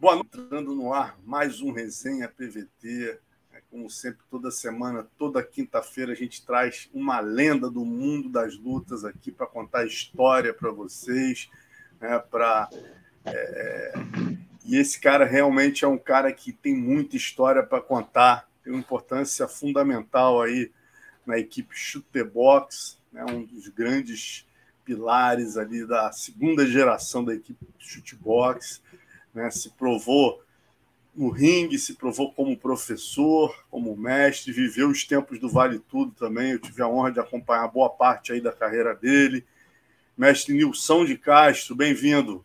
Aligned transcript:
Boa 0.00 0.14
noite, 0.14 0.38
entrando 0.38 0.76
no 0.76 0.92
ar 0.94 1.18
mais 1.24 1.60
um 1.60 1.72
Resenha 1.72 2.28
PVT. 2.28 3.18
É, 3.52 3.60
como 3.68 3.90
sempre, 3.90 4.20
toda 4.30 4.48
semana, 4.48 5.04
toda 5.18 5.42
quinta-feira, 5.42 6.12
a 6.12 6.14
gente 6.14 6.46
traz 6.46 6.88
uma 6.94 7.18
lenda 7.18 7.68
do 7.68 7.84
mundo 7.84 8.28
das 8.28 8.56
lutas 8.56 9.04
aqui 9.04 9.32
para 9.32 9.44
contar 9.44 9.84
história 9.84 10.54
para 10.54 10.70
vocês. 10.70 11.50
Né, 12.00 12.16
pra, 12.30 12.70
é... 13.24 13.92
E 14.64 14.76
esse 14.76 15.00
cara 15.00 15.24
realmente 15.24 15.84
é 15.84 15.88
um 15.88 15.98
cara 15.98 16.32
que 16.32 16.52
tem 16.52 16.76
muita 16.76 17.16
história 17.16 17.64
para 17.64 17.80
contar, 17.80 18.48
tem 18.62 18.72
uma 18.72 18.78
importância 18.78 19.48
fundamental 19.48 20.40
aí 20.40 20.70
na 21.26 21.40
equipe 21.40 21.74
Chute 21.76 22.22
Box, 22.22 23.00
né, 23.12 23.24
um 23.24 23.44
dos 23.44 23.66
grandes 23.66 24.46
pilares 24.84 25.56
ali 25.56 25.84
da 25.84 26.12
segunda 26.12 26.64
geração 26.64 27.24
da 27.24 27.34
equipe 27.34 27.66
Chute 27.80 28.14
Box 28.14 28.80
né? 29.38 29.50
se 29.50 29.70
provou 29.70 30.42
no 31.14 31.30
ringue, 31.30 31.78
se 31.78 31.94
provou 31.94 32.32
como 32.32 32.56
professor, 32.56 33.54
como 33.70 33.96
mestre, 33.96 34.52
viveu 34.52 34.88
os 34.88 35.04
tempos 35.04 35.38
do 35.40 35.48
Vale 35.48 35.78
Tudo 35.78 36.12
também. 36.12 36.52
Eu 36.52 36.58
tive 36.58 36.82
a 36.82 36.88
honra 36.88 37.10
de 37.10 37.20
acompanhar 37.20 37.66
boa 37.68 37.90
parte 37.90 38.32
aí 38.32 38.40
da 38.40 38.52
carreira 38.52 38.94
dele. 38.94 39.44
Mestre 40.16 40.54
Nilson 40.54 41.04
de 41.04 41.16
Castro, 41.16 41.74
bem-vindo. 41.74 42.44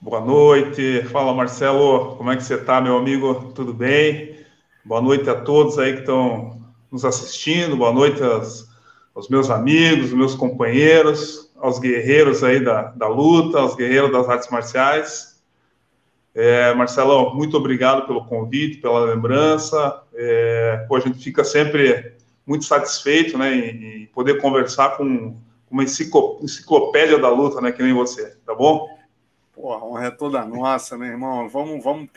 Boa 0.00 0.20
noite, 0.20 1.02
fala 1.10 1.34
Marcelo, 1.34 2.16
como 2.16 2.30
é 2.30 2.36
que 2.36 2.44
você 2.44 2.54
está, 2.54 2.80
meu 2.80 2.96
amigo? 2.96 3.52
Tudo 3.54 3.72
bem? 3.72 4.44
Boa 4.84 5.00
noite 5.00 5.28
a 5.28 5.40
todos 5.40 5.78
aí 5.78 5.94
que 5.94 6.00
estão 6.00 6.60
nos 6.90 7.04
assistindo, 7.04 7.76
boa 7.76 7.92
noite 7.92 8.22
aos, 8.22 8.68
aos 9.14 9.28
meus 9.28 9.50
amigos, 9.50 10.12
meus 10.12 10.34
companheiros, 10.34 11.45
aos 11.66 11.80
guerreiros 11.80 12.44
aí 12.44 12.60
da, 12.62 12.82
da 12.92 13.08
luta, 13.08 13.58
aos 13.58 13.74
guerreiros 13.74 14.12
das 14.12 14.28
artes 14.28 14.48
marciais. 14.50 15.42
É, 16.32 16.72
Marcelão, 16.74 17.34
muito 17.34 17.56
obrigado 17.56 18.06
pelo 18.06 18.24
convite, 18.24 18.78
pela 18.78 19.00
lembrança. 19.00 20.02
É, 20.14 20.84
pô, 20.88 20.94
a 20.94 21.00
gente 21.00 21.18
fica 21.18 21.42
sempre 21.42 22.14
muito 22.46 22.64
satisfeito 22.64 23.36
né, 23.36 23.52
em, 23.52 24.02
em 24.02 24.06
poder 24.06 24.40
conversar 24.40 24.96
com 24.96 25.36
uma 25.68 25.82
enciclopédia 25.82 27.18
da 27.18 27.28
luta, 27.28 27.60
né, 27.60 27.72
que 27.72 27.82
nem 27.82 27.92
você, 27.92 28.36
tá 28.46 28.54
bom? 28.54 28.88
Porra, 29.52 29.80
a 29.80 29.84
honra 29.84 30.06
é 30.06 30.10
toda 30.12 30.44
nossa, 30.44 30.96
meu 30.96 31.08
irmão. 31.08 31.48
Vamos, 31.48 31.82
vamos. 31.82 32.08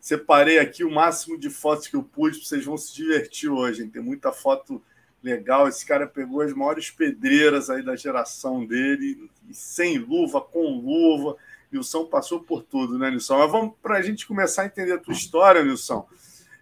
Separei 0.00 0.58
aqui 0.58 0.82
o 0.82 0.90
máximo 0.90 1.38
de 1.38 1.50
fotos 1.50 1.86
que 1.86 1.94
eu 1.94 2.02
pude, 2.02 2.44
vocês 2.44 2.64
vão 2.64 2.76
se 2.76 2.92
divertir 2.96 3.48
hoje. 3.48 3.82
Hein? 3.82 3.90
Tem 3.90 4.02
muita 4.02 4.32
foto 4.32 4.82
legal. 5.22 5.68
Esse 5.68 5.84
cara 5.84 6.06
pegou 6.06 6.40
as 6.40 6.52
maiores 6.52 6.90
pedreiras 6.90 7.70
aí 7.70 7.82
da 7.82 7.96
geração 7.96 8.64
dele, 8.64 9.30
sem 9.52 9.98
luva, 9.98 10.40
com 10.40 10.80
luva. 10.80 11.36
Nilson 11.70 12.06
passou 12.06 12.40
por 12.40 12.62
tudo, 12.62 12.98
né, 12.98 13.10
Nilson? 13.10 13.38
Mas 13.38 13.50
vamos 13.50 13.74
para 13.82 13.98
a 13.98 14.02
gente 14.02 14.26
começar 14.26 14.62
a 14.62 14.66
entender 14.66 14.92
a 14.92 14.98
tua 14.98 15.12
história, 15.12 15.62
Nilson. 15.62 16.06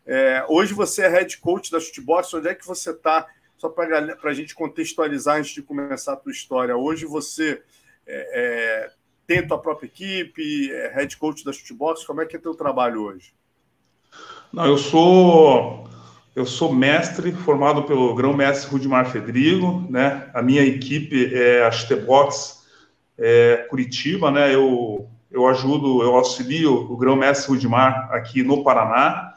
É, 0.04 0.44
hoje 0.48 0.72
você 0.72 1.02
é 1.02 1.08
head 1.08 1.38
coach 1.38 1.70
da 1.70 1.80
Shootbox. 1.80 2.32
Onde 2.34 2.48
é 2.48 2.54
que 2.54 2.66
você 2.66 2.90
está? 2.90 3.26
Só 3.56 3.68
para 3.68 4.16
a 4.22 4.34
gente 4.34 4.54
contextualizar 4.54 5.38
antes 5.38 5.52
de 5.52 5.62
começar 5.62 6.12
a 6.12 6.16
tua 6.16 6.32
história. 6.32 6.76
Hoje 6.76 7.06
você 7.06 7.62
é, 8.06 8.86
é, 8.86 8.90
tem 9.26 9.38
a 9.38 9.46
tua 9.46 9.58
própria 9.58 9.86
equipe, 9.86 10.70
é 10.72 10.92
head 10.94 11.16
coach 11.16 11.44
da 11.44 11.52
Shootbox. 11.52 12.04
Como 12.04 12.20
é 12.20 12.26
que 12.26 12.36
é 12.36 12.38
teu 12.38 12.54
trabalho 12.54 13.02
hoje? 13.02 13.34
Não, 14.52 14.66
eu 14.66 14.78
sou 14.78 15.88
eu 16.36 16.44
sou 16.44 16.70
mestre, 16.70 17.32
formado 17.32 17.84
pelo 17.84 18.14
grão-mestre 18.14 18.70
Rudimar 18.70 19.10
Fedrigo, 19.10 19.86
né? 19.88 20.28
A 20.34 20.42
minha 20.42 20.62
equipe 20.62 21.34
é 21.34 21.64
a 21.64 21.70
Chutebox 21.70 22.62
é, 23.16 23.66
Curitiba, 23.70 24.30
né? 24.30 24.54
Eu, 24.54 25.08
eu 25.30 25.48
ajudo, 25.48 26.02
eu 26.02 26.14
auxilio 26.14 26.92
o 26.92 26.96
grão-mestre 26.98 27.48
Rudimar 27.48 28.10
aqui 28.12 28.42
no 28.42 28.62
Paraná. 28.62 29.32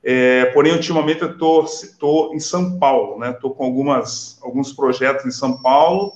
É, 0.00 0.44
porém, 0.46 0.72
ultimamente 0.72 1.22
eu 1.22 1.32
estou 1.32 2.32
em 2.32 2.38
São 2.38 2.78
Paulo, 2.78 3.18
né? 3.18 3.32
Estou 3.32 3.52
com 3.52 3.64
algumas, 3.64 4.38
alguns 4.40 4.72
projetos 4.72 5.26
em 5.26 5.32
São 5.32 5.60
Paulo 5.60 6.12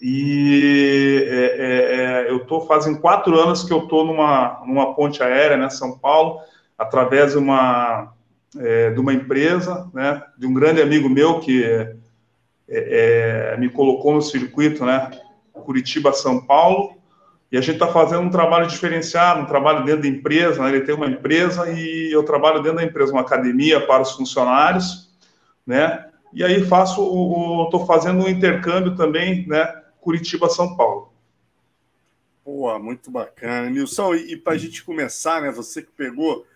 e 0.00 1.26
é, 1.28 1.34
é, 1.34 2.26
é 2.28 2.30
eu 2.30 2.36
estou 2.36 2.60
fazem 2.68 2.94
quatro 2.94 3.36
anos 3.36 3.64
que 3.64 3.72
eu 3.72 3.82
estou 3.82 4.04
numa, 4.04 4.62
numa 4.64 4.94
ponte 4.94 5.20
aérea, 5.24 5.56
né? 5.56 5.68
São 5.70 5.98
Paulo, 5.98 6.38
através 6.78 7.32
de 7.32 7.38
uma 7.38 8.14
é, 8.58 8.90
de 8.90 9.00
uma 9.00 9.12
empresa, 9.12 9.90
né, 9.92 10.22
de 10.36 10.46
um 10.46 10.54
grande 10.54 10.80
amigo 10.80 11.08
meu 11.08 11.40
que 11.40 11.64
é, 11.64 11.96
é, 12.68 13.56
me 13.58 13.68
colocou 13.68 14.14
no 14.14 14.22
circuito, 14.22 14.84
né, 14.84 15.10
Curitiba-São 15.52 16.44
Paulo, 16.46 16.96
e 17.50 17.56
a 17.56 17.60
gente 17.60 17.74
está 17.74 17.88
fazendo 17.88 18.22
um 18.22 18.30
trabalho 18.30 18.66
diferenciado, 18.66 19.40
um 19.40 19.46
trabalho 19.46 19.84
dentro 19.84 20.02
da 20.02 20.08
empresa, 20.08 20.62
né, 20.62 20.68
ele 20.68 20.84
tem 20.84 20.94
uma 20.94 21.06
empresa 21.06 21.70
e 21.70 22.12
eu 22.12 22.22
trabalho 22.24 22.62
dentro 22.62 22.78
da 22.78 22.84
empresa, 22.84 23.12
uma 23.12 23.22
academia 23.22 23.84
para 23.86 24.02
os 24.02 24.12
funcionários, 24.12 25.10
né, 25.66 26.06
e 26.32 26.44
aí 26.44 26.64
faço, 26.66 27.00
estou 27.64 27.86
fazendo 27.86 28.24
um 28.24 28.28
intercâmbio 28.28 28.94
também, 28.94 29.46
né, 29.46 29.82
Curitiba-São 30.00 30.76
Paulo. 30.76 31.12
Boa, 32.44 32.78
muito 32.78 33.10
bacana. 33.10 33.68
Nilson, 33.68 34.14
e, 34.14 34.34
e 34.34 34.36
para 34.36 34.52
a 34.52 34.56
gente 34.56 34.84
começar, 34.84 35.42
né, 35.42 35.50
você 35.50 35.82
que 35.82 35.90
pegou 35.90 36.46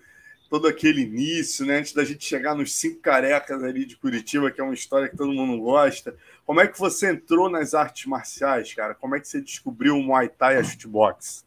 todo 0.50 0.66
aquele 0.66 1.02
início, 1.02 1.64
né? 1.64 1.78
Antes 1.78 1.92
da 1.92 2.04
gente 2.04 2.24
chegar 2.24 2.56
nos 2.56 2.74
cinco 2.74 3.00
carecas 3.00 3.62
ali 3.62 3.86
de 3.86 3.96
Curitiba, 3.96 4.50
que 4.50 4.60
é 4.60 4.64
uma 4.64 4.74
história 4.74 5.08
que 5.08 5.16
todo 5.16 5.32
mundo 5.32 5.62
gosta. 5.62 6.16
Como 6.44 6.60
é 6.60 6.66
que 6.66 6.78
você 6.78 7.12
entrou 7.12 7.48
nas 7.48 7.72
artes 7.72 8.06
marciais, 8.06 8.74
cara? 8.74 8.92
Como 8.92 9.14
é 9.14 9.20
que 9.20 9.28
você 9.28 9.40
descobriu 9.40 9.96
o 9.96 10.02
Muay 10.02 10.28
Thai 10.28 10.56
e 10.56 10.58
a 10.58 10.64
shootbox? 10.64 11.44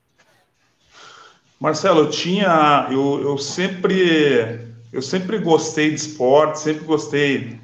Marcelo, 1.60 2.00
eu 2.02 2.10
tinha, 2.10 2.88
eu, 2.90 3.22
eu 3.22 3.38
sempre, 3.38 4.60
eu 4.92 5.02
sempre 5.02 5.38
gostei 5.38 5.90
de 5.90 5.96
esporte, 5.96 6.60
sempre 6.60 6.86
gostei 6.86 7.60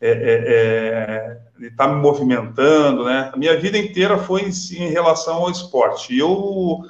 é, 0.00 0.10
é, 0.10 0.42
é, 0.46 1.38
de 1.58 1.66
estar 1.66 1.88
me 1.88 2.00
movimentando, 2.00 3.04
né? 3.04 3.30
A 3.34 3.36
minha 3.36 3.58
vida 3.58 3.76
inteira 3.76 4.16
foi 4.16 4.42
em, 4.42 4.50
em 4.76 4.90
relação 4.90 5.36
ao 5.38 5.50
esporte. 5.50 6.16
Eu 6.16 6.84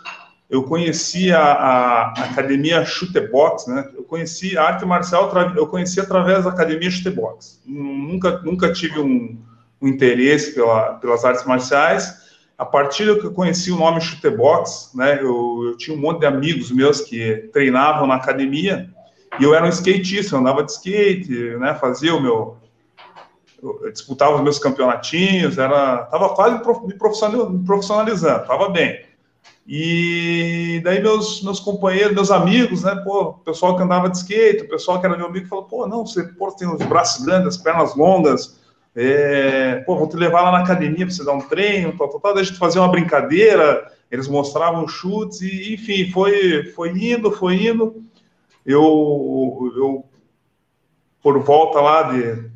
eu 0.49 0.63
conheci 0.63 1.33
a, 1.33 1.43
a, 1.43 2.13
Academia 2.25 2.85
Chutebox, 2.85 3.67
né? 3.67 3.89
Eu 3.95 4.05
conheci 4.05 4.57
a 4.57 4.65
arte 4.65 4.85
marcial, 4.85 5.33
eu 5.57 5.67
conheci 5.67 6.01
através 6.01 6.45
da 6.45 6.51
Academia 6.51 6.91
Chutebox. 6.91 7.63
Nunca, 7.67 8.39
nunca 8.43 8.73
tive 8.73 9.01
um, 9.01 9.39
um 9.81 9.89
interesse 9.89 10.55
pela, 10.55 10.95
pelas 10.95 11.25
artes 11.25 11.45
marciais. 11.45 12.23
A 12.57 12.65
partir 12.65 13.07
do 13.07 13.19
que 13.19 13.27
eu 13.27 13.33
conheci 13.33 13.73
o 13.73 13.77
nome 13.77 14.01
Chutebox, 14.01 14.93
né? 14.95 15.19
Eu, 15.21 15.63
eu 15.65 15.77
tinha 15.77 15.97
um 15.97 16.01
monte 16.01 16.21
de 16.21 16.27
amigos 16.27 16.71
meus 16.71 17.01
que 17.01 17.49
treinavam 17.53 18.07
na 18.07 18.15
academia 18.17 18.89
e 19.41 19.45
eu 19.45 19.55
era 19.55 19.67
um 19.67 19.69
skatista, 19.69 20.37
eu 20.37 20.41
andava 20.41 20.63
de 20.63 20.71
skate, 20.71 21.57
né? 21.59 21.75
Fazia 21.75 22.15
o 22.15 22.21
meu, 22.21 22.59
eu 23.61 23.91
disputava 23.91 24.37
os 24.37 24.43
meus 24.43 24.59
campeonatinhos, 24.59 25.59
era, 25.59 26.05
tava 26.05 26.29
quase 26.31 26.63
me 26.87 26.95
profissionalizando, 26.95 28.47
tava 28.47 28.69
bem. 28.69 29.01
E 29.67 30.81
daí 30.85 31.01
meus, 31.01 31.43
meus 31.43 31.59
companheiros, 31.59 32.15
meus 32.15 32.31
amigos, 32.31 32.83
né, 32.83 32.95
pô, 32.97 33.33
pessoal 33.33 33.77
que 33.77 33.83
andava 33.83 34.11
de 34.11 34.19
skate, 34.19 34.65
o 34.65 34.69
pessoal 34.69 35.01
que 35.01 35.07
era 35.07 35.17
meu 35.17 35.27
amigo, 35.27 35.47
falou, 35.47 35.65
pô, 35.65 35.87
não, 35.87 36.05
você 36.07 36.23
pô, 36.23 36.53
tem 36.53 36.69
os 36.69 36.85
braços 36.85 37.25
grandes, 37.25 37.49
as 37.49 37.57
pernas 37.57 37.97
longas, 37.97 38.61
é, 38.95 39.77
pô, 39.87 39.97
vou 39.97 40.07
te 40.07 40.17
levar 40.17 40.43
lá 40.43 40.53
na 40.53 40.61
academia 40.61 41.07
para 41.07 41.15
você 41.15 41.25
dar 41.25 41.33
um 41.33 41.41
treino, 41.41 41.97
tal, 41.97 42.09
tal, 42.09 42.21
tal, 42.21 42.35
daí 42.35 42.43
a 42.43 42.45
gente 42.45 42.59
fazia 42.59 42.83
uma 42.83 42.91
brincadeira, 42.91 43.91
eles 44.11 44.29
mostravam 44.29 44.87
chutes, 44.87 45.41
e 45.41 45.73
enfim, 45.73 46.11
foi, 46.11 46.65
foi 46.73 46.91
indo, 46.91 47.33
foi 47.33 47.67
indo, 47.67 48.05
eu, 48.67 49.73
eu 49.77 50.05
por 51.23 51.39
volta 51.43 51.81
lá 51.81 52.03
de 52.13 52.51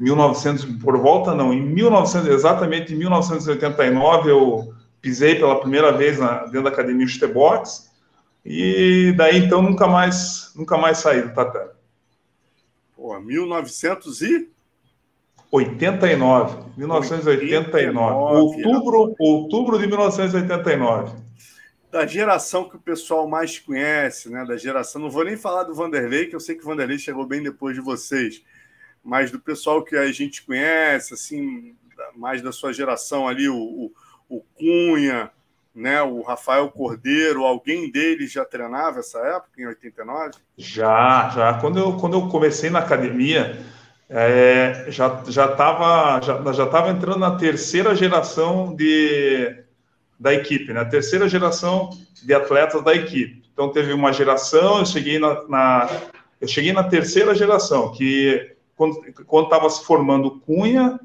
1900, 0.00 0.64
por 0.82 0.98
volta 0.98 1.32
não, 1.32 1.52
em 1.52 1.62
1900, 1.62 2.28
exatamente 2.28 2.92
em 2.92 2.96
1989, 2.96 4.30
eu 4.30 4.73
pisei 5.04 5.34
pela 5.34 5.60
primeira 5.60 5.92
vez 5.92 6.18
na, 6.18 6.46
dentro 6.46 6.62
da 6.62 6.70
academia 6.70 7.04
de 7.04 7.26
Box 7.26 7.90
e 8.42 9.12
daí 9.18 9.44
então 9.44 9.60
nunca 9.60 9.86
mais 9.86 10.50
nunca 10.56 10.78
mais 10.78 10.98
saí 10.98 11.20
do 11.20 11.34
tatame. 11.34 11.72
Pô, 12.96 13.20
1900 13.20 14.22
e 14.22 14.48
89, 15.52 16.72
1989, 16.78 17.66
89, 17.66 18.34
outubro, 18.34 19.14
outubro 19.18 19.78
de 19.78 19.86
1989. 19.86 21.12
Da 21.92 22.06
geração 22.06 22.68
que 22.68 22.76
o 22.76 22.80
pessoal 22.80 23.28
mais 23.28 23.58
conhece, 23.58 24.30
né? 24.30 24.44
Da 24.46 24.56
geração, 24.56 25.02
não 25.02 25.10
vou 25.10 25.22
nem 25.22 25.36
falar 25.36 25.64
do 25.64 25.74
Vanderlei, 25.74 26.26
que 26.26 26.34
eu 26.34 26.40
sei 26.40 26.54
que 26.56 26.62
o 26.62 26.66
Vanderlei 26.66 26.98
chegou 26.98 27.26
bem 27.26 27.42
depois 27.42 27.76
de 27.76 27.82
vocês, 27.82 28.42
mas 29.04 29.30
do 29.30 29.38
pessoal 29.38 29.84
que 29.84 29.96
a 29.96 30.10
gente 30.10 30.42
conhece, 30.44 31.12
assim, 31.12 31.76
mais 32.16 32.40
da 32.42 32.50
sua 32.50 32.72
geração 32.72 33.28
ali, 33.28 33.48
o, 33.48 33.92
o 34.28 34.40
Cunha, 34.56 35.30
né, 35.74 36.00
o 36.02 36.22
Rafael 36.22 36.68
Cordeiro, 36.70 37.44
alguém 37.44 37.90
deles 37.90 38.30
já 38.30 38.44
treinava 38.44 39.00
essa 39.00 39.18
época, 39.18 39.60
em 39.60 39.66
89? 39.66 40.34
Já, 40.56 41.30
já. 41.34 41.54
Quando 41.54 41.78
eu, 41.78 41.96
quando 41.96 42.14
eu 42.14 42.28
comecei 42.28 42.70
na 42.70 42.78
academia, 42.78 43.58
é, 44.08 44.86
já 44.88 45.22
já 45.26 45.46
estava 45.46 46.20
já, 46.20 46.52
já 46.52 46.66
tava 46.66 46.90
entrando 46.90 47.18
na 47.18 47.36
terceira 47.36 47.94
geração 47.94 48.74
de, 48.74 49.64
da 50.18 50.32
equipe, 50.32 50.72
né? 50.72 50.84
Terceira 50.84 51.28
geração 51.28 51.90
de 52.22 52.32
atletas 52.32 52.82
da 52.84 52.94
equipe. 52.94 53.42
Então 53.52 53.70
teve 53.70 53.92
uma 53.92 54.12
geração, 54.12 54.78
eu 54.78 54.86
cheguei 54.86 55.18
na, 55.18 55.42
na 55.48 55.88
eu 56.40 56.46
cheguei 56.46 56.72
na 56.72 56.84
terceira 56.84 57.34
geração, 57.34 57.92
que 57.92 58.54
quando 58.76 59.44
estava 59.44 59.70
se 59.70 59.84
formando 59.84 60.40
Cunha, 60.40 61.00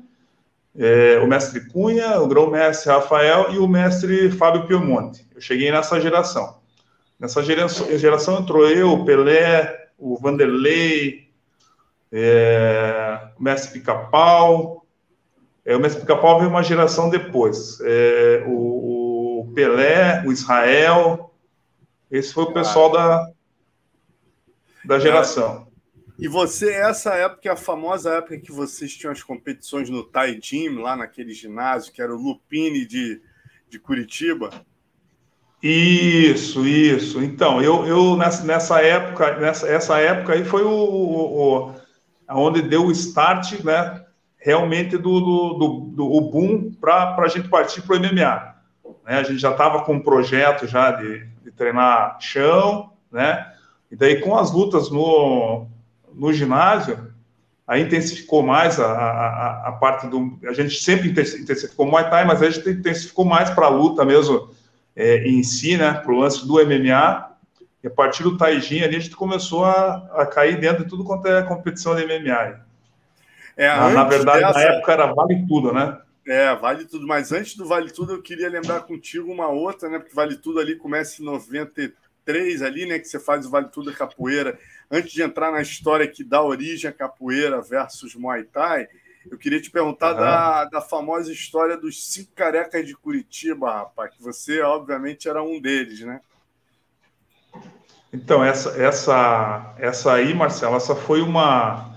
é, 0.77 1.19
o 1.19 1.27
mestre 1.27 1.68
Cunha, 1.68 2.19
o 2.19 2.27
grão-mestre 2.27 2.89
Rafael 2.89 3.51
e 3.51 3.57
o 3.57 3.68
mestre 3.68 4.31
Fábio 4.31 4.68
Piemonte. 4.68 5.25
Eu 5.33 5.42
cheguei 5.42 5.71
nessa 5.71 6.00
geração. 6.00 6.60
Nessa 7.19 7.44
geração, 7.44 7.98
geração 7.98 8.39
entrou 8.39 8.68
eu, 8.68 8.94
o 8.94 9.06
Pelé, 9.06 9.89
o 9.98 10.18
Vanderlei, 10.18 11.30
é, 12.12 13.30
o 13.38 13.44
mestre 13.44 13.80
Pica-Pau. 13.80 14.86
É, 15.66 15.75
o 15.75 15.80
mestre 15.80 16.01
Pica-Pau 16.01 16.39
veio 16.39 16.50
uma 16.50 16.63
geração 16.63 17.10
depois. 17.10 17.80
É, 17.81 18.44
o, 18.48 19.42
o, 19.42 19.51
Pelé, 19.54 20.24
o 20.25 20.31
Israel. 20.31 21.33
Esse 22.10 22.33
foi 22.33 22.45
o 22.45 22.54
pessoal 22.54 22.92
da, 22.92 23.30
da 24.86 24.98
geração. 24.98 25.69
E 26.19 26.27
você, 26.27 26.74
essa 26.74 27.13
época, 27.16 27.48
é 27.48 27.51
a 27.51 27.56
famosa 27.56 28.16
época 28.16 28.38
que 28.38 28.51
vocês 28.51 28.94
tinham 28.94 29.13
as 29.13 29.24
competições 29.24 29.89
no 29.89 30.04
Tai 30.04 30.38
Gym, 30.42 30.81
lá 30.81 30.94
naquele 30.94 31.33
ginásio, 31.33 31.94
que 31.94 32.01
era 32.01 32.13
o 32.13 32.21
Lupini 32.21 32.86
de, 32.86 33.21
de 33.69 33.80
Curitiba? 33.80 34.50
Isso, 35.63 36.68
isso. 36.68 37.24
Então, 37.24 37.62
eu, 37.62 37.86
eu 37.86 38.18
nessa, 38.18 38.44
nessa 38.44 38.81
época, 38.81 39.39
nessa 39.39 39.68
essa 39.69 39.98
época 40.00 40.33
aí 40.33 40.44
foi 40.44 40.63
o, 40.63 40.69
o, 40.69 41.69
o 41.69 41.75
onde 42.31 42.62
deu 42.62 42.88
o 42.88 42.92
start, 42.92 43.63
né? 43.63 44.06
Realmente 44.38 44.98
do, 44.98 45.19
do, 45.22 45.54
do, 45.54 45.68
do 45.95 46.06
o 46.06 46.22
boom 46.30 46.72
para 46.72 47.15
a 47.18 47.27
gente 47.30 47.48
partir 47.48 47.81
para 47.81 47.95
o 47.95 48.00
MMA. 48.00 48.56
Né? 49.06 49.19
A 49.19 49.24
gente 49.24 49.39
já 49.39 49.51
estava 49.51 49.83
com 49.83 49.94
um 49.94 50.04
projeto 50.04 50.68
já 50.68 50.92
de, 50.92 51.25
de 51.44 51.51
treinar 51.51 52.18
chão, 52.19 52.92
né? 53.10 53.54
E 53.89 53.95
daí 53.95 54.19
com 54.19 54.38
as 54.38 54.51
lutas 54.51 54.89
no, 54.89 55.68
no 56.14 56.34
ginásio, 56.34 57.14
aí 57.68 57.82
intensificou 57.82 58.42
mais 58.42 58.80
a, 58.80 58.92
a, 58.92 59.68
a 59.68 59.72
parte 59.74 60.08
do. 60.08 60.40
A 60.44 60.54
gente 60.54 60.82
sempre 60.82 61.10
intensificou 61.10 61.86
o 61.86 61.90
Muay 61.90 62.10
Thai, 62.10 62.26
mas 62.26 62.42
a 62.42 62.50
gente 62.50 62.70
intensificou 62.70 63.26
mais 63.26 63.50
para 63.50 63.68
a 63.68 63.70
luta 63.70 64.04
mesmo 64.04 64.50
é, 64.96 65.28
em 65.28 65.44
si, 65.44 65.78
né? 65.78 65.94
Para 65.94 66.12
o 66.12 66.20
lance 66.20 66.46
do 66.48 66.56
MMA. 66.56 67.30
E 67.84 67.88
a 67.88 67.92
partir 67.92 68.24
do 68.24 68.38
Taijin 68.38 68.82
ali, 68.82 68.96
a 68.96 69.00
gente 69.00 69.16
começou 69.16 69.64
a, 69.64 70.10
a 70.16 70.26
cair 70.26 70.60
dentro 70.60 70.84
de 70.84 70.90
tudo 70.90 71.04
quanto 71.04 71.28
é 71.28 71.44
competição 71.44 71.96
de 71.96 72.06
MMA. 72.06 72.60
É, 73.56 73.68
na, 73.68 73.90
na 73.90 74.04
verdade, 74.04 74.40
dessa... 74.40 74.54
na 74.54 74.62
época 74.62 74.92
era 74.92 75.14
vale 75.14 75.46
tudo, 75.48 75.74
né? 75.74 75.98
É, 76.28 76.56
vale 76.56 76.86
tudo. 76.86 77.08
Mas 77.08 77.32
antes 77.32 77.56
do 77.56 77.68
vale 77.68 77.92
tudo, 77.92 78.14
eu 78.14 78.22
queria 78.22 78.50
lembrar 78.50 78.82
contigo 78.82 79.32
uma 79.32 79.48
outra, 79.48 79.90
né? 79.90 80.00
Porque 80.00 80.16
vale 80.16 80.38
tudo 80.38 80.60
ali 80.60 80.76
começa 80.76 81.22
em 81.22 81.26
93 81.26 82.62
ali, 82.62 82.86
né? 82.86 83.00
Que 83.00 83.08
você 83.08 83.20
faz 83.20 83.46
o 83.46 83.50
vale 83.50 83.68
tudo 83.68 83.94
capoeira 83.94 84.58
antes 84.91 85.12
de 85.12 85.21
entrar 85.21 85.51
na 85.51 85.62
história 85.62 86.07
que 86.07 86.24
dá 86.24 86.41
origem 86.41 86.89
à 86.89 86.94
capoeira 86.94 87.62
versus 87.62 88.15
Muay 88.15 88.44
Thai, 88.44 88.88
eu 89.30 89.38
queria 89.38 89.62
te 89.62 89.69
perguntar 89.69 90.13
uhum. 90.13 90.19
da, 90.19 90.65
da 90.65 90.81
famosa 90.81 91.31
história 91.31 91.77
dos 91.77 92.12
cinco 92.12 92.31
carecas 92.33 92.86
de 92.86 92.95
Curitiba, 92.95 93.71
rapaz, 93.71 94.13
que 94.15 94.21
você, 94.21 94.62
obviamente, 94.62 95.27
era 95.27 95.44
um 95.44 95.59
deles, 95.59 96.01
né? 96.01 96.21
Então, 98.12 98.44
essa, 98.44 98.69
essa, 98.81 99.75
essa 99.77 100.13
aí, 100.13 100.33
Marcelo, 100.33 100.75
essa 100.75 100.95
foi 100.95 101.21
uma, 101.21 101.94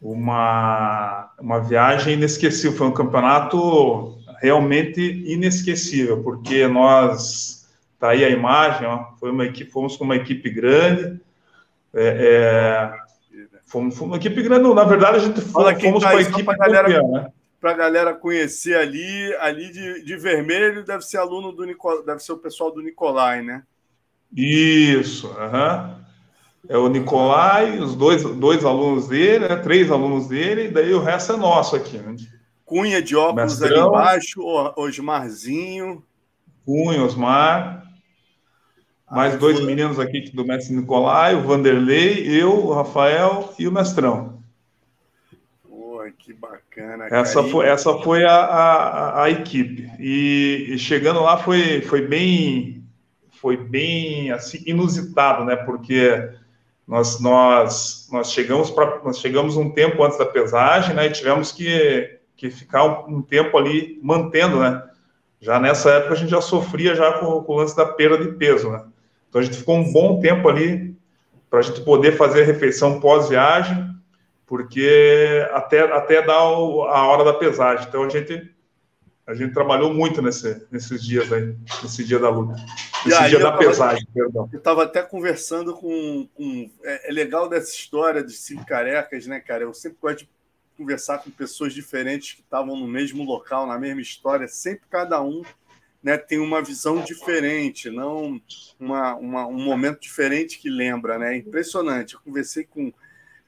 uma, 0.00 1.32
uma 1.40 1.60
viagem 1.60 2.14
inesquecível, 2.14 2.76
foi 2.76 2.86
um 2.86 2.94
campeonato 2.94 4.16
realmente 4.40 5.00
inesquecível, 5.00 6.22
porque 6.22 6.68
nós, 6.68 7.68
tá 7.98 8.10
aí 8.10 8.24
a 8.24 8.28
imagem, 8.28 8.86
ó, 8.86 9.12
foi 9.18 9.30
uma 9.30 9.46
equipe, 9.46 9.70
fomos 9.72 9.96
com 9.96 10.04
uma 10.04 10.14
equipe 10.14 10.50
grande, 10.50 11.20
é, 11.94 12.92
é, 12.92 12.92
fomos, 13.64 13.96
fomos, 13.96 14.10
uma 14.10 14.16
equipe 14.16 14.42
grande, 14.42 14.72
na 14.74 14.84
verdade, 14.84 15.16
a 15.16 15.20
gente 15.20 15.40
fomos, 15.40 15.80
fomos 15.80 16.02
tá 16.02 16.10
com 16.10 16.16
a 16.16 16.20
equipe 16.22 16.44
para 16.44 16.56
galera, 16.56 17.02
né? 17.02 17.32
a 17.62 17.72
galera 17.72 18.14
conhecer 18.14 18.76
ali, 18.76 19.34
ali 19.36 19.72
de, 19.72 20.04
de 20.04 20.16
vermelho 20.16 20.84
deve 20.84 21.02
ser 21.02 21.16
aluno 21.16 21.52
do 21.52 21.64
Nicol, 21.64 22.04
deve 22.04 22.20
ser 22.20 22.32
o 22.32 22.38
pessoal 22.38 22.70
do 22.70 22.82
Nicolai, 22.82 23.42
né? 23.42 23.62
Isso, 24.36 25.28
uhum. 25.28 25.94
é 26.68 26.76
o 26.76 26.88
Nicolai, 26.88 27.78
os 27.78 27.94
dois, 27.94 28.22
dois 28.22 28.64
alunos 28.64 29.08
dele, 29.08 29.48
né? 29.48 29.56
três 29.56 29.90
alunos 29.90 30.26
dele, 30.26 30.64
e 30.64 30.70
daí 30.70 30.92
o 30.92 31.00
resto 31.00 31.32
é 31.32 31.36
nosso 31.36 31.76
aqui. 31.76 31.96
Né? 31.96 32.16
Cunha 32.64 33.00
de 33.00 33.14
óculos 33.14 33.60
Mestrão, 33.60 33.80
ali 33.80 33.88
embaixo, 33.88 34.40
Osmarzinho. 34.76 36.02
Cunha, 36.66 37.04
Osmar. 37.04 37.83
Mais 39.14 39.38
dois 39.38 39.60
meninos 39.60 40.00
aqui 40.00 40.30
do 40.30 40.44
mestre 40.44 40.74
Nicolai, 40.74 41.34
o 41.34 41.42
Vanderlei, 41.42 42.26
eu, 42.28 42.66
o 42.66 42.72
Rafael 42.72 43.54
e 43.58 43.68
o 43.68 43.72
mestrão. 43.72 44.38
Pô, 45.68 46.02
que 46.18 46.32
bacana. 46.32 47.06
Essa 47.10 47.42
foi, 47.44 47.66
essa 47.66 47.98
foi 47.98 48.24
a, 48.24 48.34
a, 48.34 49.24
a 49.24 49.30
equipe. 49.30 49.90
E, 50.00 50.66
e, 50.70 50.78
chegando 50.78 51.20
lá 51.20 51.36
foi, 51.36 51.80
foi 51.82 52.06
bem 52.06 52.82
foi 53.30 53.56
bem 53.56 54.30
assim 54.30 54.62
inusitado, 54.66 55.44
né? 55.44 55.54
Porque 55.54 56.30
nós 56.86 57.20
nós 57.20 58.08
nós 58.10 58.32
chegamos 58.32 58.70
para 58.70 59.02
nós 59.04 59.18
chegamos 59.18 59.56
um 59.56 59.70
tempo 59.70 60.02
antes 60.02 60.18
da 60.18 60.26
pesagem, 60.26 60.94
né? 60.94 61.06
E 61.06 61.12
tivemos 61.12 61.52
que, 61.52 62.18
que 62.36 62.50
ficar 62.50 62.84
um, 62.84 63.18
um 63.18 63.22
tempo 63.22 63.56
ali 63.56 64.00
mantendo, 64.02 64.60
né? 64.60 64.82
Já 65.40 65.60
nessa 65.60 65.90
época 65.90 66.14
a 66.14 66.16
gente 66.16 66.30
já 66.30 66.40
sofria 66.40 66.94
já 66.94 67.12
com, 67.18 67.42
com 67.42 67.52
o 67.52 67.56
lance 67.56 67.76
da 67.76 67.84
perda 67.84 68.18
de 68.18 68.32
peso, 68.32 68.70
né? 68.70 68.82
Então 69.34 69.42
a 69.42 69.44
gente 69.44 69.56
ficou 69.56 69.74
um 69.74 69.92
bom 69.92 70.20
tempo 70.20 70.48
ali 70.48 70.96
para 71.50 71.58
a 71.58 71.62
gente 71.62 71.80
poder 71.80 72.16
fazer 72.16 72.42
a 72.42 72.46
refeição 72.46 73.00
pós-viagem, 73.00 73.92
porque 74.46 75.44
até, 75.52 75.80
até 75.80 76.22
dar 76.22 76.50
o, 76.52 76.84
a 76.84 77.04
hora 77.08 77.24
da 77.24 77.34
pesagem. 77.34 77.84
Então 77.88 78.04
a 78.04 78.08
gente 78.08 78.48
a 79.26 79.34
gente 79.34 79.52
trabalhou 79.52 79.92
muito 79.92 80.22
nesse, 80.22 80.64
nesses 80.70 81.02
dias 81.02 81.32
aí, 81.32 81.56
nesse 81.82 82.04
dia 82.04 82.20
da 82.20 82.28
luta, 82.28 82.54
nesse 83.04 83.18
aí, 83.18 83.30
dia 83.30 83.40
da 83.40 83.50
tava, 83.50 83.58
pesagem, 83.58 84.06
perdão. 84.14 84.48
Eu 84.52 84.58
estava 84.58 84.84
até 84.84 85.02
conversando 85.02 85.74
com, 85.74 86.28
com 86.32 86.70
é, 86.84 87.08
é, 87.08 87.12
legal 87.12 87.48
dessa 87.48 87.72
história 87.72 88.22
de 88.22 88.34
cinco 88.34 88.64
carecas, 88.64 89.26
né, 89.26 89.40
cara? 89.40 89.64
Eu 89.64 89.74
sempre 89.74 89.98
gosto 90.00 90.18
de 90.18 90.30
conversar 90.76 91.18
com 91.18 91.30
pessoas 91.30 91.72
diferentes 91.74 92.34
que 92.34 92.42
estavam 92.42 92.76
no 92.76 92.86
mesmo 92.86 93.24
local, 93.24 93.66
na 93.66 93.80
mesma 93.80 94.00
história, 94.00 94.46
sempre 94.46 94.86
cada 94.88 95.20
um 95.20 95.42
né, 96.04 96.18
tem 96.18 96.38
uma 96.38 96.60
visão 96.60 97.00
diferente, 97.00 97.88
não 97.88 98.38
uma, 98.78 99.14
uma, 99.14 99.46
um 99.46 99.58
momento 99.58 100.02
diferente 100.02 100.58
que 100.58 100.68
lembra, 100.68 101.18
né? 101.18 101.34
É 101.34 101.38
impressionante. 101.38 102.12
Eu 102.12 102.20
conversei 102.20 102.64
com, 102.64 102.92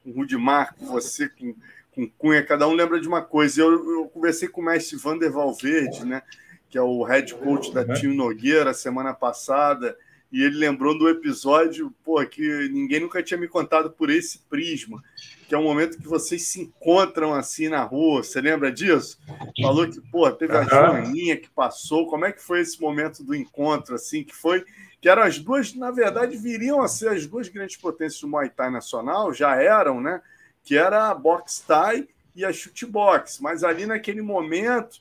com 0.03 0.11
o 0.11 0.13
Rudimar, 0.15 0.75
com 0.75 0.87
você, 0.87 1.29
com, 1.29 1.55
com 1.95 2.09
Cunha, 2.09 2.43
cada 2.43 2.67
um 2.67 2.73
lembra 2.73 2.99
de 2.99 3.07
uma 3.07 3.21
coisa. 3.21 3.61
Eu, 3.61 3.73
eu 3.73 4.09
conversei 4.09 4.49
com 4.49 4.63
o 4.63 4.65
mestre 4.65 4.97
Vander 4.97 5.31
Valverde, 5.31 6.07
né, 6.07 6.23
que 6.71 6.79
é 6.79 6.83
o 6.83 7.03
head 7.03 7.35
coach 7.35 7.75
da 7.75 7.85
Tio 7.95 8.15
Nogueira, 8.15 8.73
semana 8.73 9.13
passada, 9.13 9.95
e 10.33 10.43
ele 10.43 10.57
lembrou 10.57 10.99
do 10.99 11.11
episódio, 11.11 11.95
pô, 12.03 12.25
que 12.25 12.71
ninguém 12.71 13.01
nunca 13.01 13.23
tinha 13.23 13.39
me 13.39 13.49
contado 13.49 13.91
por 13.91 14.09
esse 14.09 14.39
prisma 14.49 15.05
que 15.49 15.55
é 15.55 15.59
um 15.59 15.63
momento 15.63 15.99
que 15.99 16.09
vocês 16.09 16.43
se 16.43 16.61
encontram 16.61 17.33
assim 17.33 17.69
na 17.69 17.83
rua. 17.83 18.23
Você 18.23 18.41
lembra 18.41 18.73
disso? 18.73 19.19
Falou 19.61 19.89
que, 19.89 20.01
pô, 20.01 20.31
teve 20.31 20.57
a 20.57 20.65
Joaninha 20.65 21.37
que 21.37 21.49
passou. 21.49 22.07
Como 22.07 22.25
é 22.25 22.33
que 22.33 22.43
foi 22.43 22.61
esse 22.61 22.81
momento 22.81 23.25
do 23.25 23.35
encontro, 23.35 23.95
assim, 23.95 24.23
que 24.23 24.35
foi 24.35 24.65
que 25.01 25.09
eram 25.09 25.23
as 25.23 25.39
duas, 25.39 25.75
na 25.75 25.91
verdade, 25.91 26.37
viriam 26.37 26.83
a 26.83 26.89
ser 26.89 27.09
as 27.09 27.27
duas 27.27 27.49
grandes 27.49 27.77
potências 27.77 28.21
do 28.21 28.29
Muay 28.29 28.51
Thai 28.51 28.71
nacional, 28.71 29.33
já 29.33 29.55
eram, 29.55 30.01
né? 30.01 30.21
Que 30.63 30.77
era 30.77 31.11
a 31.11 31.15
Box 31.15 31.61
Thai 31.67 32.09
e 32.35 32.45
a 32.45 32.53
Chute 32.53 32.85
Box. 32.87 33.41
Mas 33.41 33.63
ali 33.63 33.87
naquele 33.87 34.21
momento, 34.21 35.01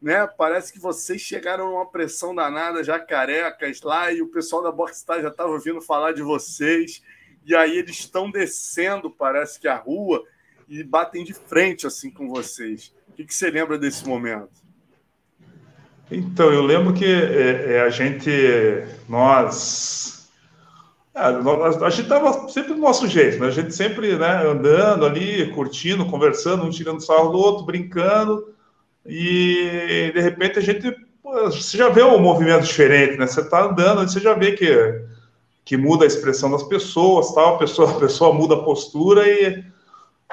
né? 0.00 0.26
Parece 0.26 0.72
que 0.72 0.78
vocês 0.78 1.20
chegaram 1.20 1.70
numa 1.70 1.86
pressão 1.86 2.34
danada, 2.34 2.82
já 2.82 2.98
carecas 2.98 3.82
lá, 3.82 4.10
e 4.12 4.22
o 4.22 4.28
pessoal 4.28 4.62
da 4.62 4.72
Box 4.72 5.02
Thai 5.04 5.22
já 5.22 5.28
estava 5.28 5.50
ouvindo 5.50 5.80
falar 5.80 6.12
de 6.12 6.22
vocês 6.22 7.02
e 7.44 7.54
aí 7.54 7.76
eles 7.76 7.98
estão 7.98 8.30
descendo, 8.30 9.10
parece 9.10 9.58
que 9.58 9.68
a 9.68 9.76
rua, 9.76 10.24
e 10.68 10.82
batem 10.82 11.24
de 11.24 11.34
frente 11.34 11.86
assim 11.86 12.10
com 12.10 12.28
vocês. 12.28 12.94
O 13.12 13.14
que, 13.14 13.24
que 13.26 13.34
você 13.34 13.50
lembra 13.50 13.78
desse 13.78 14.06
momento? 14.08 14.48
Então, 16.10 16.50
eu 16.50 16.62
lembro 16.62 16.94
que 16.94 17.04
é, 17.04 17.74
é, 17.74 17.80
a 17.82 17.90
gente, 17.90 18.30
nós, 19.08 20.28
é, 21.14 21.30
nós, 21.30 21.82
a 21.82 21.90
gente 21.90 22.02
estava 22.02 22.48
sempre 22.48 22.74
do 22.74 22.80
nosso 22.80 23.06
jeito, 23.06 23.38
né? 23.38 23.48
a 23.48 23.50
gente 23.50 23.74
sempre 23.74 24.16
né, 24.16 24.46
andando 24.46 25.04
ali, 25.04 25.50
curtindo, 25.52 26.06
conversando, 26.06 26.64
um 26.64 26.70
tirando 26.70 27.00
sarro 27.00 27.30
do 27.30 27.38
outro, 27.38 27.64
brincando, 27.64 28.52
e 29.06 30.10
de 30.14 30.20
repente 30.20 30.58
a 30.58 30.62
gente, 30.62 30.94
você 31.22 31.76
já 31.76 31.88
vê 31.88 32.02
um 32.02 32.20
movimento 32.20 32.64
diferente, 32.64 33.18
né? 33.18 33.26
Você 33.26 33.40
está 33.40 33.64
andando, 33.64 34.08
você 34.08 34.20
já 34.20 34.32
vê 34.34 34.52
que 34.52 34.66
que 35.64 35.76
muda 35.76 36.04
a 36.04 36.06
expressão 36.06 36.50
das 36.50 36.62
pessoas, 36.64 37.32
tal, 37.32 37.54
a 37.54 37.58
pessoa, 37.58 37.90
a 37.90 38.00
pessoa 38.00 38.34
muda 38.34 38.54
a 38.54 38.62
postura 38.62 39.28
e, 39.28 39.64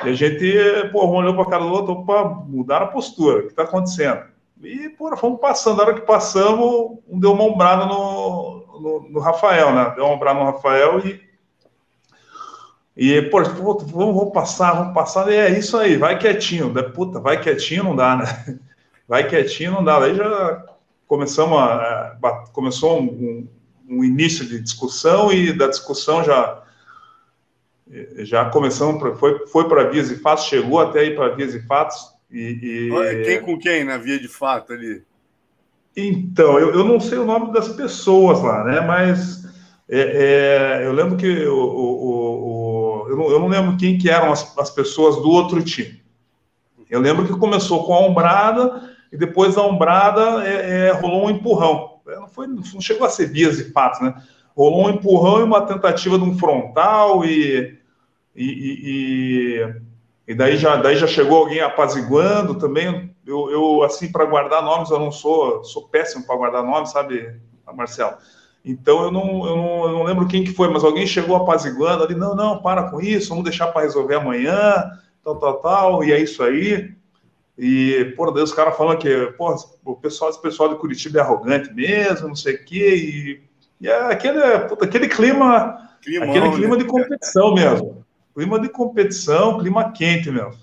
e 0.05 0.09
a 0.09 0.13
gente, 0.13 0.89
pô, 0.91 1.05
um 1.05 1.15
olhou 1.15 1.33
para 1.33 1.43
a 1.43 1.49
cara 1.49 1.63
do 1.63 1.71
outro, 1.71 1.93
opa, 1.93 2.23
mudar 2.47 2.81
a 2.81 2.87
postura, 2.87 3.39
o 3.39 3.41
que 3.43 3.49
está 3.49 3.63
acontecendo? 3.63 4.23
E, 4.61 4.89
pô, 4.89 5.15
fomos 5.15 5.39
passando. 5.39 5.77
Na 5.77 5.83
hora 5.83 5.93
que 5.93 6.01
passamos, 6.01 6.99
um 7.07 7.19
deu 7.19 7.31
uma 7.31 7.43
ombrada 7.43 7.85
no, 7.85 8.65
no, 8.79 9.09
no 9.09 9.19
Rafael, 9.19 9.73
né? 9.73 9.93
Deu 9.95 10.05
uma 10.05 10.15
ombrada 10.15 10.39
no 10.39 10.45
Rafael 10.45 10.99
e. 10.99 11.29
E, 12.97 13.21
pô, 13.23 13.41
vamos, 13.43 13.89
vamos 13.89 14.33
passar, 14.33 14.73
vamos 14.73 14.93
passar. 14.93 15.29
E 15.31 15.35
é 15.35 15.57
isso 15.57 15.77
aí, 15.77 15.95
vai 15.95 16.17
quietinho. 16.17 16.73
Puta, 16.91 17.19
vai 17.19 17.39
quietinho 17.39 17.83
não 17.83 17.95
dá, 17.95 18.17
né? 18.17 18.59
Vai 19.07 19.27
quietinho 19.27 19.71
não 19.71 19.83
dá. 19.83 20.03
Aí 20.03 20.15
já 20.15 20.65
começamos 21.07 21.57
a. 21.57 22.17
Começou 22.51 23.01
um, 23.01 23.47
um 23.87 24.03
início 24.03 24.45
de 24.45 24.59
discussão 24.59 25.31
e 25.31 25.51
da 25.51 25.67
discussão 25.67 26.23
já 26.23 26.61
já 28.19 28.45
começamos, 28.49 29.19
foi, 29.19 29.47
foi 29.47 29.67
para 29.67 29.89
Vias 29.89 30.11
e 30.11 30.15
Fatos, 30.15 30.45
chegou 30.45 30.79
até 30.79 30.99
aí 30.99 31.15
para 31.15 31.35
Vias 31.35 31.55
e 31.55 31.61
Fatos. 31.65 32.19
E, 32.31 32.89
e, 32.91 33.23
Quem 33.25 33.41
com 33.41 33.57
quem 33.57 33.83
na 33.83 33.97
Via 33.97 34.19
de 34.19 34.27
Fato 34.27 34.73
ali? 34.73 35.01
Então, 35.97 36.59
eu, 36.59 36.73
eu 36.73 36.85
não 36.85 36.99
sei 36.99 37.17
o 37.17 37.25
nome 37.25 37.51
das 37.51 37.69
pessoas 37.69 38.41
lá, 38.41 38.63
né? 38.63 38.81
Mas 38.81 39.43
é, 39.89 40.81
é, 40.81 40.85
eu 40.85 40.93
lembro 40.93 41.17
que 41.17 41.47
o, 41.47 41.57
o, 41.57 43.05
o, 43.05 43.09
eu, 43.09 43.17
não, 43.17 43.31
eu, 43.31 43.39
não, 43.39 43.47
lembro 43.47 43.75
quem 43.75 43.97
que 43.97 44.09
eram 44.09 44.31
as, 44.31 44.57
as 44.57 44.69
pessoas 44.69 45.15
do 45.17 45.29
outro 45.29 45.63
time. 45.63 45.99
Eu 46.89 46.99
lembro 46.99 47.25
que 47.25 47.33
começou 47.33 47.83
com 47.85 47.93
a 47.93 47.99
ombrada 47.99 48.95
e 49.11 49.17
depois 49.17 49.55
da 49.55 49.63
ombrada 49.63 50.47
é, 50.47 50.87
é 50.87 50.91
rolou 50.91 51.25
um 51.25 51.29
empurrão. 51.31 51.99
Não, 52.05 52.27
foi, 52.27 52.47
não 52.47 52.63
chegou 52.79 53.05
a 53.05 53.09
ser 53.09 53.31
vias 53.31 53.59
e 53.59 53.71
fatos, 53.71 53.99
né? 54.01 54.13
Rolou 54.55 54.87
um 54.87 54.89
empurrão 54.91 55.39
e 55.39 55.43
uma 55.43 55.61
tentativa 55.61 56.17
de 56.17 56.23
um 56.23 56.37
frontal 56.37 57.25
e 57.25 57.78
e, 58.41 59.59
e, 59.59 59.75
e, 60.29 60.33
daí, 60.33 60.55
já, 60.55 60.77
daí 60.77 60.95
já 60.95 61.07
chegou 61.07 61.37
alguém 61.37 61.59
apaziguando 61.59 62.55
também. 62.55 63.13
Eu, 63.25 63.51
eu 63.51 63.83
assim, 63.83 64.09
para 64.09 64.23
guardar 64.23 64.63
nomes, 64.63 64.89
eu 64.89 64.99
não 64.99 65.11
sou, 65.11 65.63
sou 65.63 65.89
péssimo 65.89 66.25
para 66.25 66.37
guardar 66.37 66.63
nomes, 66.63 66.91
sabe, 66.91 67.35
Marcelo? 67.75 68.15
Então 68.63 69.03
eu 69.03 69.11
não, 69.11 69.45
eu 69.45 69.55
não, 69.55 69.83
eu 69.83 69.91
não 69.91 70.03
lembro 70.03 70.27
quem 70.27 70.43
que 70.43 70.53
foi, 70.53 70.69
mas 70.69 70.83
alguém 70.83 71.05
chegou 71.05 71.35
apaziguando 71.35 72.03
ali, 72.03 72.15
não, 72.15 72.33
não, 72.33 72.61
para 72.61 72.89
com 72.89 73.01
isso, 73.01 73.29
vamos 73.29 73.43
deixar 73.43 73.67
para 73.67 73.81
resolver 73.81 74.15
amanhã, 74.15 74.89
tal, 75.23 75.37
tal, 75.37 75.53
tal, 75.55 76.03
e 76.03 76.11
é 76.11 76.19
isso 76.19 76.41
aí. 76.41 76.93
E, 77.57 78.13
por 78.15 78.33
Deus, 78.33 78.51
os 78.51 78.55
caras 78.55 78.77
falam 78.77 78.97
que 78.97 79.33
pô, 79.37 79.53
o 79.83 79.95
pessoal, 79.95 80.29
esse 80.29 80.41
pessoal 80.41 80.69
de 80.69 80.75
Curitiba 80.75 81.19
é 81.19 81.21
arrogante 81.21 81.73
mesmo, 81.73 82.29
não 82.29 82.35
sei 82.35 82.55
o 82.55 82.65
quê, 82.65 82.95
e, 82.95 83.41
e 83.81 83.89
é 83.89 84.11
aquele, 84.11 84.59
puta, 84.59 84.85
aquele 84.85 85.09
clima, 85.09 85.89
Climão, 86.01 86.29
aquele 86.29 86.51
clima 86.51 86.77
né? 86.77 86.83
de 86.83 86.89
competição 86.89 87.53
mesmo. 87.53 88.05
Clima 88.39 88.57
de 88.57 88.69
competição, 88.69 89.59
clima 89.59 89.91
quente 89.91 90.31
mesmo. 90.31 90.57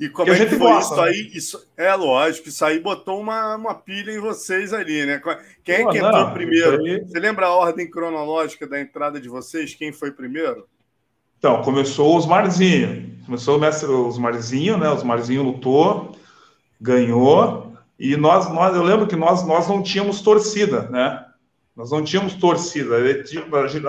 E 0.00 0.08
como 0.08 0.24
que 0.24 0.30
é 0.30 0.34
a 0.34 0.38
gente 0.38 0.48
que 0.48 0.56
foi 0.56 0.66
gosta, 0.66 0.94
isso 0.94 1.02
né? 1.02 1.08
aí? 1.08 1.30
Isso, 1.34 1.68
é 1.76 1.94
lógico, 1.94 2.48
isso 2.48 2.64
aí 2.64 2.80
botou 2.80 3.20
uma, 3.20 3.54
uma 3.54 3.74
pilha 3.74 4.12
em 4.12 4.18
vocês 4.18 4.72
ali, 4.72 5.04
né? 5.04 5.20
Quem 5.62 5.74
é 5.74 5.86
que 5.90 5.98
entrou 5.98 6.10
não, 6.10 6.32
primeiro? 6.32 6.82
Aí... 6.82 7.04
Você 7.04 7.18
lembra 7.18 7.48
a 7.48 7.54
ordem 7.54 7.90
cronológica 7.90 8.66
da 8.66 8.80
entrada 8.80 9.20
de 9.20 9.28
vocês? 9.28 9.74
Quem 9.74 9.92
foi 9.92 10.10
primeiro? 10.10 10.66
Então, 11.38 11.60
começou 11.60 12.16
os 12.16 12.24
Marzinho. 12.24 13.14
Começou 13.26 13.58
o 13.58 13.60
mestre 13.60 13.90
os 13.90 14.16
Marzinho, 14.16 14.78
né? 14.78 14.88
Os 14.88 15.02
Marzinho 15.02 15.42
lutou, 15.42 16.16
ganhou. 16.80 17.74
E 17.98 18.16
nós, 18.16 18.50
nós, 18.50 18.74
eu 18.74 18.82
lembro 18.82 19.06
que 19.06 19.16
nós, 19.16 19.46
nós 19.46 19.68
não 19.68 19.82
tínhamos 19.82 20.22
torcida, 20.22 20.88
né? 20.88 21.26
Nós 21.74 21.90
não 21.90 22.04
tínhamos 22.04 22.34
torcida. 22.34 22.96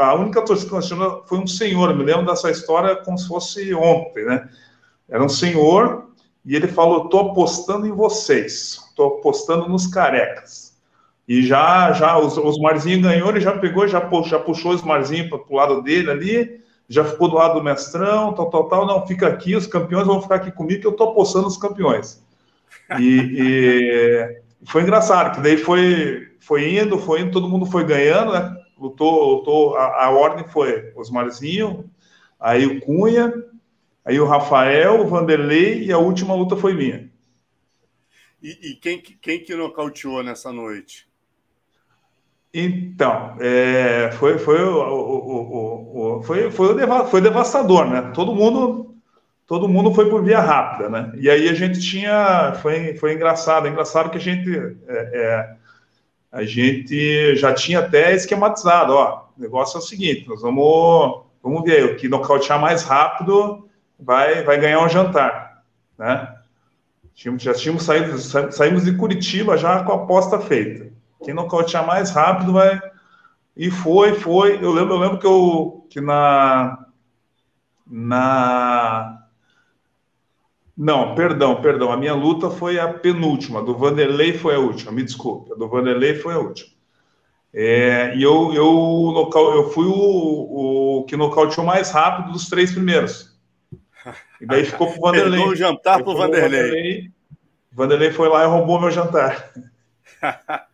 A 0.02 0.16
única 0.16 0.42
torcida 0.42 0.70
que 0.70 0.76
nós 0.76 0.88
tínhamos 0.88 1.28
foi 1.28 1.38
um 1.38 1.48
senhor. 1.48 1.94
Me 1.96 2.04
lembro 2.04 2.26
dessa 2.26 2.50
história 2.50 2.96
como 2.96 3.18
se 3.18 3.28
fosse 3.28 3.74
ontem, 3.74 4.26
né? 4.26 4.50
Era 5.10 5.24
um 5.24 5.30
senhor 5.30 6.08
e 6.46 6.56
ele 6.56 6.68
falou: 6.68 7.06
"Estou 7.06 7.32
apostando 7.32 7.86
em 7.86 7.92
vocês. 7.92 8.80
Estou 8.90 9.18
apostando 9.18 9.68
nos 9.68 9.88
carecas." 9.88 10.74
E 11.28 11.42
já, 11.42 11.92
já 11.94 12.18
os, 12.18 12.60
Marzinho 12.60 13.02
ganhou, 13.02 13.30
ele 13.30 13.40
já 13.40 13.58
pegou, 13.58 13.88
já, 13.88 14.10
já 14.26 14.40
puxou 14.40 14.74
os 14.74 14.82
Marzinho 14.82 15.30
para 15.30 15.40
o 15.40 15.56
lado 15.56 15.82
dele 15.82 16.12
ali, 16.12 16.62
já 16.90 17.04
ficou 17.06 17.30
do 17.30 17.36
lado 17.36 17.56
do 17.56 17.64
mestrão, 17.64 18.34
tal, 18.34 18.50
tal, 18.50 18.68
tal. 18.68 18.86
Não, 18.86 19.08
fica 19.08 19.28
aqui, 19.28 19.56
os 19.56 19.66
campeões 19.66 20.06
vão 20.06 20.22
ficar 20.22 20.36
aqui 20.36 20.52
comigo, 20.52 20.82
que 20.82 20.88
eu 20.88 20.92
estou 20.92 21.12
apostando 21.12 21.46
nos 21.46 21.58
campeões. 21.58 22.22
E, 23.00 23.20
e 23.40 24.43
foi 24.66 24.84
engraçado, 24.84 25.36
que 25.36 25.42
daí 25.42 25.58
foi 25.58 26.32
foi 26.40 26.78
indo, 26.78 26.98
foi 26.98 27.22
indo, 27.22 27.32
todo 27.32 27.48
mundo 27.48 27.66
foi 27.66 27.86
ganhando, 27.86 28.34
né? 28.34 28.56
Lutou, 28.78 29.36
lutou 29.36 29.78
a, 29.78 30.06
a 30.06 30.10
ordem 30.10 30.46
foi 30.46 30.92
Osmarzinho, 30.96 31.90
aí 32.40 32.66
o 32.66 32.82
Cunha, 32.82 33.34
aí 34.04 34.20
o 34.20 34.26
Rafael, 34.26 35.00
o 35.00 35.08
Vanderlei 35.08 35.86
e 35.86 35.92
a 35.92 35.98
última 35.98 36.36
luta 36.36 36.58
foi 36.58 36.74
minha. 36.74 37.10
E, 38.42 38.72
e 38.72 38.76
quem, 38.76 39.02
quem 39.02 39.40
que 39.40 39.56
nocauteou 39.56 40.22
nessa 40.22 40.52
noite? 40.52 41.08
Então, 42.54 43.38
é, 43.40 44.12
foi, 44.20 44.38
foi, 44.38 44.62
o, 44.62 44.78
o, 44.78 46.18
o, 46.18 46.24
foi, 46.24 46.52
foi, 46.52 46.76
foi 47.10 47.22
devastador, 47.22 47.90
né? 47.90 48.12
Todo 48.14 48.36
mundo 48.36 48.93
todo 49.54 49.70
mundo 49.70 49.94
foi 49.94 50.10
por 50.10 50.24
via 50.24 50.40
rápida, 50.40 50.90
né? 50.90 51.12
E 51.16 51.30
aí 51.30 51.48
a 51.48 51.54
gente 51.54 51.80
tinha, 51.80 52.54
foi, 52.60 52.96
foi 52.96 53.14
engraçado, 53.14 53.68
é 53.68 53.70
engraçado 53.70 54.10
que 54.10 54.18
a 54.18 54.20
gente 54.20 54.50
é, 54.88 55.10
é, 55.14 55.56
a 56.32 56.44
gente 56.44 57.36
já 57.36 57.54
tinha 57.54 57.78
até 57.78 58.16
esquematizado, 58.16 58.94
ó, 58.94 59.28
o 59.38 59.40
negócio 59.40 59.78
é 59.78 59.80
o 59.80 59.84
seguinte, 59.84 60.28
nós 60.28 60.42
vamos, 60.42 61.26
vamos 61.44 61.64
ver, 61.64 61.86
o 61.86 61.96
que 61.96 62.10
nocautear 62.10 62.60
mais 62.60 62.82
rápido 62.82 63.70
vai, 64.00 64.42
vai 64.42 64.60
ganhar 64.60 64.84
um 64.84 64.90
jantar, 64.90 65.64
né? 66.00 66.34
Já 67.38 67.54
tínhamos 67.54 67.84
saído, 67.84 68.18
saímos 68.52 68.86
de 68.86 68.98
Curitiba 68.98 69.56
já 69.56 69.84
com 69.84 69.92
a 69.92 69.96
aposta 69.98 70.40
feita. 70.40 70.92
Quem 71.24 71.36
nocautear 71.36 71.86
mais 71.86 72.10
rápido 72.10 72.54
vai... 72.54 72.82
E 73.56 73.70
foi, 73.70 74.16
foi, 74.16 74.58
eu 74.64 74.72
lembro, 74.72 74.96
eu 74.96 75.00
lembro 75.00 75.20
que, 75.20 75.28
eu, 75.28 75.86
que 75.92 76.02
na, 76.02 76.88
na 77.86 79.23
não, 80.76 81.14
perdão, 81.16 81.62
perdão. 81.62 81.92
A 81.92 81.98
minha 81.98 82.14
luta 82.14 82.50
foi 82.50 82.80
a 82.80 82.92
penúltima. 82.92 83.60
A 83.60 83.64
do 83.64 83.78
Vanderlei 83.78 84.34
foi 84.34 84.56
a 84.56 84.60
última. 84.60 84.92
Me 84.92 85.04
desculpe. 85.04 85.52
A 85.52 85.56
do 85.56 85.68
Vanderlei 85.68 86.16
foi 86.16 86.34
a 86.34 86.40
última. 86.40 86.74
É, 87.54 88.16
e 88.16 88.24
eu, 88.24 88.52
eu, 88.54 89.32
eu 89.36 89.70
fui 89.70 89.86
o, 89.86 91.00
o 91.00 91.04
que 91.06 91.16
nocauteou 91.16 91.66
mais 91.66 91.92
rápido 91.92 92.32
dos 92.32 92.50
três 92.50 92.72
primeiros. 92.72 93.38
E 94.42 94.46
daí 94.46 94.66
ficou 94.66 94.92
pro 94.92 95.00
Vanderlei. 95.00 95.40
Perdeu 95.40 95.54
o 95.54 95.56
jantar 95.56 96.04
pro 96.04 96.16
Vanderlei. 96.16 96.62
Vanderlei. 96.62 97.12
Vanderlei 97.72 98.12
foi 98.12 98.28
lá 98.28 98.44
e 98.44 98.48
roubou 98.48 98.82
meu 98.82 98.90
jantar. 98.90 99.52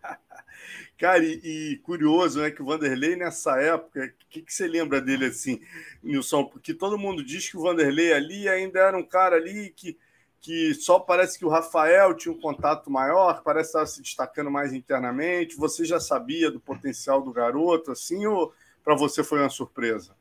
Cara, 0.99 1.23
e, 1.23 1.39
e, 1.45 1.77
curioso, 1.77 2.41
né, 2.41 2.51
que 2.51 2.61
o 2.61 2.65
Vanderlei 2.65 3.15
nessa 3.15 3.57
época, 3.61 4.13
o 4.25 4.29
que, 4.29 4.41
que 4.41 4.53
você 4.53 4.67
lembra 4.67 4.99
dele 4.99 5.27
assim, 5.27 5.61
Nilson? 6.03 6.43
Porque 6.43 6.73
todo 6.73 6.97
mundo 6.97 7.23
diz 7.23 7.49
que 7.49 7.55
o 7.55 7.61
Vanderlei 7.61 8.11
ali 8.11 8.49
ainda 8.49 8.81
era 8.81 8.97
um 8.97 9.05
cara 9.05 9.37
ali 9.37 9.69
que, 9.69 9.97
que 10.41 10.73
só 10.73 10.99
parece 10.99 11.39
que 11.39 11.45
o 11.45 11.49
Rafael 11.49 12.13
tinha 12.15 12.33
um 12.33 12.41
contato 12.41 12.91
maior, 12.91 13.41
parece 13.43 13.69
estar 13.69 13.85
se 13.85 14.01
destacando 14.01 14.51
mais 14.51 14.73
internamente. 14.73 15.55
Você 15.55 15.85
já 15.85 16.01
sabia 16.01 16.51
do 16.51 16.59
potencial 16.59 17.21
do 17.21 17.31
garoto, 17.31 17.93
assim, 17.93 18.25
ou 18.25 18.53
para 18.83 18.93
você 18.93 19.23
foi 19.23 19.39
uma 19.39 19.49
surpresa? 19.49 20.18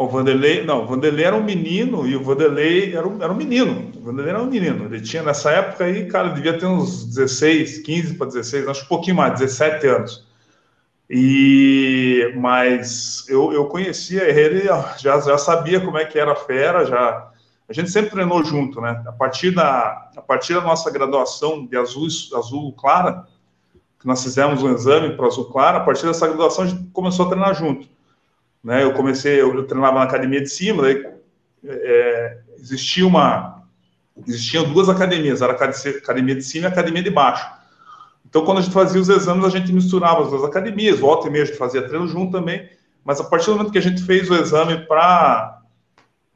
O 0.00 0.08
Vanderlei, 0.08 0.64
não, 0.64 0.84
o 0.84 0.86
Vanderlei 0.86 1.26
era 1.26 1.36
um 1.36 1.44
menino 1.44 2.06
e 2.06 2.16
o 2.16 2.22
Vanderlei 2.22 2.96
era 2.96 3.06
um, 3.06 3.22
era 3.22 3.30
um 3.30 3.36
menino. 3.36 3.92
O 3.96 4.00
Vanderlei 4.00 4.32
era 4.32 4.42
um 4.42 4.46
menino. 4.46 4.86
Ele 4.86 4.98
tinha 5.02 5.22
nessa 5.22 5.50
época 5.50 5.84
aí, 5.84 6.06
cara, 6.08 6.30
devia 6.30 6.58
ter 6.58 6.64
uns 6.64 7.04
16, 7.04 7.80
15 7.80 8.14
para 8.14 8.28
16, 8.28 8.66
acho 8.66 8.84
um 8.86 8.88
pouquinho 8.88 9.16
mais, 9.16 9.38
17 9.38 9.86
anos. 9.86 10.26
E 11.10 12.32
mas 12.34 13.26
eu, 13.28 13.52
eu 13.52 13.66
conhecia 13.66 14.22
ele, 14.22 14.62
já, 14.96 15.20
já 15.20 15.36
sabia 15.36 15.82
como 15.82 15.98
é 15.98 16.06
que 16.06 16.18
era 16.18 16.32
a 16.32 16.36
fera, 16.36 16.86
já 16.86 17.30
a 17.68 17.72
gente 17.74 17.90
sempre 17.90 18.08
treinou 18.08 18.42
junto, 18.42 18.80
né? 18.80 19.02
A 19.06 19.12
partir 19.12 19.50
da 19.50 20.10
a 20.16 20.22
partir 20.22 20.54
da 20.54 20.62
nossa 20.62 20.90
graduação 20.90 21.66
de 21.66 21.76
azul 21.76 22.06
azul 22.38 22.72
clara, 22.72 23.26
que 24.00 24.06
nós 24.06 24.22
fizemos 24.22 24.62
um 24.62 24.72
exame 24.72 25.14
para 25.14 25.26
azul 25.26 25.44
clara, 25.50 25.76
a 25.76 25.84
partir 25.84 26.06
dessa 26.06 26.26
graduação 26.26 26.64
a 26.64 26.68
gente 26.68 26.84
começou 26.90 27.26
a 27.26 27.28
treinar 27.28 27.54
junto. 27.54 27.99
Né? 28.62 28.84
Eu 28.84 28.92
comecei, 28.92 29.40
eu, 29.40 29.54
eu 29.54 29.66
treinava 29.66 29.98
na 29.98 30.04
academia 30.04 30.40
de 30.40 30.48
cima, 30.48 30.82
daí 30.82 31.06
é, 31.64 32.38
existia 32.58 33.06
uma, 33.06 33.62
existiam 34.26 34.64
duas 34.64 34.88
academias, 34.88 35.42
era 35.42 35.52
a 35.52 35.56
academia 35.56 36.34
de 36.34 36.42
cima 36.42 36.66
e 36.66 36.68
a 36.68 36.70
academia 36.70 37.02
de 37.02 37.10
baixo. 37.10 37.46
Então, 38.28 38.44
quando 38.44 38.58
a 38.58 38.60
gente 38.60 38.72
fazia 38.72 39.00
os 39.00 39.08
exames, 39.08 39.44
a 39.44 39.48
gente 39.48 39.72
misturava 39.72 40.22
as 40.22 40.30
duas 40.30 40.44
academias, 40.44 41.00
volta 41.00 41.26
e 41.26 41.30
meia 41.30 41.42
a 41.42 41.46
gente 41.46 41.58
fazia 41.58 41.82
treino 41.82 42.06
junto 42.06 42.32
também, 42.32 42.68
mas 43.04 43.20
a 43.20 43.24
partir 43.24 43.46
do 43.46 43.56
momento 43.56 43.72
que 43.72 43.78
a 43.78 43.82
gente 43.82 44.02
fez 44.02 44.30
o 44.30 44.34
exame 44.34 44.86
para 44.86 45.58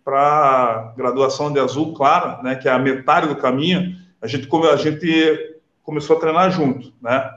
para 0.04 0.92
graduação 0.98 1.50
de 1.50 1.58
azul 1.58 1.94
clara, 1.94 2.42
né, 2.42 2.56
que 2.56 2.68
é 2.68 2.70
a 2.70 2.78
metade 2.78 3.26
do 3.26 3.36
caminho, 3.36 3.96
a 4.20 4.26
gente, 4.26 4.46
a 4.52 4.76
gente 4.76 5.56
começou 5.82 6.18
a 6.18 6.20
treinar 6.20 6.50
junto, 6.50 6.92
né? 7.00 7.30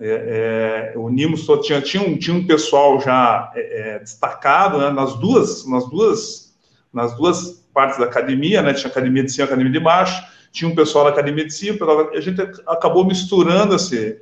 É, 0.00 0.92
é, 0.94 0.98
unimos 0.98 1.46
tinha, 1.62 1.80
tinha, 1.80 2.02
um, 2.02 2.16
tinha 2.16 2.36
um 2.36 2.46
pessoal 2.46 3.00
já 3.00 3.52
é, 3.54 3.94
é, 3.94 3.98
destacado 3.98 4.78
né, 4.78 4.90
nas 4.90 5.14
duas 5.14 5.66
nas 5.66 5.88
duas 5.88 6.54
nas 6.92 7.16
duas 7.16 7.64
partes 7.72 7.98
da 7.98 8.04
academia 8.04 8.62
né 8.62 8.74
tinha 8.74 8.90
academia 8.90 9.22
de 9.22 9.32
cima 9.32 9.46
academia 9.46 9.72
de 9.72 9.80
baixo 9.80 10.22
tinha 10.52 10.70
um 10.70 10.74
pessoal 10.74 11.06
da 11.06 11.10
Academia 11.10 11.46
de 11.46 11.54
Cima, 11.54 11.78
a 12.12 12.20
gente 12.20 12.40
acabou 12.66 13.04
misturando 13.06 13.74
esse, 13.74 14.20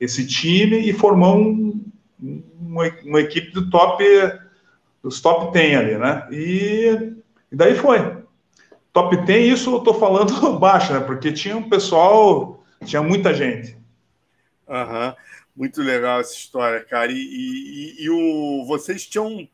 esse 0.00 0.26
time 0.26 0.78
e 0.78 0.92
formou 0.92 1.36
um, 1.36 1.84
uma, 2.58 2.90
uma, 3.04 3.20
equipe 3.20 3.52
do 3.52 3.68
top, 3.68 4.02
dos 5.02 5.20
top 5.20 5.52
10 5.52 5.78
ali, 5.78 5.98
né? 5.98 6.26
E, 6.32 7.12
e 7.52 7.56
daí 7.56 7.74
foi. 7.74 8.16
Top 8.90 9.14
10, 9.14 9.52
isso 9.52 9.74
eu 9.74 9.80
tô 9.80 9.92
falando 9.92 10.32
baixo, 10.58 10.94
né? 10.94 11.00
Porque 11.00 11.30
tinha 11.30 11.56
um 11.56 11.68
pessoal, 11.68 12.64
tinha 12.82 13.02
muita 13.02 13.34
gente. 13.34 13.76
Uhum. 14.68 15.14
Muito 15.54 15.80
legal 15.80 16.20
essa 16.20 16.34
história, 16.34 16.84
cara. 16.84 17.10
E, 17.10 17.16
e, 17.16 18.04
e, 18.04 18.10
o, 18.10 18.64
vocês 18.66 19.06
tinham. 19.06 19.48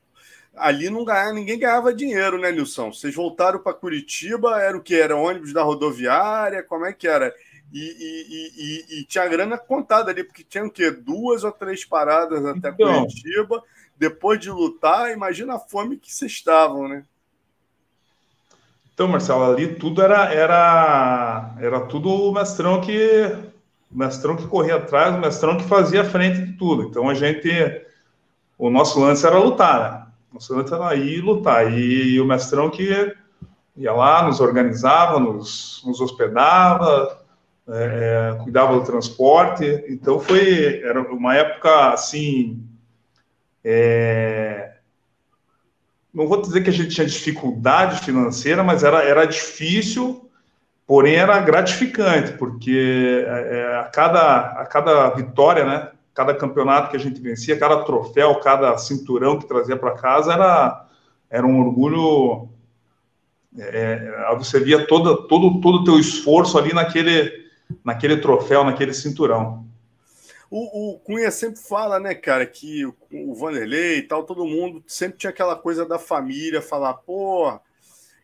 Ali 0.55 0.91
não 0.91 1.05
ganhava, 1.05 1.33
ninguém 1.33 1.59
ganhava 1.59 1.95
dinheiro, 1.95 2.39
né, 2.39 2.53
Nilson? 2.53 2.93
Vocês 2.93 3.15
voltaram 3.15 3.59
para 3.59 3.73
Curitiba, 3.73 4.61
era 4.61 4.77
o 4.77 4.83
que? 4.83 4.95
Era 4.95 5.17
ônibus 5.17 5.53
da 5.53 5.63
rodoviária? 5.63 6.63
Como 6.63 6.85
é 6.85 6.93
que 6.93 7.09
era? 7.09 7.33
E, 7.73 8.99
e, 9.01 9.05
tinha 9.05 9.27
grana 9.27 9.57
contada 9.57 10.11
ali, 10.11 10.23
porque 10.25 10.45
tinha 10.45 10.65
o 10.65 10.71
quê? 10.71 10.91
Duas 10.91 11.43
ou 11.43 11.53
três 11.53 11.87
paradas 11.87 12.45
até 12.45 12.69
então, 12.69 13.07
Curitiba. 13.07 13.63
Depois 13.97 14.39
de 14.41 14.51
lutar, 14.51 15.11
imagina 15.11 15.55
a 15.55 15.59
fome 15.59 15.97
que 15.97 16.13
vocês 16.13 16.33
estavam, 16.33 16.87
né? 16.87 17.05
Então, 18.93 19.09
Marcelo, 19.09 19.45
ali 19.45 19.75
tudo 19.75 20.03
era, 20.03 20.33
era, 20.33 21.55
era 21.59 21.81
tudo 21.87 22.11
o 22.11 22.33
mestrão 22.33 22.81
que 22.81 23.52
o 23.93 23.99
mestrão 23.99 24.37
que 24.37 24.47
corria 24.47 24.77
atrás, 24.77 25.15
o 25.15 25.21
mestrão 25.21 25.57
que 25.57 25.65
fazia 25.65 26.05
frente 26.05 26.43
de 26.43 26.53
tudo. 26.55 26.85
Então 26.85 27.09
a 27.09 27.15
gente, 27.15 27.51
o 28.59 28.71
nosso 28.71 28.99
lance 28.99 29.27
era 29.27 29.39
lutar, 29.39 29.81
né? 29.81 30.07
O 30.31 30.35
nosso 30.35 30.55
lance 30.55 30.73
era 30.73 30.95
ir 30.95 31.21
lutar. 31.21 31.71
E, 31.73 32.15
e 32.15 32.21
o 32.21 32.25
mestrão 32.25 32.71
que 32.71 33.15
ia 33.77 33.93
lá, 33.93 34.27
nos 34.27 34.41
organizava, 34.41 35.21
nos, 35.21 35.83
nos 35.85 36.01
hospedava, 36.01 37.23
é, 37.69 38.35
é, 38.39 38.43
cuidava 38.43 38.75
do 38.75 38.85
transporte. 38.85 39.85
Então 39.89 40.19
foi, 40.19 40.81
era 40.83 41.01
uma 41.01 41.35
época 41.35 41.93
assim, 41.93 42.67
é, 43.63 44.73
não 46.13 46.27
vou 46.27 46.41
dizer 46.41 46.63
que 46.63 46.71
a 46.71 46.73
gente 46.73 46.95
tinha 46.95 47.07
dificuldade 47.07 48.05
financeira, 48.05 48.63
mas 48.63 48.83
era, 48.83 49.03
era 49.03 49.27
difícil 49.27 50.31
Porém, 50.93 51.15
era 51.15 51.41
gratificante, 51.41 52.33
porque 52.33 53.25
é, 53.27 53.57
é, 53.57 53.77
a, 53.79 53.85
cada, 53.85 54.41
a 54.61 54.67
cada 54.67 55.09
vitória, 55.09 55.65
né, 55.65 55.91
cada 56.13 56.35
campeonato 56.35 56.91
que 56.91 56.97
a 56.99 57.01
gente 57.01 57.19
vencia, 57.19 57.59
cada 57.59 57.83
troféu, 57.83 58.35
cada 58.41 58.77
cinturão 58.77 59.39
que 59.39 59.49
trazia 59.49 59.75
para 59.75 59.95
casa, 59.95 60.35
era, 60.35 60.87
era 61.31 61.47
um 61.47 61.59
orgulho. 61.61 62.51
É, 63.59 64.27
é 64.31 64.37
você 64.37 64.61
via 64.61 64.87
todo, 64.87 65.27
todo, 65.27 65.63
todo 65.63 65.77
o 65.77 65.85
teu 65.85 65.99
esforço 65.99 66.59
ali 66.59 66.75
naquele, 66.75 67.49
naquele 67.83 68.19
troféu, 68.19 68.63
naquele 68.63 68.93
cinturão. 68.93 69.67
O, 70.51 70.91
o, 70.91 70.99
Cunha 70.99 71.31
sempre 71.31 71.59
fala, 71.59 71.99
né, 71.99 72.15
cara, 72.15 72.45
que 72.45 72.85
o, 72.85 72.95
o 73.11 73.35
Vanderlei 73.35 74.01
e 74.01 74.03
tal, 74.03 74.25
todo 74.25 74.45
mundo 74.45 74.85
sempre 74.87 75.17
tinha 75.17 75.31
aquela 75.31 75.57
coisa 75.57 75.87
da 75.87 75.99
família, 75.99 76.61
falar, 76.61 76.93
pô, 76.93 77.59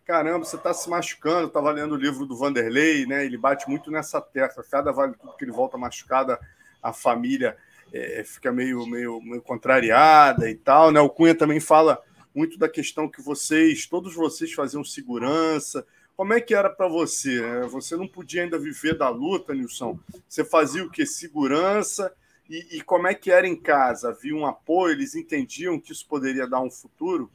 caramba, 0.08 0.46
você 0.46 0.56
está 0.56 0.72
se 0.72 0.88
machucando, 0.88 1.48
estava 1.48 1.70
lendo 1.70 1.92
o 1.92 1.98
livro 1.98 2.24
do 2.24 2.34
Vanderlei, 2.34 3.04
né? 3.04 3.26
Ele 3.26 3.36
bate 3.36 3.68
muito 3.68 3.90
nessa 3.90 4.22
tecla, 4.22 4.64
cada 4.64 4.90
vale 4.90 5.12
tudo 5.12 5.36
que 5.36 5.44
ele 5.44 5.52
volta 5.52 5.76
machucada, 5.76 6.40
a 6.82 6.94
família 6.94 7.58
é, 7.92 8.24
fica 8.24 8.50
meio, 8.50 8.86
meio, 8.86 9.20
meio 9.20 9.42
contrariada 9.42 10.50
e 10.50 10.54
tal, 10.54 10.90
né? 10.90 10.98
O 10.98 11.10
Cunha 11.10 11.34
também 11.34 11.60
fala 11.60 12.02
muito 12.34 12.58
da 12.58 12.70
questão 12.70 13.06
que 13.06 13.20
vocês, 13.20 13.86
todos 13.86 14.14
vocês 14.14 14.50
faziam 14.54 14.82
segurança. 14.82 15.86
Como 16.16 16.32
é 16.32 16.40
que 16.40 16.54
era 16.54 16.70
para 16.70 16.88
você? 16.88 17.42
Né? 17.42 17.66
Você 17.66 17.94
não 17.94 18.08
podia 18.08 18.44
ainda 18.44 18.58
viver 18.58 18.96
da 18.96 19.10
luta, 19.10 19.54
Nilson. 19.54 19.98
Você 20.26 20.42
fazia 20.42 20.84
o 20.84 20.90
que? 20.90 21.04
Segurança. 21.04 22.10
E, 22.48 22.78
e 22.78 22.80
como 22.80 23.06
é 23.06 23.14
que 23.14 23.30
era 23.30 23.46
em 23.46 23.54
casa? 23.54 24.08
Havia 24.08 24.34
um 24.34 24.46
apoio? 24.46 24.94
Eles 24.94 25.14
entendiam 25.14 25.78
que 25.78 25.92
isso 25.92 26.06
poderia 26.08 26.46
dar 26.46 26.60
um 26.60 26.70
futuro? 26.70 27.30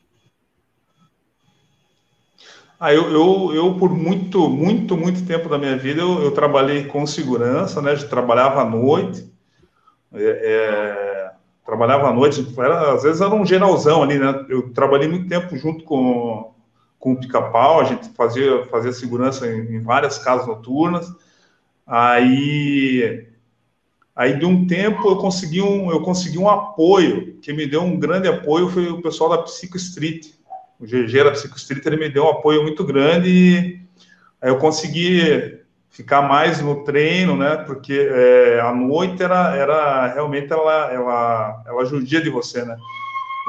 Ah, 2.86 2.94
eu, 2.94 3.10
eu, 3.14 3.56
eu, 3.56 3.76
por 3.76 3.90
muito, 3.90 4.50
muito, 4.50 4.98
muito 4.98 5.26
tempo 5.26 5.48
da 5.48 5.58
minha 5.58 5.78
vida, 5.78 6.02
eu, 6.02 6.22
eu 6.22 6.32
trabalhei 6.32 6.84
com 6.84 7.08
segurança, 7.08 7.82
né? 7.82 7.94
Eu 7.94 8.10
trabalhava 8.10 8.60
à 8.60 8.66
noite, 8.66 9.26
é, 10.14 10.22
é, 10.22 11.32
trabalhava 11.66 12.10
à 12.10 12.14
noite, 12.14 12.46
era, 12.58 12.94
às 12.94 13.04
vezes 13.04 13.22
era 13.22 13.34
um 13.34 13.46
geralzão 13.46 14.04
ali, 14.04 14.20
né? 14.20 14.46
Eu 14.50 14.74
trabalhei 14.74 15.08
muito 15.08 15.30
tempo 15.30 15.56
junto 15.56 15.86
com, 15.86 16.54
com 17.00 17.14
o 17.14 17.20
Pica-Pau, 17.22 17.80
a 17.80 17.86
gente 17.86 18.10
fazia, 18.10 18.66
fazia 18.66 18.92
segurança 18.92 19.48
em, 19.48 19.78
em 19.78 19.80
várias 19.82 20.18
casas 20.18 20.46
noturnas, 20.46 21.08
aí... 21.88 23.30
Aí, 24.14 24.38
de 24.38 24.46
um 24.46 24.68
tempo, 24.68 25.08
eu 25.10 25.16
consegui 25.16 25.62
um, 25.62 25.90
eu 25.90 26.02
consegui 26.02 26.38
um 26.38 26.50
apoio, 26.50 27.38
que 27.42 27.54
me 27.54 27.66
deu 27.66 27.82
um 27.82 27.98
grande 27.98 28.28
apoio, 28.28 28.70
foi 28.70 28.90
o 28.90 29.02
pessoal 29.02 29.30
da 29.30 29.38
Psico 29.40 29.78
Street, 29.78 30.34
o 30.84 30.86
GG 30.86 31.24
da 31.24 31.32
Psicostrita, 31.32 31.88
ele 31.90 31.98
me 31.98 32.10
deu 32.10 32.26
um 32.26 32.30
apoio 32.30 32.62
muito 32.62 32.84
grande 32.84 33.30
e 33.30 33.82
aí 34.42 34.50
eu 34.50 34.58
consegui 34.58 35.60
ficar 35.90 36.22
mais 36.22 36.62
no 36.62 36.84
treino, 36.84 37.38
né? 37.38 37.58
Porque 37.66 37.94
é, 37.94 38.60
a 38.60 38.74
noite 38.74 39.24
era, 39.24 39.56
era 39.56 40.08
realmente 40.08 40.52
ela, 40.52 40.92
ela, 40.92 41.64
ela 41.66 41.86
judia 41.86 42.22
de 42.22 42.30
você, 42.30 42.66
né? 42.66 42.76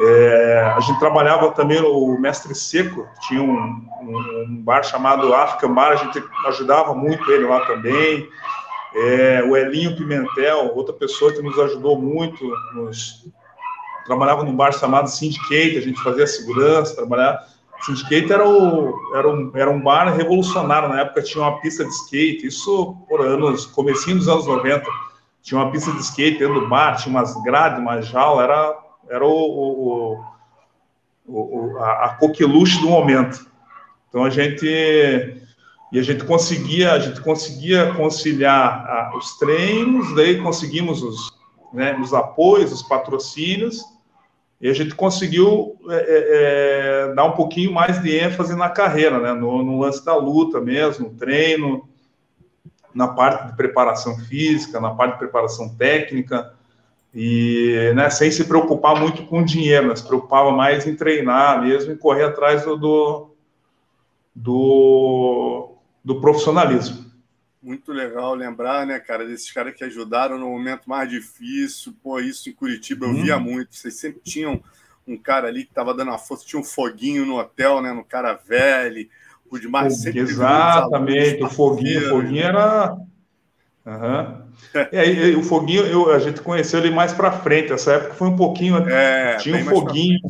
É, 0.01 0.73
a 0.77 0.81
gente 0.81 0.99
trabalhava 0.99 1.53
também 1.53 1.81
o 1.81 2.19
Mestre 2.19 2.55
Seco, 2.55 3.07
tinha 3.29 3.41
um, 3.41 3.87
um, 4.03 4.63
bar 4.63 4.83
chamado 4.83 5.33
African 5.33 5.73
Bar, 5.73 5.93
a 5.93 5.97
gente 5.97 6.23
ajudava 6.47 6.95
muito 6.95 7.31
ele 7.31 7.47
lá 7.47 7.65
também. 7.67 8.29
É, 8.97 9.43
o 9.45 9.57
Elinho 9.57 9.97
Pimentel, 9.97 10.73
outra 10.75 10.95
pessoa 10.95 11.33
que 11.33 11.43
nos 11.43 11.59
ajudou 11.59 12.01
muito 12.01 12.45
nos, 12.75 13.25
trabalhava 14.05 14.45
num 14.45 14.55
bar 14.55 14.73
chamado 14.73 15.09
Syndicate, 15.09 15.79
a 15.79 15.81
gente 15.81 16.03
fazia 16.03 16.27
segurança, 16.27 16.95
trabalhava. 16.95 17.45
Syndicate 17.83 18.33
era, 18.33 18.49
o, 18.49 18.95
era, 19.15 19.29
um, 19.29 19.51
era 19.55 19.71
um 19.71 19.81
bar 19.81 20.15
revolucionário, 20.15 20.89
na 20.89 21.01
época 21.01 21.23
tinha 21.23 21.43
uma 21.43 21.61
pista 21.61 21.85
de 21.85 21.91
skate, 21.91 22.47
isso 22.47 22.97
por 23.09 23.21
anos, 23.21 23.67
comecinho 23.67 24.17
dos 24.17 24.29
anos 24.29 24.47
90, 24.47 24.87
tinha 25.43 25.61
uma 25.61 25.71
pista 25.71 25.93
de 25.93 26.01
skate 26.01 26.39
dentro 26.39 26.61
do 26.61 26.69
bar, 26.69 26.97
tinha 26.97 27.15
umas 27.15 27.35
grades, 27.43 27.79
uma 27.79 28.01
jaula, 28.01 28.43
era, 28.43 28.79
era 29.11 29.25
o, 29.27 29.31
o, 29.31 30.25
o 31.27 31.77
a, 31.79 32.07
a 32.07 32.09
coqueluche 32.15 32.81
do 32.81 32.89
momento. 32.89 33.47
Então 34.09 34.25
a 34.25 34.31
gente 34.31 34.65
e 35.93 35.99
a 35.99 36.03
gente 36.03 36.25
conseguia 36.25 36.93
a 36.93 36.99
gente 36.99 37.21
conseguia 37.21 37.93
conciliar 37.95 38.87
a, 38.87 39.17
os 39.17 39.37
treinos, 39.37 40.15
daí 40.15 40.41
conseguimos 40.41 41.03
os, 41.03 41.33
né, 41.73 41.99
os 42.01 42.15
apoios, 42.15 42.73
os 42.73 42.83
patrocínios 42.83 43.94
e 44.61 44.69
a 44.69 44.73
gente 44.73 44.95
conseguiu 44.95 45.77
é, 45.91 45.95
é, 45.95 47.09
é, 47.11 47.15
dar 47.15 47.25
um 47.25 47.33
pouquinho 47.33 47.73
mais 47.73 48.01
de 48.01 48.17
ênfase 48.17 48.57
na 48.57 48.69
carreira, 48.69 49.19
né? 49.19 49.33
no, 49.33 49.63
no 49.63 49.81
lance 49.81 50.05
da 50.05 50.17
luta 50.17 50.61
mesmo, 50.61 51.09
no 51.09 51.15
treino, 51.15 51.89
na 52.95 53.09
parte 53.09 53.49
de 53.49 53.57
preparação 53.57 54.17
física, 54.21 54.81
na 54.81 54.95
parte 54.95 55.15
de 55.15 55.19
preparação 55.19 55.69
técnica, 55.77 56.55
e 57.13 57.93
né, 57.95 58.11
sem 58.11 58.31
se 58.31 58.45
preocupar 58.45 58.99
muito 58.99 59.27
com 59.27 59.45
dinheiro, 59.45 59.89
né? 59.89 59.97
se 59.97 60.07
preocupava 60.07 60.51
mais 60.51 60.87
em 60.87 60.97
treinar 60.97 61.63
mesmo 61.63 61.93
e 61.93 61.97
correr 61.97 62.25
atrás 62.25 62.65
do, 62.65 62.77
do, 62.77 63.31
do, 64.35 65.73
do 66.05 66.21
profissionalismo 66.21 67.04
muito 67.65 67.93
legal 67.93 68.35
lembrar, 68.35 68.87
né, 68.87 69.01
cara, 69.01 69.27
desses 69.27 69.51
caras 69.51 69.75
que 69.75 69.83
ajudaram 69.83 70.39
no 70.39 70.51
momento 70.51 70.85
mais 70.87 71.09
difícil. 71.09 71.95
Pô, 72.03 72.21
isso 72.21 72.51
em 72.51 72.53
Curitiba 72.53 73.07
eu 73.07 73.11
hum. 73.11 73.23
via 73.23 73.39
muito. 73.39 73.75
Vocês 73.75 73.95
sempre 73.95 74.21
tinham 74.23 74.63
um 75.09 75.17
cara 75.17 75.49
ali 75.49 75.65
que 75.65 75.71
estava 75.71 75.95
dando 75.95 76.09
uma 76.09 76.19
força, 76.19 76.45
tinha 76.45 76.61
um 76.61 76.65
foguinho 76.65 77.25
no 77.25 77.39
hotel, 77.39 77.81
né, 77.81 77.93
no 77.93 78.05
cara 78.05 78.35
velho. 78.35 79.09
O 79.51 79.59
demais 79.59 80.01
sempre. 80.01 80.21
Exatamente, 80.21 81.43
o 81.43 81.49
foguinho, 81.49 82.07
o 82.07 82.11
foguinho 82.11 82.43
era. 82.43 82.97
Uhum. 83.87 84.45
É, 84.93 85.11
e, 85.11 85.37
o 85.37 85.43
foguinho, 85.43 85.85
eu, 85.87 86.11
a 86.13 86.19
gente 86.19 86.41
conheceu 86.41 86.81
ele 86.81 86.91
mais 86.91 87.13
para 87.13 87.33
frente. 87.33 87.73
Essa 87.73 87.95
época 87.95 88.15
foi 88.15 88.29
um 88.29 88.37
pouquinho. 88.37 88.77
É, 88.89 89.37
tinha 89.37 89.57
um 89.57 89.65
foguinho. 89.65 90.21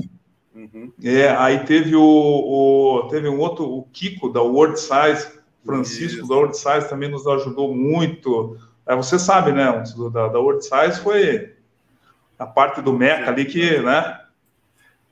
Uhum. 0.55 0.93
É, 1.03 1.31
aí 1.31 1.65
teve 1.65 1.97
o, 1.97 2.03
o, 2.03 3.09
teve 3.09 3.29
um 3.29 3.39
outro, 3.39 3.65
o 3.65 3.83
Kiko 3.93 4.29
da 4.29 4.41
World 4.41 4.79
Size 4.79 5.34
Francisco 5.65 6.21
Isso. 6.21 6.29
da 6.29 6.35
World 6.35 6.57
Size 6.57 6.89
também 6.89 7.11
nos 7.11 7.27
ajudou 7.27 7.75
muito. 7.75 8.59
É, 8.87 8.95
você 8.95 9.19
sabe, 9.19 9.53
né? 9.53 9.65
Da, 10.13 10.29
da 10.29 10.39
World 10.39 10.63
Size 10.63 11.01
foi 11.01 11.55
a 12.39 12.47
parte 12.47 12.83
do 12.83 12.93
Meca 12.93 13.31
ali 13.31 13.45
que, 13.45 13.81
né? 13.81 14.21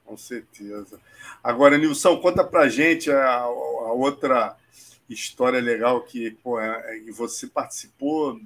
Com 0.04 0.16
certeza. 0.16 1.00
Agora, 1.42 1.78
Nilson, 1.78 2.18
conta 2.18 2.44
pra 2.44 2.68
gente 2.68 3.10
a, 3.10 3.38
a 3.38 3.92
outra 3.92 4.56
história 5.08 5.60
legal 5.60 6.02
que 6.02 6.32
pô, 6.42 6.60
é, 6.60 6.98
é, 6.98 7.12
você 7.12 7.46
participou 7.46 8.38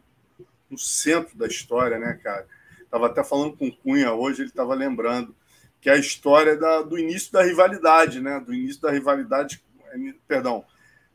no 0.71 0.79
centro 0.79 1.37
da 1.37 1.47
história, 1.47 1.99
né, 1.99 2.19
cara? 2.23 2.47
Estava 2.81 3.07
até 3.07 3.23
falando 3.25 3.57
com 3.57 3.66
o 3.66 3.77
Cunha 3.77 4.12
hoje, 4.12 4.42
ele 4.42 4.49
estava 4.49 4.75
lembrando 4.75 5.35
que 5.81 5.90
é 5.90 5.92
a 5.92 5.99
história 5.99 6.57
da, 6.57 6.83
do 6.83 6.99
início 6.99 7.33
da 7.33 7.42
rivalidade, 7.42 8.21
né? 8.21 8.40
Do 8.40 8.55
início 8.55 8.81
da 8.81 8.90
rivalidade, 8.90 9.62
perdão, 10.27 10.64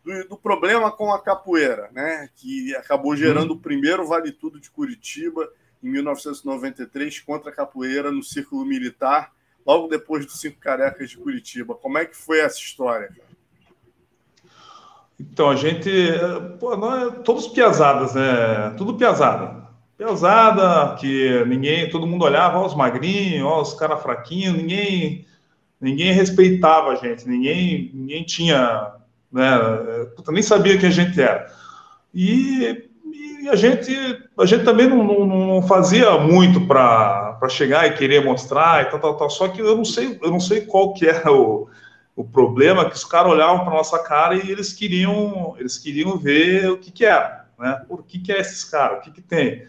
do, 0.03 0.29
do, 0.29 0.37
problema 0.37 0.91
com 0.91 1.11
a 1.11 1.21
capoeira, 1.21 1.89
né? 1.91 2.29
Que 2.35 2.75
acabou 2.75 3.15
gerando 3.15 3.53
hum. 3.53 3.57
o 3.57 3.59
primeiro 3.59 4.05
Vale 4.05 4.31
Tudo 4.31 4.59
de 4.59 4.69
Curitiba 4.69 5.49
em 5.83 5.89
1993 5.89 7.19
contra 7.19 7.49
a 7.49 7.55
capoeira 7.55 8.11
no 8.11 8.23
Círculo 8.23 8.65
Militar, 8.65 9.31
logo 9.65 9.87
depois 9.87 10.25
dos 10.25 10.39
Cinco 10.39 10.59
Carecas 10.59 11.09
de 11.09 11.17
Curitiba. 11.17 11.75
Como 11.75 11.97
é 11.97 12.05
que 12.05 12.15
foi 12.15 12.39
essa 12.39 12.59
história? 12.59 13.11
Então, 15.19 15.49
a 15.49 15.55
gente. 15.55 15.89
Pô, 16.59 16.75
nós, 16.75 17.23
todos 17.23 17.47
piazadas, 17.47 18.15
né? 18.15 18.73
Tudo 18.77 18.95
piazada. 18.95 19.69
Piazada, 19.97 20.95
que 20.95 21.45
ninguém. 21.45 21.89
Todo 21.89 22.07
mundo 22.07 22.25
olhava, 22.25 22.57
ó, 22.57 22.65
os 22.65 22.75
magrinhos, 22.75 23.45
ó, 23.45 23.61
os 23.61 23.73
caras 23.75 24.01
fraquinhos, 24.01 24.55
ninguém. 24.55 25.25
Ninguém 25.79 26.11
respeitava 26.11 26.91
a 26.91 26.95
gente, 26.95 27.27
ninguém, 27.27 27.91
ninguém 27.93 28.23
tinha. 28.23 28.93
Né, 29.31 29.57
puta, 30.15 30.31
nem 30.31 30.43
sabia 30.43 30.77
quem 30.77 30.89
a 30.89 30.91
gente 30.91 31.21
era. 31.21 31.47
E 32.13 32.91
e 33.41 33.49
a 33.49 33.55
gente, 33.55 33.91
a 34.37 34.45
gente 34.45 34.63
também 34.63 34.87
não, 34.87 35.03
não, 35.03 35.25
não 35.25 35.61
fazia 35.63 36.15
muito 36.19 36.67
para 36.67 37.39
chegar 37.49 37.87
e 37.87 37.95
querer 37.95 38.23
mostrar 38.23 38.83
e 38.83 38.91
tal, 38.91 38.99
tal, 38.99 39.17
tal. 39.17 39.29
Só 39.31 39.47
que 39.47 39.59
eu 39.59 39.75
não 39.75 39.83
sei, 39.83 40.19
eu 40.21 40.29
não 40.29 40.39
sei 40.39 40.61
qual 40.61 40.93
que 40.93 41.07
era 41.07 41.31
o, 41.31 41.67
o 42.15 42.23
problema, 42.23 42.87
que 42.87 42.95
os 42.95 43.03
caras 43.03 43.31
olhavam 43.31 43.65
para 43.65 43.73
nossa 43.73 43.97
cara 43.97 44.35
e 44.35 44.51
eles 44.51 44.71
queriam, 44.73 45.55
eles 45.57 45.79
queriam 45.79 46.19
ver 46.19 46.69
o 46.69 46.77
que 46.77 46.91
que 46.91 47.03
era, 47.03 47.47
né? 47.57 47.81
Por 47.87 48.03
que 48.03 48.19
que 48.19 48.31
é 48.31 48.39
esses 48.39 48.63
caras? 48.63 48.99
O 48.99 49.01
que 49.01 49.09
que 49.11 49.21
tem? 49.21 49.65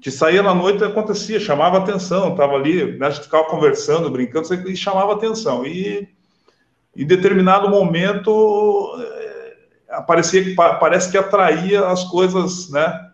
Que 0.00 0.10
saía 0.10 0.40
na 0.40 0.54
noite 0.54 0.84
acontecia, 0.84 1.40
chamava 1.40 1.78
atenção, 1.78 2.36
tava 2.36 2.54
ali, 2.54 2.96
né, 2.96 3.08
a 3.08 3.10
gente 3.10 3.24
ficava 3.24 3.44
conversando, 3.44 4.08
brincando, 4.08 4.54
e 4.70 4.76
chamava 4.76 5.14
atenção. 5.14 5.66
E 5.66 6.08
em 6.96 7.06
determinado 7.06 7.68
momento 7.68 8.96
parecia 10.06 10.44
que 10.44 10.54
parece 10.54 11.10
que 11.10 11.18
atraía 11.18 11.86
as 11.86 12.04
coisas, 12.04 12.70
né? 12.70 13.08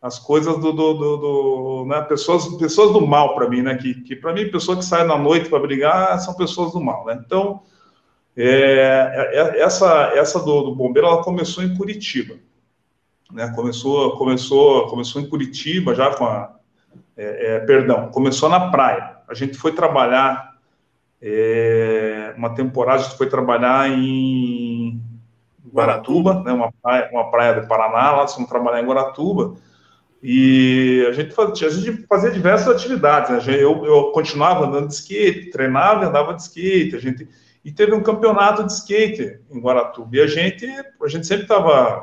As 0.00 0.18
coisas 0.18 0.54
do, 0.58 0.72
do, 0.72 0.94
do, 0.94 1.16
do 1.16 1.84
né? 1.86 2.00
pessoas, 2.02 2.46
pessoas 2.56 2.92
do 2.92 3.06
mal 3.06 3.34
para 3.34 3.48
mim, 3.48 3.62
né? 3.62 3.76
Que, 3.76 3.94
que 4.02 4.16
para 4.16 4.32
mim, 4.32 4.50
pessoa 4.50 4.76
que 4.76 4.84
sai 4.84 5.04
na 5.04 5.18
noite 5.18 5.48
para 5.48 5.58
brigar 5.58 6.18
são 6.20 6.34
pessoas 6.34 6.72
do 6.72 6.80
mal, 6.80 7.04
né? 7.04 7.20
Então, 7.24 7.62
é, 8.36 9.30
é, 9.32 9.38
é, 9.38 9.60
essa 9.60 10.12
essa 10.14 10.38
do, 10.38 10.62
do, 10.62 10.74
bombeiro 10.74 11.08
ela 11.08 11.22
começou 11.22 11.64
em 11.64 11.74
Curitiba, 11.74 12.36
né? 13.32 13.52
Começou 13.54 14.16
começou 14.16 14.86
começou 14.86 15.20
em 15.20 15.28
Curitiba 15.28 15.94
já 15.94 16.14
com 16.14 16.24
a 16.24 16.54
é, 17.16 17.56
é 17.56 17.60
perdão, 17.60 18.10
começou 18.10 18.48
na 18.48 18.70
praia. 18.70 19.16
A 19.28 19.34
gente 19.34 19.56
foi 19.56 19.72
trabalhar 19.72 20.55
é, 21.20 22.34
uma 22.36 22.54
temporada, 22.54 23.00
a 23.00 23.02
gente 23.04 23.16
foi 23.16 23.28
trabalhar 23.28 23.90
em 23.90 25.00
Guaratuba, 25.72 26.42
né, 26.42 26.52
uma, 26.52 26.72
praia, 26.82 27.10
uma 27.12 27.30
praia 27.30 27.60
do 27.60 27.66
Paraná, 27.66 28.12
lá 28.12 28.28
fomos 28.28 28.48
trabalhar 28.48 28.82
em 28.82 28.86
Guaratuba, 28.86 29.54
e 30.22 31.04
a 31.08 31.12
gente 31.12 31.34
fazia, 31.34 31.68
a 31.68 31.70
gente 31.70 32.06
fazia 32.06 32.30
diversas 32.30 32.68
atividades, 32.68 33.46
né? 33.46 33.54
eu, 33.54 33.84
eu 33.84 34.04
continuava 34.12 34.66
andando 34.66 34.88
de 34.88 34.94
skate, 34.94 35.50
treinava 35.50 36.06
andava 36.06 36.34
de 36.34 36.42
skate, 36.42 36.96
a 36.96 36.98
gente, 36.98 37.28
e 37.64 37.70
teve 37.70 37.94
um 37.94 38.02
campeonato 38.02 38.64
de 38.64 38.72
skate 38.72 39.40
em 39.50 39.60
Guaratuba, 39.60 40.16
e 40.16 40.20
a 40.20 40.26
gente, 40.26 40.66
a 40.66 41.08
gente 41.08 41.26
sempre 41.26 41.44
estava, 41.44 42.02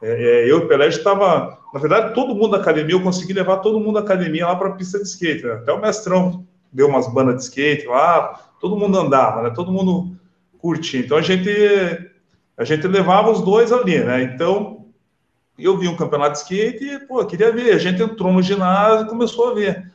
é, 0.00 0.10
é, 0.10 0.50
eu 0.50 0.60
e 0.60 0.62
o 0.62 0.68
Pelé 0.68 0.88
estava, 0.88 1.58
na 1.72 1.80
verdade, 1.80 2.14
todo 2.14 2.34
mundo 2.34 2.50
da 2.50 2.58
academia, 2.58 2.94
eu 2.94 3.02
consegui 3.02 3.32
levar 3.32 3.58
todo 3.58 3.80
mundo 3.80 3.94
da 3.94 4.00
academia 4.00 4.46
lá 4.46 4.56
para 4.56 4.68
a 4.68 4.72
pista 4.72 4.98
de 4.98 5.04
skate, 5.04 5.44
né? 5.44 5.54
até 5.54 5.72
o 5.72 5.80
mestrão 5.80 6.46
deu 6.76 6.88
umas 6.88 7.12
bandas 7.12 7.36
de 7.36 7.42
skate 7.42 7.86
lá, 7.86 8.38
todo 8.60 8.76
mundo 8.76 8.98
andava, 8.98 9.42
né? 9.42 9.50
todo 9.50 9.72
mundo 9.72 10.14
curtia, 10.58 11.00
então 11.00 11.16
a 11.16 11.22
gente 11.22 11.50
a 12.56 12.64
gente 12.64 12.86
levava 12.86 13.30
os 13.30 13.42
dois 13.42 13.70
ali, 13.70 13.98
né? 14.02 14.22
Então, 14.22 14.86
eu 15.58 15.76
vi 15.76 15.88
um 15.88 15.96
campeonato 15.96 16.32
de 16.32 16.38
skate 16.38 16.84
e, 16.84 16.98
pô, 17.00 17.24
queria 17.26 17.52
ver. 17.52 17.74
A 17.74 17.78
gente 17.78 18.02
entrou 18.02 18.32
no 18.32 18.42
ginásio 18.42 19.06
e 19.06 19.08
começou 19.08 19.50
a 19.50 19.54
ver. 19.54 19.92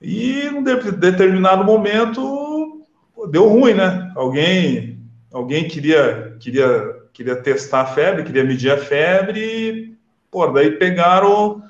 E, 0.00 0.48
num 0.50 0.62
determinado 0.62 1.64
momento, 1.64 2.86
pô, 3.14 3.26
deu 3.26 3.48
ruim, 3.48 3.74
né? 3.74 4.12
Alguém, 4.14 5.00
alguém 5.32 5.66
queria, 5.66 6.36
queria, 6.38 6.96
queria 7.12 7.36
testar 7.36 7.80
a 7.80 7.86
febre, 7.86 8.22
queria 8.22 8.44
medir 8.44 8.70
a 8.70 8.78
febre 8.78 9.40
e, 9.40 9.96
pô, 10.30 10.46
daí 10.46 10.70
pegaram, 10.72 11.60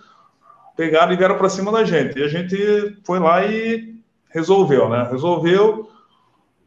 pegaram 0.77 1.13
e 1.13 1.17
vieram 1.17 1.37
para 1.37 1.49
cima 1.49 1.71
da 1.71 1.85
gente. 1.85 2.19
E 2.19 2.23
a 2.23 2.29
gente 2.29 2.99
foi 3.05 3.19
lá 3.19 3.45
e 3.47 3.95
resolveu, 4.31 4.89
né? 4.89 5.09
Resolveu 5.11 5.89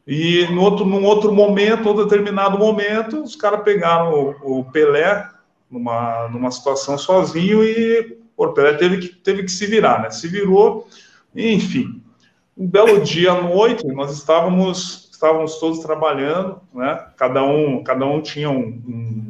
e 0.07 0.47
no 0.51 0.61
outro, 0.61 0.85
num 0.85 1.03
outro 1.03 1.33
momento, 1.33 1.89
ou 1.89 2.03
determinado 2.03 2.59
momento, 2.59 3.23
os 3.23 3.35
caras 3.35 3.63
pegaram 3.63 4.35
o, 4.43 4.59
o, 4.59 4.65
Pelé 4.65 5.27
numa, 5.69 6.27
numa 6.29 6.51
situação 6.51 6.95
sozinho 6.97 7.63
e 7.63 8.19
o 8.37 8.47
Pelé 8.49 8.73
teve 8.73 8.97
que, 8.99 9.07
teve 9.15 9.43
que 9.43 9.51
se 9.51 9.65
virar, 9.65 10.03
né? 10.03 10.11
Se 10.11 10.27
virou, 10.27 10.87
enfim. 11.35 12.01
Um 12.55 12.67
belo 12.67 13.01
dia 13.01 13.31
à 13.31 13.41
noite, 13.41 13.85
nós 13.87 14.11
estávamos, 14.11 15.09
estávamos 15.11 15.59
todos 15.59 15.79
trabalhando, 15.79 16.61
né? 16.71 17.03
Cada 17.17 17.43
um, 17.43 17.83
cada 17.83 18.05
um 18.05 18.21
tinha 18.21 18.49
um, 18.49 18.59
um, 18.87 19.24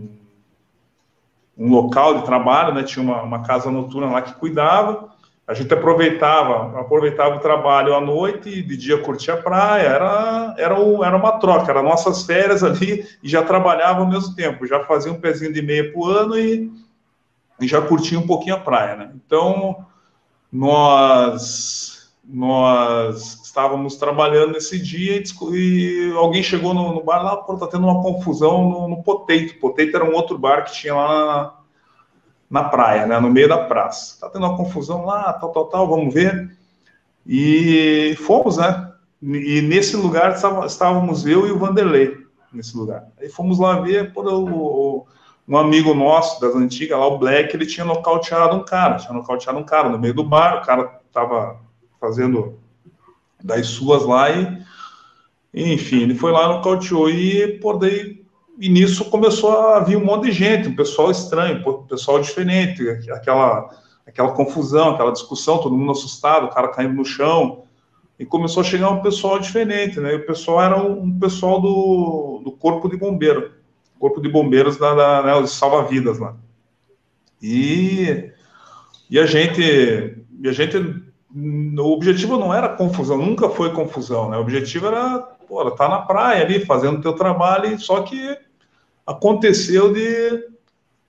um 1.58 1.70
local 1.70 2.20
de 2.20 2.26
trabalho, 2.26 2.74
né? 2.74 2.84
Tinha 2.84 3.04
uma, 3.04 3.22
uma 3.22 3.44
casa 3.44 3.72
noturna 3.72 4.12
lá 4.12 4.22
que 4.22 4.34
cuidava 4.34 5.15
a 5.48 5.54
gente 5.54 5.72
aproveitava, 5.74 6.80
aproveitava 6.80 7.36
o 7.36 7.39
trabalho 7.39 7.94
à 7.94 8.02
noite 8.02 8.50
e 8.50 8.63
de 8.63 8.76
dia 8.76 8.98
curtia 8.98 9.36
a 9.36 9.38
praia, 9.38 9.88
era, 9.88 10.56
era, 10.58 10.80
o, 10.80 11.04
era 11.04 11.15
uma 11.15 11.34
troca, 11.34 11.72
eram 11.72 11.84
nossas 11.84 12.24
férias 12.24 12.63
ali 12.63 13.08
e 13.22 13.30
já 13.30 13.44
trabalhava 13.44 14.00
ao 14.00 14.08
mesmo 14.08 14.34
tempo, 14.34 14.65
já 14.65 14.84
fazia 14.86 15.12
um 15.12 15.20
pezinho 15.20 15.54
de 15.54 15.62
meia 15.62 15.91
por 15.91 16.10
ano 16.10 16.38
e, 16.38 16.72
e 17.62 17.68
já 17.68 17.80
curtia 17.80 18.18
um 18.18 18.26
pouquinho 18.26 18.56
a 18.56 18.60
praia, 18.60 18.96
né? 18.96 19.12
Então, 19.13 19.86
nós, 20.52 21.94
nós 22.27 23.41
estávamos 23.43 23.97
trabalhando 23.97 24.53
nesse 24.53 24.81
dia 24.81 25.21
e, 25.51 26.13
alguém 26.15 26.41
chegou 26.41 26.73
no, 26.73 26.93
no, 26.93 27.03
bar 27.03 27.23
lá, 27.23 27.38
pô, 27.38 27.55
tá 27.55 27.67
tendo 27.67 27.85
uma 27.85 28.01
confusão 28.01 28.67
no, 28.67 28.88
no 28.88 29.03
Poteito, 29.03 29.59
Poteito 29.59 29.95
era 29.95 30.05
um 30.05 30.13
outro 30.13 30.38
bar 30.38 30.65
que 30.65 30.73
tinha 30.73 30.95
lá 30.95 31.61
na 32.49 32.63
praia, 32.63 33.05
né, 33.05 33.19
no 33.19 33.29
meio 33.29 33.47
da 33.47 33.57
praça. 33.57 34.19
Tá 34.19 34.29
tendo 34.29 34.45
uma 34.45 34.57
confusão 34.57 35.05
lá, 35.05 35.33
tal, 35.33 35.51
tal, 35.51 35.65
tal, 35.65 35.88
vamos 35.88 36.13
ver. 36.13 36.57
E 37.25 38.15
fomos, 38.25 38.57
né? 38.57 38.91
E 39.21 39.61
nesse 39.61 39.95
lugar 39.95 40.35
estávamos 40.65 41.25
eu 41.25 41.47
e 41.47 41.51
o 41.51 41.57
Vanderlei, 41.57 42.17
nesse 42.53 42.77
lugar. 42.77 43.07
Aí 43.19 43.29
fomos 43.29 43.59
lá 43.59 43.79
ver, 43.79 44.13
por 44.13 44.27
o, 44.27 45.07
um 45.47 45.57
amigo 45.57 45.93
nosso 45.93 46.39
das 46.39 46.55
antigas, 46.55 46.97
lá 46.97 47.07
o 47.07 47.17
Black, 47.17 47.55
ele 47.55 47.65
tinha 47.65 47.85
nocauteado 47.85 48.55
um 48.55 48.63
cara, 48.63 48.97
tinha 48.97 49.13
nocauteado 49.13 49.57
um 49.57 49.63
cara 49.63 49.89
no 49.89 49.97
meio 49.97 50.13
do 50.13 50.23
bar, 50.23 50.61
o 50.61 50.65
cara 50.65 50.99
tava 51.11 51.64
fazendo 52.06 52.60
das 53.44 53.68
suas 53.68 54.04
lá 54.06 54.30
e, 54.32 54.63
enfim, 55.54 56.04
ele 56.04 56.15
foi 56.15 56.32
lá, 56.32 56.48
nocauteou 56.48 57.10
e, 57.10 57.60
por 57.60 57.80
daí 57.80 58.26
e 58.58 58.70
nisso 58.70 59.06
começou 59.06 59.52
a 59.52 59.80
vir 59.82 59.98
um 59.98 60.06
monte 60.06 60.26
de 60.26 60.32
gente, 60.32 60.70
um 60.70 60.76
pessoal 60.76 61.12
estranho, 61.12 61.62
um 61.68 61.84
pessoal 61.84 62.22
diferente, 62.22 62.88
aquela, 63.12 63.70
aquela 64.08 64.32
confusão, 64.32 64.91
aquela 64.91 65.12
discussão, 65.12 65.58
todo 65.58 65.76
mundo 65.76 65.91
assustado, 65.91 66.46
o 66.46 66.50
cara 66.50 66.70
caindo 66.70 66.94
no 66.94 67.06
chão. 67.06 67.63
E 68.18 68.26
começou 68.26 68.62
a 68.62 68.63
chegar 68.63 68.89
um 68.91 69.02
pessoal 69.02 69.39
diferente, 69.39 70.00
né? 70.00 70.13
E 70.13 70.15
o 70.15 70.26
pessoal 70.26 70.62
era 70.62 70.82
um, 70.82 71.04
um 71.04 71.20
pessoal 71.20 71.60
do, 71.60 72.41
do 72.46 72.52
Corpo 72.54 72.88
de 72.88 72.96
Bombeiro, 72.96 73.52
Corpo 74.00 74.22
de 74.22 74.30
Bombeiros 74.30 74.78
da, 74.78 74.94
da 74.94 75.41
né, 75.41 75.48
salva-vidas 75.48 76.18
lá. 76.18 76.34
E, 77.41 78.32
e 79.10 79.20
a 79.20 79.26
gente, 79.26 79.62
e 79.62 80.48
a 80.48 80.54
gente, 80.54 80.78
o 81.36 81.91
objetivo 81.91 82.38
não 82.38 82.54
era 82.54 82.69
confusão, 82.69 83.17
nunca 83.17 83.50
foi 83.50 83.74
confusão, 83.74 84.30
né? 84.30 84.38
O 84.38 84.41
objetivo 84.41 84.88
era, 84.88 85.19
pô, 85.19 85.69
tá 85.71 85.89
na 85.89 86.00
praia 86.00 86.43
ali, 86.43 86.65
fazendo 86.65 87.00
o 87.00 87.02
teu 87.02 87.13
trabalho, 87.13 87.78
só 87.78 88.04
que 88.04 88.38
aconteceu 89.06 89.91
de, 89.91 90.48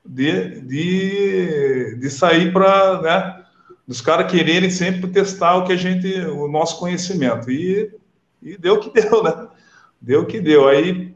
de, 0.05 0.61
de, 0.63 1.97
de 2.01 2.11
sair 2.11 2.53
para, 2.53 3.01
né, 3.01 3.45
dos 3.87 4.01
caras 4.01 4.31
quererem 4.31 4.69
sempre 4.69 5.09
testar 5.11 5.57
o 5.57 5.65
que 5.65 5.73
a 5.73 5.77
gente, 5.77 6.13
o 6.23 6.49
nosso 6.49 6.79
conhecimento. 6.81 7.49
E, 7.49 7.95
e 8.43 8.59
deu 8.59 8.81
que 8.81 8.91
deu, 9.01 9.23
né? 9.23 9.47
Deu 10.01 10.27
que 10.27 10.41
deu. 10.41 10.69
Aí 10.69 11.15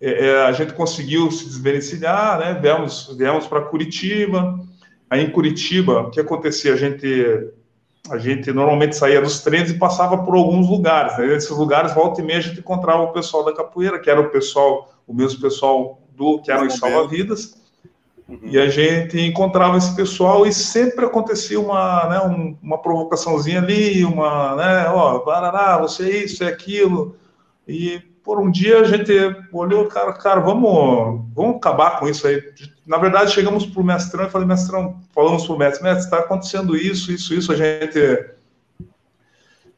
é, 0.00 0.28
é 0.28 0.42
a 0.44 0.52
gente 0.52 0.74
conseguiu 0.74 1.28
se 1.32 1.44
desvencilhar, 1.44 2.38
né? 2.38 2.58
Viemos, 2.60 3.12
viemos 3.18 3.48
para 3.48 3.62
Curitiba. 3.62 4.60
Aí 5.10 5.24
em 5.24 5.30
Curitiba, 5.30 6.02
o 6.02 6.10
que 6.10 6.20
acontecia? 6.20 6.72
A 6.72 6.76
gente, 6.76 7.52
a 8.10 8.18
gente 8.18 8.52
normalmente 8.52 8.96
saía 8.96 9.20
dos 9.20 9.40
treinos 9.40 9.70
e 9.70 9.78
passava 9.78 10.18
por 10.18 10.34
alguns 10.34 10.68
lugares. 10.68 11.16
Né? 11.16 11.26
Nesses 11.28 11.50
lugares, 11.50 11.94
volta 11.94 12.20
e 12.20 12.24
meia, 12.24 12.38
a 12.38 12.42
gente 12.42 12.60
encontrava 12.60 13.02
o 13.02 13.12
pessoal 13.12 13.44
da 13.44 13.54
capoeira, 13.54 13.98
que 13.98 14.10
era 14.10 14.20
o 14.20 14.30
pessoal, 14.30 14.92
o 15.06 15.14
mesmo 15.14 15.40
pessoal 15.40 16.00
do 16.14 16.40
que 16.40 16.50
eram 16.50 16.66
os 16.66 16.74
salva-vidas. 16.74 17.62
Uhum. 18.28 18.40
E 18.42 18.58
a 18.58 18.68
gente 18.68 19.18
encontrava 19.20 19.76
esse 19.76 19.94
pessoal 19.94 20.46
e 20.46 20.52
sempre 20.52 21.04
acontecia 21.04 21.60
uma, 21.60 22.08
né, 22.08 22.20
um, 22.20 22.56
uma 22.62 22.78
provocaçãozinha 22.78 23.60
ali, 23.60 24.04
uma, 24.04 24.56
né, 24.56 24.88
ó, 24.88 25.24
barará, 25.24 25.78
você 25.78 26.04
é 26.04 26.24
isso, 26.24 26.44
é 26.44 26.48
aquilo. 26.48 27.16
E, 27.66 28.02
por 28.24 28.40
um 28.40 28.50
dia 28.50 28.80
a 28.80 28.84
gente 28.84 29.12
olhou, 29.52 29.86
cara, 29.86 30.12
cara, 30.14 30.40
vamos, 30.40 31.26
vamos 31.34 31.56
acabar 31.56 32.00
com 32.00 32.08
isso 32.08 32.26
aí. 32.26 32.42
Na 32.86 32.96
verdade, 32.96 33.32
chegamos 33.32 33.66
para 33.66 33.82
o 33.82 33.84
mestrão 33.84 34.24
e 34.26 34.30
falei, 34.30 34.48
mestrão, 34.48 34.98
falamos 35.14 35.44
para 35.44 35.54
o 35.54 35.58
mestre, 35.58 35.84
mestre, 35.84 36.04
está 36.04 36.18
acontecendo 36.20 36.74
isso, 36.74 37.12
isso, 37.12 37.34
isso, 37.34 37.52
a 37.52 37.56
gente 37.56 38.34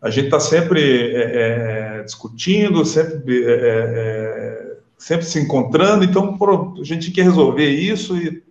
a 0.00 0.10
gente 0.10 0.26
está 0.26 0.38
sempre 0.38 0.80
é, 1.16 1.98
é, 1.98 2.02
discutindo, 2.04 2.84
sempre, 2.84 3.44
é, 3.44 3.50
é 3.50 4.76
sempre 4.96 5.26
se 5.26 5.40
encontrando, 5.40 6.04
então 6.04 6.38
a 6.80 6.84
gente 6.84 7.10
quer 7.10 7.22
resolver 7.22 7.68
isso 7.68 8.16
e 8.16 8.42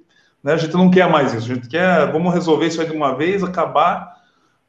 né, 0.44 0.54
a 0.54 0.58
gente 0.58 0.74
não 0.74 0.92
quer 0.92 1.10
mais 1.10 1.34
isso, 1.34 1.50
a 1.50 1.56
gente 1.56 1.70
quer, 1.70 2.12
vamos 2.12 2.34
resolver 2.34 2.68
isso 2.68 2.82
aí 2.82 2.88
de 2.88 2.94
uma 2.94 3.16
vez, 3.16 3.44
acabar 3.44 4.15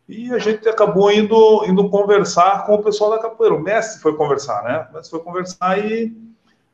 e 0.08 0.32
a 0.32 0.38
gente 0.38 0.68
acabou 0.68 1.10
indo, 1.10 1.64
indo 1.66 1.88
conversar 1.90 2.64
com 2.64 2.74
o 2.74 2.82
pessoal 2.82 3.10
da 3.10 3.18
capoeira. 3.18 3.54
O 3.54 3.62
mestre 3.62 4.00
foi 4.00 4.14
conversar, 4.16 4.62
né? 4.62 4.86
O 4.90 4.94
mestre 4.94 5.10
foi 5.10 5.20
conversar 5.20 5.84
e 5.84 6.16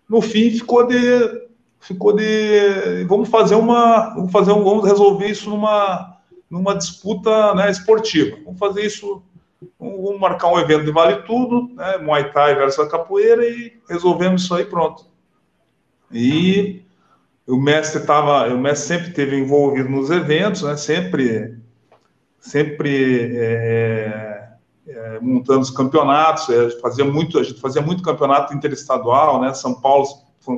no 0.09 0.21
fim 0.21 0.51
ficou 0.51 0.87
de 0.87 1.51
ficou 1.81 2.12
de 2.12 3.05
vamos 3.09 3.29
fazer 3.29 3.55
uma 3.55 4.14
vamos 4.14 4.31
fazer 4.31 4.53
um, 4.53 4.62
vamos 4.62 4.85
resolver 4.85 5.27
isso 5.27 5.49
numa 5.49 6.18
numa 6.51 6.75
disputa 6.75 7.55
né, 7.55 7.71
esportiva. 7.71 8.37
Vamos 8.45 8.59
fazer 8.59 8.85
isso 8.85 9.23
vamos 9.79 10.21
marcar 10.21 10.49
um 10.49 10.59
evento 10.59 10.85
de 10.85 10.92
vale 10.92 11.23
tudo, 11.23 11.75
né, 11.75 11.99
Muay 11.99 12.31
Thai 12.33 12.55
versus 12.55 12.85
a 12.85 12.90
capoeira 12.90 13.45
e 13.47 13.73
resolvemos 13.88 14.42
isso 14.42 14.55
aí 14.55 14.66
pronto. 14.66 15.07
E 16.11 16.83
o 17.47 17.57
mestre 17.57 18.01
estava, 18.01 18.53
o 18.53 18.59
mestre 18.59 18.88
sempre 18.88 19.12
teve 19.12 19.38
envolvido 19.38 19.88
nos 19.88 20.11
eventos, 20.11 20.62
né, 20.62 20.77
sempre 20.77 21.62
sempre 22.42 23.37
é, 23.37 24.48
é, 24.87 25.20
montando 25.20 25.61
os 25.61 25.70
campeonatos, 25.70 26.50
é, 26.50 26.70
fazia 26.81 27.05
muito, 27.05 27.38
a 27.38 27.42
gente 27.44 27.61
fazia 27.61 27.81
muito 27.81 28.02
campeonato 28.02 28.52
interestadual, 28.52 29.40
né? 29.40 29.55
São 29.55 29.81
Paulo, 29.81 30.07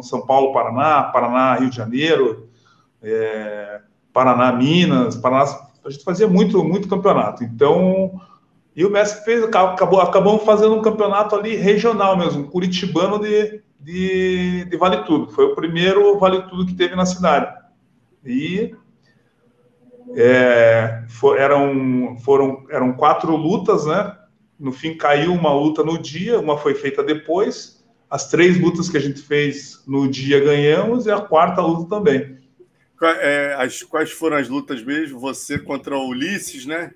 São 0.02 0.26
Paulo, 0.26 0.52
Paraná, 0.52 1.04
Paraná, 1.04 1.54
Rio 1.56 1.68
de 1.68 1.76
Janeiro, 1.76 2.48
é, 3.02 3.82
Paraná, 4.14 4.50
Minas, 4.50 5.14
Paraná, 5.16 5.44
a 5.84 5.90
gente 5.90 6.02
fazia 6.02 6.26
muito, 6.26 6.64
muito 6.64 6.88
campeonato. 6.88 7.44
Então, 7.44 8.18
e 8.74 8.82
o 8.84 8.90
mestre 8.90 9.22
fez, 9.22 9.44
acabou, 9.44 10.00
acabamos 10.00 10.42
fazendo 10.42 10.74
um 10.74 10.82
campeonato 10.82 11.36
ali 11.36 11.54
regional 11.54 12.16
mesmo, 12.16 12.48
curitibano 12.48 13.18
de, 13.18 13.62
de, 13.78 14.64
de 14.64 14.76
Vale 14.78 15.04
Tudo. 15.04 15.30
Foi 15.32 15.44
o 15.44 15.54
primeiro 15.54 16.18
Vale 16.18 16.48
Tudo 16.48 16.64
que 16.64 16.74
teve 16.74 16.96
na 16.96 17.04
cidade. 17.04 17.54
E 18.24 18.74
é, 20.16 21.04
for, 21.08 21.38
eram, 21.38 22.16
foram, 22.18 22.64
eram 22.70 22.92
quatro 22.92 23.34
lutas, 23.34 23.86
né? 23.86 24.16
No 24.58 24.72
fim 24.72 24.96
caiu 24.96 25.32
uma 25.32 25.52
luta 25.52 25.82
no 25.82 25.98
dia, 25.98 26.38
uma 26.38 26.56
foi 26.56 26.74
feita 26.74 27.02
depois. 27.02 27.84
As 28.08 28.28
três 28.28 28.60
lutas 28.60 28.88
que 28.88 28.96
a 28.96 29.00
gente 29.00 29.20
fez 29.20 29.82
no 29.86 30.08
dia 30.08 30.38
ganhamos 30.38 31.06
e 31.06 31.10
a 31.10 31.20
quarta 31.20 31.60
luta 31.60 31.96
também. 31.96 32.38
É, 33.02 33.56
as, 33.58 33.82
quais 33.82 34.12
foram 34.12 34.36
as 34.36 34.48
lutas 34.48 34.82
mesmo? 34.84 35.18
Você 35.18 35.58
contra 35.58 35.96
o 35.96 36.08
Ulisses, 36.08 36.64
né? 36.64 36.92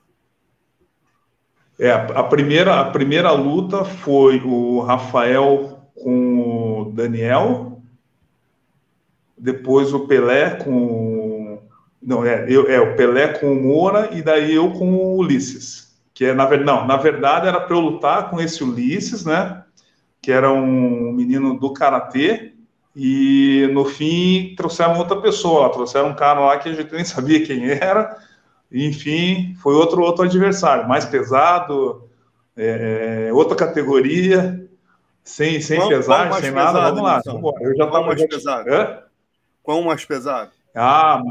É, 1.78 1.90
a 1.90 2.22
primeira, 2.24 2.80
a 2.80 2.90
primeira 2.90 3.30
luta 3.32 3.84
foi 3.84 4.40
o 4.44 4.80
Rafael 4.80 5.78
com 5.94 6.82
o 6.82 6.92
Daniel, 6.92 7.82
depois 9.36 9.92
o 9.92 10.06
Pelé 10.06 10.56
com 10.56 11.17
não, 12.02 12.24
é, 12.24 12.46
eu, 12.48 12.68
é 12.70 12.80
o 12.80 12.96
Pelé 12.96 13.28
com 13.38 13.52
o 13.52 13.62
Moura 13.62 14.10
e 14.12 14.22
daí 14.22 14.54
eu 14.54 14.70
com 14.72 14.92
o 14.92 15.16
Ulisses. 15.16 15.98
Que 16.14 16.26
é, 16.26 16.34
na 16.34 16.46
verdade, 16.46 16.66
não, 16.66 16.86
na 16.86 16.96
verdade 16.96 17.46
era 17.48 17.60
para 17.60 17.76
eu 17.76 17.80
lutar 17.80 18.30
com 18.30 18.40
esse 18.40 18.62
Ulisses, 18.62 19.24
né? 19.24 19.62
Que 20.20 20.32
era 20.32 20.52
um 20.52 21.12
menino 21.12 21.58
do 21.58 21.72
Karatê, 21.72 22.54
e 23.00 23.70
no 23.72 23.84
fim 23.84 24.54
trouxeram 24.56 24.98
outra 24.98 25.20
pessoa, 25.20 25.70
trouxeram 25.70 26.08
um 26.08 26.14
cara 26.16 26.40
lá 26.40 26.58
que 26.58 26.68
a 26.68 26.72
gente 26.72 26.92
nem 26.92 27.04
sabia 27.04 27.46
quem 27.46 27.70
era, 27.70 28.18
enfim, 28.72 29.54
foi 29.62 29.74
outro, 29.74 30.02
outro 30.02 30.24
adversário, 30.24 30.88
mais 30.88 31.04
pesado, 31.04 32.08
é, 32.56 33.30
outra 33.32 33.56
categoria, 33.56 34.68
sem, 35.22 35.60
sem 35.60 35.78
qual, 35.78 35.88
pesar, 35.88 36.28
qual 36.28 36.40
sem 36.40 36.52
pesado, 36.52 36.78
nada, 36.78 36.90
vamos 36.90 37.02
lá. 37.04 37.22
Vamos 37.24 37.60
eu 37.60 37.76
já 37.76 37.84
estava 37.84 38.06
mais 38.06 38.26
pesado? 38.26 38.74
Hã? 38.74 39.02
Qual 39.62 39.82
mais 39.82 40.04
pesado? 40.04 40.50
Ah, 40.74 41.22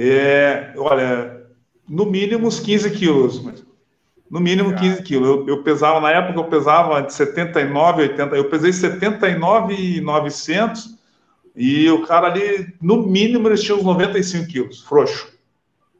é, 0.00 0.72
olha, 0.76 1.44
no 1.88 2.06
mínimo 2.06 2.46
uns 2.46 2.60
15 2.60 2.92
quilos. 2.92 3.42
No 4.30 4.38
mínimo 4.40 4.76
15 4.76 5.02
quilos. 5.02 5.28
Eu, 5.28 5.48
eu, 5.48 5.62
pesava, 5.62 6.00
na 6.00 6.10
época, 6.10 6.38
eu 6.38 6.44
pesava 6.44 7.02
de 7.02 7.12
79, 7.12 8.02
80. 8.02 8.36
Eu 8.36 8.48
pesei 8.48 8.72
79,900 8.72 10.96
e 11.56 11.90
o 11.90 12.06
cara 12.06 12.28
ali, 12.28 12.72
no 12.80 13.04
mínimo, 13.04 13.48
ele 13.48 13.58
tinha 13.58 13.76
uns 13.76 13.82
95 13.82 14.46
quilos, 14.46 14.80
frouxo. 14.82 15.36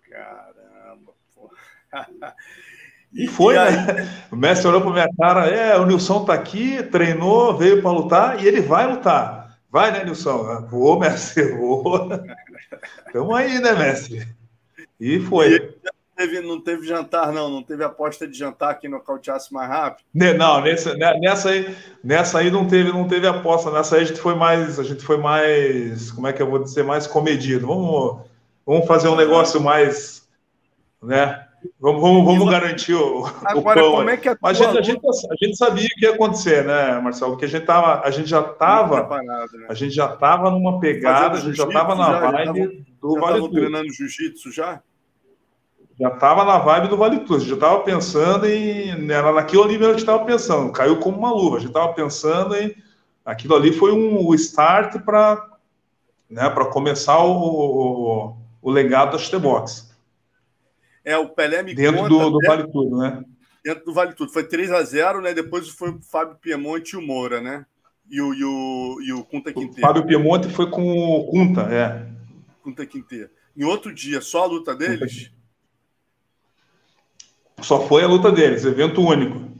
Caramba, 0.09 1.13
porra. 1.35 1.57
E 3.13 3.27
foi, 3.27 3.57
e 3.57 3.59
né? 3.59 4.09
O 4.31 4.37
mestre 4.37 4.69
olhou 4.69 4.83
para 4.83 4.93
minha 4.93 5.09
cara, 5.17 5.47
é, 5.47 5.77
o 5.77 5.85
Nilson 5.85 6.25
tá 6.25 6.35
aqui, 6.35 6.81
treinou, 6.85 7.57
veio 7.57 7.83
para 7.83 7.91
lutar 7.91 8.41
e 8.41 8.47
ele 8.47 8.61
vai 8.61 8.87
lutar. 8.87 9.59
Vai, 9.69 9.91
né, 9.91 10.05
Nilson? 10.05 10.69
Vou, 10.71 11.01
mestre, 11.01 11.57
vou. 11.57 12.09
Estamos 13.07 13.37
aí, 13.37 13.61
né, 13.61 13.73
mestre? 13.73 14.29
E 15.01 15.21
foi. 15.21 15.55
E 15.55 15.61
não, 15.85 15.93
teve, 16.17 16.41
não 16.41 16.61
teve 16.61 16.87
jantar, 16.87 17.33
não. 17.33 17.49
Não 17.49 17.63
teve 17.63 17.85
aposta 17.85 18.27
de 18.27 18.37
jantar 18.37 18.79
que 18.79 18.89
nocauteasse 18.89 19.53
mais 19.53 19.69
rápido? 19.69 20.07
Não, 20.15 20.61
nessa, 20.61 20.95
né, 20.95 21.19
nessa, 21.19 21.51
aí, 21.51 21.77
nessa 22.03 22.39
aí 22.39 22.51
não 22.51 22.67
teve, 22.67 22.91
não 22.93 23.07
teve 23.07 23.27
aposta. 23.27 23.71
Nessa 23.71 23.97
aí 23.97 24.03
a 24.03 24.05
gente 24.05 24.21
foi 24.21 24.35
mais. 24.35 24.79
A 24.79 24.83
gente 24.83 25.03
foi 25.03 25.17
mais. 25.17 26.11
Como 26.11 26.27
é 26.27 26.33
que 26.33 26.43
eu 26.43 26.51
vou 26.51 26.63
dizer? 26.63 26.83
Mais 26.83 27.07
comedido. 27.07 27.67
Vamos, 27.67 28.21
vamos 28.67 28.87
fazer 28.87 29.09
um 29.09 29.17
negócio 29.17 29.61
mais. 29.61 30.29
Né? 31.03 31.48
Vamos, 31.81 32.01
vamos, 32.01 32.25
vamos 32.25 32.51
garantir 32.51 32.95
o, 32.95 33.25
Agora, 33.45 33.81
o 33.81 33.85
pão. 33.85 33.97
Como 33.99 34.11
é 34.11 34.17
que 34.17 34.29
a, 34.29 34.37
Mas 34.41 34.61
a 34.61 34.65
gente, 34.65 34.79
a, 34.79 34.83
gente, 34.83 35.01
a 35.07 35.45
gente 35.45 35.57
sabia 35.57 35.87
o 35.87 35.89
que 35.89 36.05
ia 36.05 36.15
acontecer, 36.15 36.65
né, 36.65 37.01
Marcelo? 37.01 37.33
Porque 37.33 37.45
a 37.45 37.49
gente, 37.49 37.65
tava, 37.65 38.01
a 38.05 38.11
gente 38.11 38.29
já 38.29 38.41
estava. 38.41 39.23
Né? 39.23 39.67
A 39.69 39.75
gente 39.75 39.95
já 39.95 40.13
estava 40.13 40.51
numa 40.51 40.79
pegada, 40.81 41.39
a 41.39 41.41
gente 41.41 41.57
já 41.57 41.65
estava 41.65 41.95
na 41.95 42.07
já, 42.07 42.21
vibe 42.21 42.39
já 42.39 42.45
tava, 42.45 42.69
do 43.01 43.15
já 43.15 43.21
Vale 43.21 43.41
Tudo. 43.41 43.55
treinando 43.55 43.93
jiu-jitsu 43.93 44.53
já? 44.53 44.81
Já 45.99 46.09
estava 46.09 46.45
na 46.45 46.59
vibe 46.59 46.89
do 46.89 46.97
Vale 46.97 47.19
Tudo. 47.21 47.37
A 47.37 47.39
gente 47.39 47.49
já 47.49 47.55
estava 47.55 47.81
pensando 47.81 48.47
em. 48.47 49.11
Era 49.11 49.33
naquilo 49.33 49.65
ali 49.65 49.73
mesmo 49.73 49.87
que 49.87 49.87
a 49.87 49.99
gente 49.99 50.01
estava 50.01 50.25
pensando. 50.25 50.73
Caiu 50.73 50.99
como 51.01 51.19
uma 51.19 51.33
luva. 51.33 51.57
A 51.57 51.61
gente 51.61 51.71
estava 51.71 51.93
pensando 51.93 52.55
em. 52.57 52.75
Aquilo 53.25 53.57
ali 53.57 53.73
foi 53.73 53.93
um, 53.93 54.27
o 54.27 54.35
start 54.35 55.03
para 55.03 55.45
né, 56.31 56.49
começar 56.73 57.19
o, 57.19 57.33
o, 57.33 58.37
o 58.63 58.71
legado 58.71 59.13
da 59.13 59.19
Chutebox. 59.19 59.88
É, 61.09 61.17
o 61.17 61.31
Pelé 61.31 61.63
me 61.63 61.75
Dentro 61.75 62.03
conta, 62.03 62.09
do, 62.11 62.31
do 62.33 62.39
Vale 62.47 62.71
Tudo, 62.71 62.99
né? 62.99 63.25
Dentro 63.65 63.83
do 63.87 63.95
Vale 63.95 64.13
Tudo. 64.13 64.31
Foi 64.31 64.45
3 64.45 64.71
a 64.71 64.83
0 64.83 65.23
né? 65.23 65.33
Depois 65.33 65.67
foi 65.71 65.89
o 65.89 66.03
Fábio 66.03 66.37
Piemonte 66.37 66.95
e 66.95 66.99
o 66.99 67.03
Moura, 67.03 67.41
né? 67.41 67.65
E 68.11 68.21
o, 68.21 68.35
e 68.35 68.45
o, 68.45 68.99
e 69.01 69.13
o 69.15 69.25
Kunta 69.25 69.51
Quinteiro. 69.51 69.79
O 69.79 69.81
Fábio 69.81 70.07
Piemonte 70.07 70.51
foi 70.51 70.69
com 70.69 70.87
o 70.87 71.25
Kunta, 71.31 71.63
é. 71.63 72.07
Kunta 72.63 72.85
Quinteiro. 72.85 73.31
Em 73.57 73.65
outro 73.65 73.95
dia, 73.95 74.21
só 74.21 74.43
a 74.43 74.47
luta 74.47 74.75
deles? 74.75 75.33
Só 77.63 77.81
foi 77.89 78.05
a 78.05 78.07
luta 78.07 78.31
deles, 78.31 78.67
evento 78.67 79.01
único. 79.01 79.51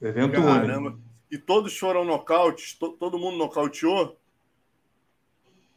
Evento 0.00 0.40
Caramba. 0.40 0.88
único. 0.88 0.98
E 1.30 1.36
todos 1.36 1.76
foram 1.76 2.02
nocautes? 2.02 2.78
todo 2.78 3.18
mundo 3.18 3.36
nocauteou? 3.36 4.18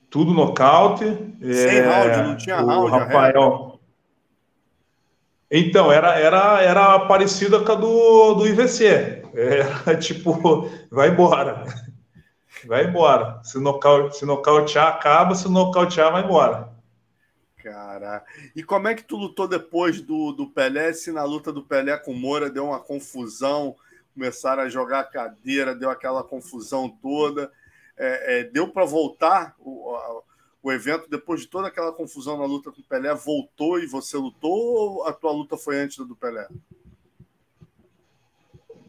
Tudo 0.09 0.33
nocaute. 0.33 1.03
Sem 1.41 1.79
é... 1.79 1.81
round, 1.81 2.29
não 2.29 2.37
tinha 2.37 2.61
round. 2.61 2.85
O 2.85 2.87
Rafael. 2.87 3.66
Então, 5.49 5.91
era, 5.91 6.19
era, 6.19 6.61
era 6.61 6.99
parecida 7.07 7.63
com 7.63 7.71
a 7.71 7.75
do, 7.75 8.33
do 8.35 8.47
IVC. 8.47 9.23
Era 9.33 9.95
tipo, 9.99 10.69
vai 10.91 11.09
embora. 11.09 11.63
Vai 12.65 12.85
embora. 12.85 13.41
Se, 13.43 13.57
nocaute, 13.59 14.17
se 14.17 14.25
nocautear, 14.25 14.87
acaba. 14.87 15.35
Se 15.35 15.49
nocautear, 15.49 16.11
vai 16.11 16.23
embora. 16.23 16.75
Cara, 17.63 18.23
e 18.55 18.63
como 18.63 18.87
é 18.87 18.95
que 18.95 19.03
tu 19.03 19.17
lutou 19.17 19.47
depois 19.47 20.01
do, 20.01 20.31
do 20.31 20.47
Pelé? 20.47 20.93
Se 20.93 21.11
na 21.11 21.23
luta 21.23 21.51
do 21.51 21.63
Pelé 21.63 21.97
com 21.97 22.11
o 22.11 22.15
Moura 22.15 22.49
deu 22.49 22.65
uma 22.65 22.79
confusão, 22.79 23.75
começaram 24.13 24.63
a 24.63 24.69
jogar 24.69 25.05
cadeira, 25.05 25.75
deu 25.75 25.89
aquela 25.89 26.23
confusão 26.23 26.89
toda. 26.89 27.51
É, 27.97 28.39
é, 28.39 28.43
deu 28.43 28.69
para 28.69 28.85
voltar 28.85 29.55
o, 29.59 29.97
o 30.67 30.71
evento, 30.71 31.09
depois 31.09 31.41
de 31.41 31.47
toda 31.47 31.69
aquela 31.69 31.93
confusão 31.93 32.37
na 32.37 32.45
luta 32.45 32.71
com 32.71 32.81
o 32.81 32.83
Pelé, 32.83 33.13
voltou 33.15 33.79
e 33.79 33.87
você 33.87 34.17
lutou 34.17 34.51
ou 34.51 35.07
a 35.07 35.13
tua 35.13 35.31
luta 35.31 35.55
foi 35.55 35.79
antes 35.79 35.97
do 35.97 36.15
Pelé? 36.15 36.45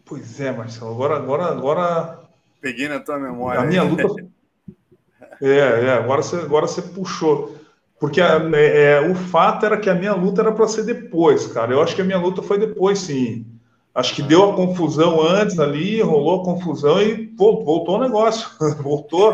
Pois 0.05 0.41
é, 0.41 0.51
Marcelo. 0.51 0.91
Agora, 0.91 1.17
agora, 1.17 1.45
agora. 1.45 2.21
Peguei 2.61 2.89
na 2.89 2.99
tua 2.99 3.19
memória. 3.19 3.61
A 3.61 3.65
minha 3.65 3.85
luta. 3.85 4.03
é, 5.41 5.57
é. 5.87 5.91
Agora 5.93 6.21
você, 6.21 6.37
agora 6.37 6.67
você 6.67 6.83
puxou. 6.83 7.57
Porque 8.01 8.21
a, 8.21 8.41
é, 8.57 9.01
o 9.09 9.15
fato 9.15 9.67
era 9.67 9.77
que 9.77 9.89
a 9.89 9.95
minha 9.95 10.15
luta 10.15 10.41
era 10.41 10.51
para 10.51 10.67
ser 10.67 10.85
depois, 10.85 11.47
cara. 11.47 11.73
Eu 11.73 11.81
acho 11.81 11.95
que 11.95 12.03
a 12.03 12.05
minha 12.05 12.19
luta 12.19 12.43
foi 12.43 12.59
depois, 12.59 12.99
sim. 12.99 13.47
Acho 13.95 14.17
que 14.17 14.23
deu 14.23 14.51
a 14.51 14.57
confusão 14.57 15.21
antes 15.21 15.59
ali, 15.61 16.01
rolou 16.01 16.41
a 16.41 16.45
confusão 16.45 17.01
e 17.01 17.27
pô, 17.27 17.63
voltou 17.65 17.99
o 17.99 18.01
negócio. 18.01 18.49
voltou. 18.83 19.33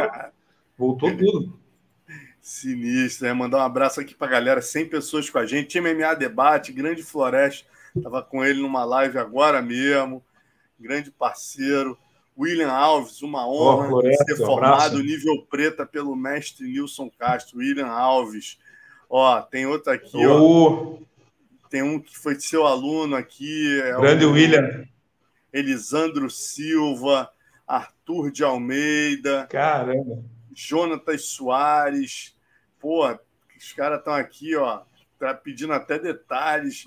Voltou 0.76 1.16
tudo. 1.16 1.63
Sinistro, 2.44 3.26
né? 3.26 3.32
Mandar 3.32 3.56
um 3.56 3.62
abraço 3.62 3.98
aqui 3.98 4.14
para 4.14 4.26
a 4.26 4.30
galera, 4.32 4.60
100 4.60 4.90
pessoas 4.90 5.30
com 5.30 5.38
a 5.38 5.46
gente. 5.46 5.68
Time 5.68 5.94
MMA 5.94 6.14
Debate, 6.14 6.74
Grande 6.74 7.02
Floresta, 7.02 7.66
estava 7.96 8.20
com 8.20 8.44
ele 8.44 8.60
numa 8.60 8.84
live 8.84 9.16
agora 9.16 9.62
mesmo. 9.62 10.22
Grande 10.78 11.10
parceiro. 11.10 11.96
William 12.36 12.70
Alves, 12.70 13.22
uma 13.22 13.48
honra 13.48 13.88
oh, 13.90 14.02
ser 14.02 14.36
formado 14.36 15.02
nível 15.02 15.46
preta 15.48 15.86
pelo 15.86 16.14
mestre 16.14 16.66
Nilson 16.66 17.10
Castro. 17.18 17.60
William 17.60 17.86
Alves. 17.86 18.58
Ó, 19.08 19.40
tem 19.40 19.64
outro 19.64 19.90
aqui, 19.90 20.26
oh. 20.26 20.98
ó. 21.00 21.68
Tem 21.70 21.82
um 21.82 21.98
que 21.98 22.18
foi 22.18 22.38
seu 22.38 22.66
aluno 22.66 23.16
aqui. 23.16 23.80
É 23.80 23.92
Grande 23.98 24.26
o 24.26 24.32
William. 24.32 24.86
Elisandro 25.50 26.28
Silva, 26.28 27.30
Arthur 27.66 28.30
de 28.30 28.44
Almeida. 28.44 29.46
Caramba. 29.46 30.22
Jonatas 30.54 31.24
Soares. 31.24 32.33
Pô, 32.84 33.10
os 33.56 33.72
caras 33.72 34.00
estão 34.00 34.12
aqui, 34.12 34.54
ó, 34.56 34.82
tá 35.18 35.32
pedindo 35.32 35.72
até 35.72 35.98
detalhes. 35.98 36.84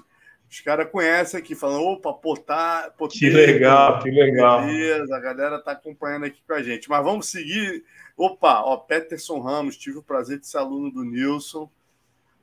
Os 0.47 0.59
caras 0.59 0.91
conhecem 0.91 1.39
aqui, 1.39 1.55
falando, 1.55 1.85
opa, 1.85 2.13
potar. 2.13 2.93
que 3.09 3.27
legal, 3.31 3.97
que 3.97 4.11
legal. 4.11 4.61
Beleza, 4.61 5.15
a 5.15 5.19
galera 5.19 5.59
tá 5.59 5.71
acompanhando 5.71 6.25
aqui 6.25 6.39
com 6.45 6.53
a 6.53 6.61
gente. 6.61 6.87
Mas 6.87 7.03
vamos 7.03 7.31
seguir. 7.31 7.83
Opa, 8.15 8.61
ó, 8.61 8.77
Peterson 8.77 9.39
Ramos, 9.39 9.75
tive 9.75 9.97
o 9.97 10.03
prazer 10.03 10.39
de 10.39 10.45
ser 10.45 10.59
aluno 10.59 10.91
do 10.91 11.03
Nilson. 11.03 11.67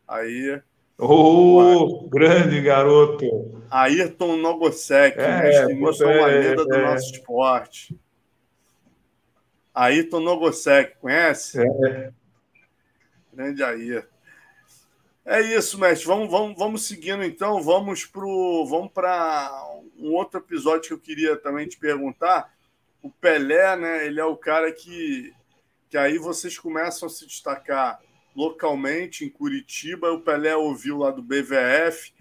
Aí. 0.08 0.60
Oh, 0.98 2.08
grande 2.08 2.60
garoto! 2.60 3.62
Ayrton 3.70 4.36
Nogosek, 4.36 5.16
é, 5.16 5.42
mestre 5.42 5.74
Nilson 5.74 6.10
é, 6.10 6.18
uma 6.18 6.26
lenda 6.26 6.62
é, 6.62 6.64
do 6.64 6.78
nosso 6.78 7.12
esporte. 7.12 7.96
Ayrton 9.72 10.18
Nogosek, 10.18 10.96
conhece? 11.00 11.60
É. 11.60 12.12
Grande 13.34 13.62
Ayrton. 13.62 14.14
É 15.24 15.40
isso, 15.40 15.78
mestre. 15.78 16.06
Vamos, 16.06 16.30
vamos, 16.30 16.58
vamos 16.58 16.86
seguindo 16.86 17.24
então. 17.24 17.62
Vamos 17.62 18.04
pro, 18.04 18.66
vamos 18.66 18.92
para 18.92 19.50
um 19.98 20.12
outro 20.12 20.38
episódio 20.38 20.88
que 20.88 20.92
eu 20.92 20.98
queria 20.98 21.36
também 21.36 21.66
te 21.66 21.78
perguntar. 21.78 22.54
O 23.02 23.10
Pelé, 23.10 23.74
né? 23.76 24.06
Ele 24.06 24.20
é 24.20 24.24
o 24.24 24.36
cara 24.36 24.70
que, 24.70 25.32
que 25.88 25.96
aí 25.96 26.18
vocês 26.18 26.58
começam 26.58 27.08
a 27.08 27.10
se 27.10 27.26
destacar 27.26 28.00
localmente 28.36 29.24
em 29.24 29.30
Curitiba. 29.30 30.12
O 30.12 30.20
Pelé 30.20 30.54
ouviu 30.54 30.98
lá 30.98 31.10
do 31.10 31.22
BVF. 31.22 32.12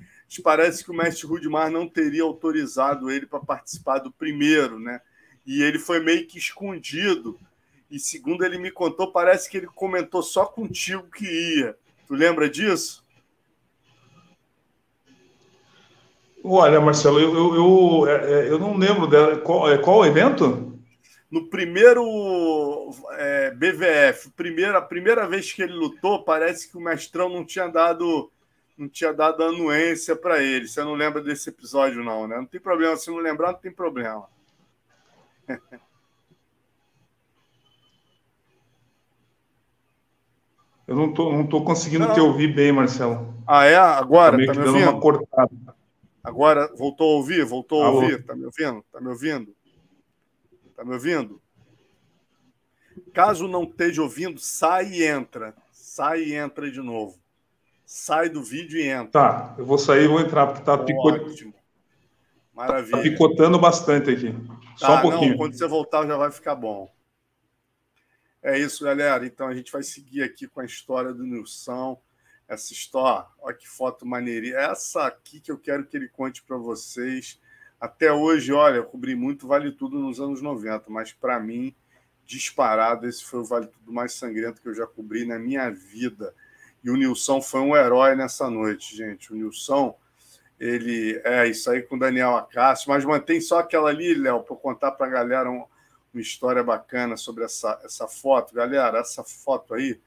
Parece 0.41 0.83
que 0.83 0.89
o 0.89 0.95
mestre 0.95 1.27
Rudimar 1.27 1.69
não 1.69 1.87
teria 1.87 2.23
autorizado 2.23 3.11
ele 3.11 3.27
para 3.27 3.39
participar 3.39 3.99
do 3.99 4.11
primeiro, 4.11 4.79
né? 4.79 4.99
E 5.45 5.61
ele 5.61 5.77
foi 5.77 5.99
meio 5.99 6.25
que 6.25 6.37
escondido. 6.37 7.37
E 7.93 7.99
segundo 7.99 8.43
ele 8.43 8.57
me 8.57 8.71
contou, 8.71 9.11
parece 9.11 9.47
que 9.47 9.55
ele 9.55 9.67
comentou 9.67 10.23
só 10.23 10.47
contigo 10.47 11.11
que 11.11 11.25
ia. 11.25 11.77
Tu 12.07 12.15
lembra 12.15 12.49
disso? 12.49 13.03
Olha, 16.43 16.81
Marcelo, 16.81 17.19
eu, 17.19 17.35
eu, 17.35 17.55
eu, 17.55 18.07
é, 18.07 18.31
é, 18.31 18.49
eu 18.49 18.57
não 18.57 18.75
lembro 18.75 19.05
dela. 19.05 19.37
Qual, 19.37 19.71
é, 19.71 19.77
qual 19.77 19.99
o 19.99 20.05
evento? 20.07 20.75
No 21.29 21.47
primeiro 21.51 22.89
é, 23.11 23.51
BVF, 23.51 24.31
primeira, 24.31 24.79
a 24.79 24.81
primeira 24.81 25.27
vez 25.27 25.53
que 25.53 25.61
ele 25.61 25.73
lutou, 25.73 26.23
parece 26.23 26.71
que 26.71 26.77
o 26.77 26.81
mestrão 26.81 27.29
não 27.29 27.45
tinha 27.45 27.67
dado 27.67 28.31
não 28.75 28.89
tinha 28.89 29.13
dado 29.13 29.43
anuência 29.43 30.15
para 30.15 30.41
ele. 30.41 30.67
Você 30.67 30.83
não 30.83 30.95
lembra 30.95 31.21
desse 31.21 31.49
episódio, 31.49 32.03
não, 32.03 32.27
né? 32.27 32.37
Não 32.37 32.47
tem 32.47 32.59
problema. 32.59 32.97
Se 32.97 33.11
não 33.11 33.17
lembrar, 33.17 33.51
não 33.51 33.59
tem 33.59 33.71
problema. 33.71 34.27
Eu 40.87 40.95
não 40.95 41.13
tô, 41.13 41.31
não 41.31 41.47
tô 41.47 41.63
conseguindo 41.63 42.07
não. 42.07 42.13
te 42.13 42.19
ouvir 42.19 42.53
bem, 42.53 42.71
Marcelo. 42.71 43.33
Ah, 43.47 43.65
é? 43.65 43.75
Agora? 43.75 44.37
Tá, 44.37 44.53
tá 44.53 44.59
me 44.59 44.67
ouvindo? 44.67 44.89
Uma 44.89 44.99
cortada. 44.99 45.51
Agora, 46.23 46.73
voltou 46.75 47.11
a 47.11 47.15
ouvir? 47.15 47.45
Voltou 47.45 47.83
a 47.83 47.87
Alô. 47.87 48.01
ouvir? 48.01 48.23
Tá 48.23 48.35
me 48.35 48.45
ouvindo? 48.45 48.83
Tá 48.91 49.01
me 49.01 49.07
ouvindo? 49.07 49.55
Tá 50.75 50.85
me 50.85 50.93
ouvindo? 50.93 51.41
Caso 53.13 53.47
não 53.47 53.63
esteja 53.63 54.01
ouvindo, 54.01 54.39
sai 54.39 54.89
e 54.89 55.03
entra. 55.03 55.53
Sai 55.71 56.23
e 56.23 56.33
entra 56.33 56.71
de 56.71 56.81
novo. 56.81 57.17
Sai 57.85 58.29
do 58.29 58.43
vídeo 58.43 58.79
e 58.79 58.87
entra. 58.87 59.11
Tá, 59.11 59.55
eu 59.57 59.65
vou 59.65 59.77
sair 59.77 60.05
e 60.05 60.07
vou 60.07 60.19
entrar, 60.19 60.47
porque 60.47 60.63
tá 60.63 60.77
picotando. 60.77 61.53
Maravilha. 62.53 62.97
Tá 62.97 63.03
picotando 63.03 63.59
bastante 63.59 64.09
aqui. 64.09 64.31
Tá, 64.79 64.87
Só 64.87 64.95
um 64.97 65.01
pouquinho. 65.01 65.31
Não, 65.31 65.37
quando 65.37 65.57
você 65.57 65.67
voltar 65.67 66.05
já 66.07 66.17
vai 66.17 66.31
ficar 66.31 66.55
bom. 66.55 66.91
É 68.43 68.59
isso, 68.59 68.83
galera. 68.83 69.25
Então 69.25 69.47
a 69.47 69.55
gente 69.55 69.71
vai 69.71 69.81
seguir 69.81 70.21
aqui 70.21 70.47
com 70.47 70.59
a 70.59 70.65
história 70.65 71.13
do 71.13 71.23
Nilson. 71.23 71.97
Essa 72.45 72.73
história, 72.73 73.25
olha 73.39 73.55
que 73.55 73.67
foto 73.67 74.05
maneirinha. 74.05 74.57
Essa 74.57 75.07
aqui 75.07 75.39
que 75.39 75.49
eu 75.49 75.57
quero 75.57 75.85
que 75.85 75.95
ele 75.95 76.09
conte 76.09 76.43
para 76.43 76.57
vocês. 76.57 77.39
Até 77.79 78.11
hoje, 78.11 78.51
olha, 78.51 78.77
eu 78.77 78.83
cobri 78.83 79.15
muito 79.15 79.47
Vale 79.47 79.71
Tudo 79.71 79.97
nos 79.97 80.19
anos 80.19 80.41
90, 80.41 80.89
mas 80.89 81.13
para 81.13 81.39
mim, 81.39 81.73
disparado, 82.25 83.07
esse 83.07 83.23
foi 83.23 83.39
o 83.39 83.45
Vale 83.45 83.67
Tudo 83.67 83.93
mais 83.93 84.11
sangrento 84.11 84.61
que 84.61 84.67
eu 84.67 84.75
já 84.75 84.85
cobri 84.85 85.25
na 85.25 85.39
minha 85.39 85.71
vida. 85.71 86.35
E 86.83 86.89
o 86.89 86.97
Nilson 86.97 87.41
foi 87.41 87.61
um 87.61 87.77
herói 87.77 88.13
nessa 88.13 88.49
noite, 88.49 88.93
gente. 88.93 89.31
O 89.31 89.35
Nilson, 89.37 89.97
ele 90.59 91.21
é 91.23 91.47
isso 91.47 91.71
aí 91.71 91.81
com 91.81 91.95
o 91.95 91.99
Daniel 91.99 92.35
Acácio, 92.35 92.89
mas 92.89 93.05
mantém 93.05 93.39
só 93.39 93.59
aquela 93.59 93.89
ali, 93.89 94.13
Léo, 94.13 94.43
para 94.43 94.55
contar 94.57 94.91
para 94.91 95.07
a 95.07 95.09
galera 95.09 95.49
um, 95.49 95.63
uma 96.13 96.21
história 96.21 96.63
bacana 96.63 97.17
sobre 97.17 97.43
essa, 97.43 97.79
essa 97.83 98.07
foto. 98.07 98.53
Galera, 98.53 98.99
essa 98.99 99.23
foto 99.23 99.73
aí, 99.73 99.99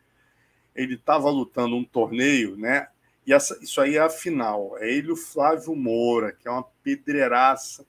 ele 0.75 0.95
estava 0.95 1.29
lutando 1.31 1.75
um 1.75 1.85
torneio, 1.85 2.57
né? 2.57 2.89
E 3.27 3.33
essa, 3.33 3.59
isso 3.61 3.81
aí 3.81 3.97
é 3.97 4.01
a 4.01 4.09
final. 4.09 4.77
É 4.79 4.89
ele 4.89 5.11
o 5.11 5.17
Flávio 5.17 5.75
Moura, 5.75 6.33
que 6.33 6.47
é 6.47 6.51
uma 6.51 6.65
pedreiraça 6.83 7.85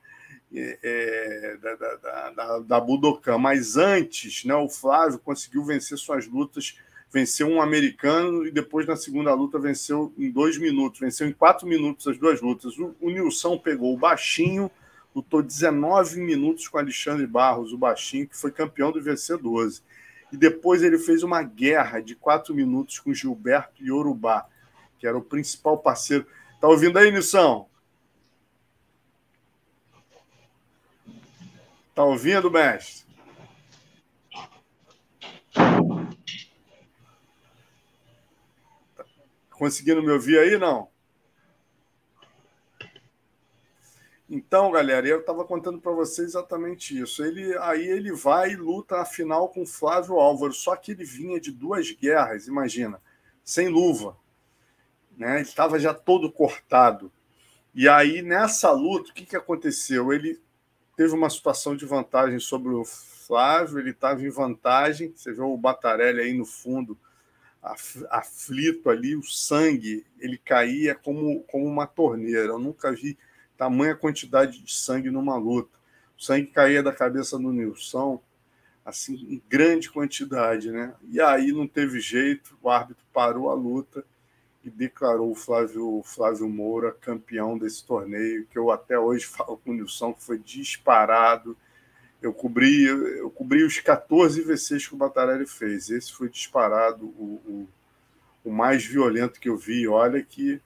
é, 0.52 0.80
é, 0.82 1.58
da, 1.58 1.76
da, 1.76 2.30
da, 2.32 2.60
da 2.60 2.80
Budokan. 2.80 3.38
Mas 3.38 3.78
antes, 3.78 4.44
né, 4.46 4.56
o 4.56 4.68
Flávio 4.68 5.20
conseguiu 5.20 5.64
vencer 5.64 5.98
suas 5.98 6.26
lutas, 6.26 6.80
venceu 7.12 7.48
um 7.48 7.62
americano 7.62 8.48
e 8.48 8.52
depois 8.52 8.88
na 8.88 8.96
segunda 8.96 9.34
luta 9.34 9.60
venceu 9.60 10.12
em 10.18 10.32
dois 10.32 10.58
minutos, 10.58 11.00
venceu 11.00 11.28
em 11.28 11.34
quatro 11.34 11.68
minutos 11.68 12.08
as 12.08 12.18
duas 12.18 12.42
lutas. 12.42 12.76
O, 12.80 12.96
o 13.00 13.10
Nilson 13.12 13.60
pegou 13.60 13.94
o 13.94 13.98
baixinho 13.98 14.72
lutou 15.18 15.42
19 15.42 16.20
minutos 16.20 16.68
com 16.68 16.78
Alexandre 16.78 17.26
Barros, 17.26 17.74
o 17.74 17.78
baixinho, 17.78 18.28
que 18.28 18.38
foi 18.38 18.52
campeão 18.52 18.92
do 18.92 19.00
UFC 19.00 19.36
12. 19.36 19.82
E 20.32 20.38
depois 20.38 20.84
ele 20.84 21.00
fez 21.00 21.24
uma 21.24 21.42
guerra 21.42 22.00
de 22.00 22.14
quatro 22.16 22.54
minutos 22.54 23.00
com 23.00 23.12
Gilberto 23.12 23.84
Yorubá, 23.84 24.48
que 25.00 25.08
era 25.08 25.18
o 25.18 25.24
principal 25.24 25.80
parceiro. 25.80 26.28
Tá 26.62 26.68
ouvindo 26.68 27.00
aí, 27.00 27.12
Nissão? 27.12 27.68
Tá 31.96 32.04
ouvindo, 32.04 32.52
mestre? 32.52 33.08
Tá 38.96 39.04
conseguindo 39.50 40.04
me 40.04 40.12
ouvir 40.12 40.38
aí, 40.38 40.60
não? 40.60 40.92
Então, 44.30 44.72
galera, 44.72 45.08
eu 45.08 45.22
estava 45.22 45.46
contando 45.46 45.80
para 45.80 45.94
vocês 45.94 46.30
exatamente 46.30 47.00
isso. 47.00 47.24
Ele 47.24 47.58
aí 47.60 47.88
ele 47.88 48.12
vai 48.12 48.52
e 48.52 48.56
luta 48.58 48.98
a 49.02 49.06
final 49.06 49.48
com 49.50 49.66
Flávio 49.66 50.20
Álvaro, 50.20 50.52
só 50.52 50.76
que 50.76 50.92
ele 50.92 51.06
vinha 51.06 51.40
de 51.40 51.52
duas 51.52 51.90
guerras, 51.92 52.48
imagina, 52.48 53.02
sem 53.44 53.70
luva, 53.70 54.18
né? 55.18 55.36
Ele 55.36 55.44
estava 55.44 55.80
já 55.80 55.94
todo 55.94 56.32
cortado. 56.32 57.12
E 57.74 57.88
aí 57.88 58.22
nessa 58.22 58.70
luta, 58.72 59.12
o 59.12 59.14
que, 59.14 59.26
que 59.26 59.36
aconteceu? 59.36 60.12
Ele 60.12 60.42
teve 60.98 61.14
uma 61.14 61.30
situação 61.30 61.76
de 61.76 61.86
vantagem 61.86 62.40
sobre 62.40 62.74
o 62.74 62.84
Flávio, 62.84 63.80
ele 63.80 63.92
estava 63.92 64.22
em 64.22 64.30
vantagem. 64.30 65.14
Você 65.16 65.32
vê 65.32 65.42
o 65.42 65.58
Batarelli 65.58 66.20
aí 66.20 66.34
no 66.34 66.46
fundo, 66.46 66.98
aflito 68.10 68.90
ali, 68.90 69.16
o 69.16 69.24
sangue 69.24 70.06
ele 70.20 70.38
caía 70.38 70.96
como, 70.96 71.44
como 71.44 71.66
uma 71.66 71.88
torneira. 71.88 72.50
Eu 72.50 72.60
nunca 72.60 72.92
vi 72.92 73.18
tamanha 73.58 73.96
quantidade 73.96 74.62
de 74.62 74.74
sangue 74.74 75.10
numa 75.10 75.36
luta. 75.36 75.78
O 76.18 76.22
sangue 76.22 76.48
caía 76.48 76.84
da 76.84 76.94
cabeça 76.94 77.38
do 77.38 77.52
Nilson, 77.52 78.22
assim, 78.86 79.16
em 79.16 79.42
grande 79.50 79.90
quantidade, 79.90 80.72
né? 80.72 80.94
E 81.10 81.20
aí 81.20 81.52
não 81.52 81.68
teve 81.68 82.00
jeito, 82.00 82.58
o 82.62 82.70
árbitro 82.70 83.04
parou 83.12 83.50
a 83.50 83.54
luta 83.54 84.06
e 84.64 84.70
declarou 84.70 85.32
o 85.32 85.36
Flávio, 85.36 86.02
Flávio 86.04 86.48
Moura 86.48 86.92
campeão 86.92 87.58
desse 87.58 87.86
torneio, 87.86 88.46
que 88.48 88.58
eu 88.58 88.72
até 88.72 88.98
hoje 88.98 89.26
falo 89.28 89.58
com 89.58 89.72
o 89.72 89.74
Nilson, 89.74 90.14
que 90.14 90.24
foi 90.24 90.38
disparado. 90.38 91.58
Eu 92.22 92.34
cobri, 92.34 92.84
eu 92.86 93.30
cobri 93.30 93.64
os 93.64 93.80
14 93.80 94.42
VCs 94.42 94.88
que 94.88 94.96
o 94.96 94.98
Batarelli 94.98 95.46
fez. 95.46 95.90
Esse 95.90 96.12
foi 96.12 96.30
disparado 96.30 97.06
o, 97.06 97.42
o, 97.46 97.70
o 98.46 98.52
mais 98.52 98.84
violento 98.84 99.40
que 99.40 99.50
eu 99.50 99.56
vi. 99.56 99.88
Olha 99.88 100.24
que 100.24 100.60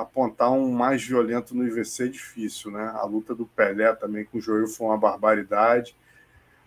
apontar 0.00 0.50
um 0.52 0.70
mais 0.70 1.04
violento 1.04 1.54
no 1.54 1.66
IVC 1.66 2.04
é 2.04 2.08
difícil, 2.08 2.70
né? 2.70 2.92
A 2.94 3.04
luta 3.04 3.34
do 3.34 3.46
Pelé 3.46 3.92
também 3.94 4.24
com 4.24 4.38
o 4.38 4.40
Joel 4.40 4.66
foi 4.66 4.86
uma 4.86 4.98
barbaridade. 4.98 5.94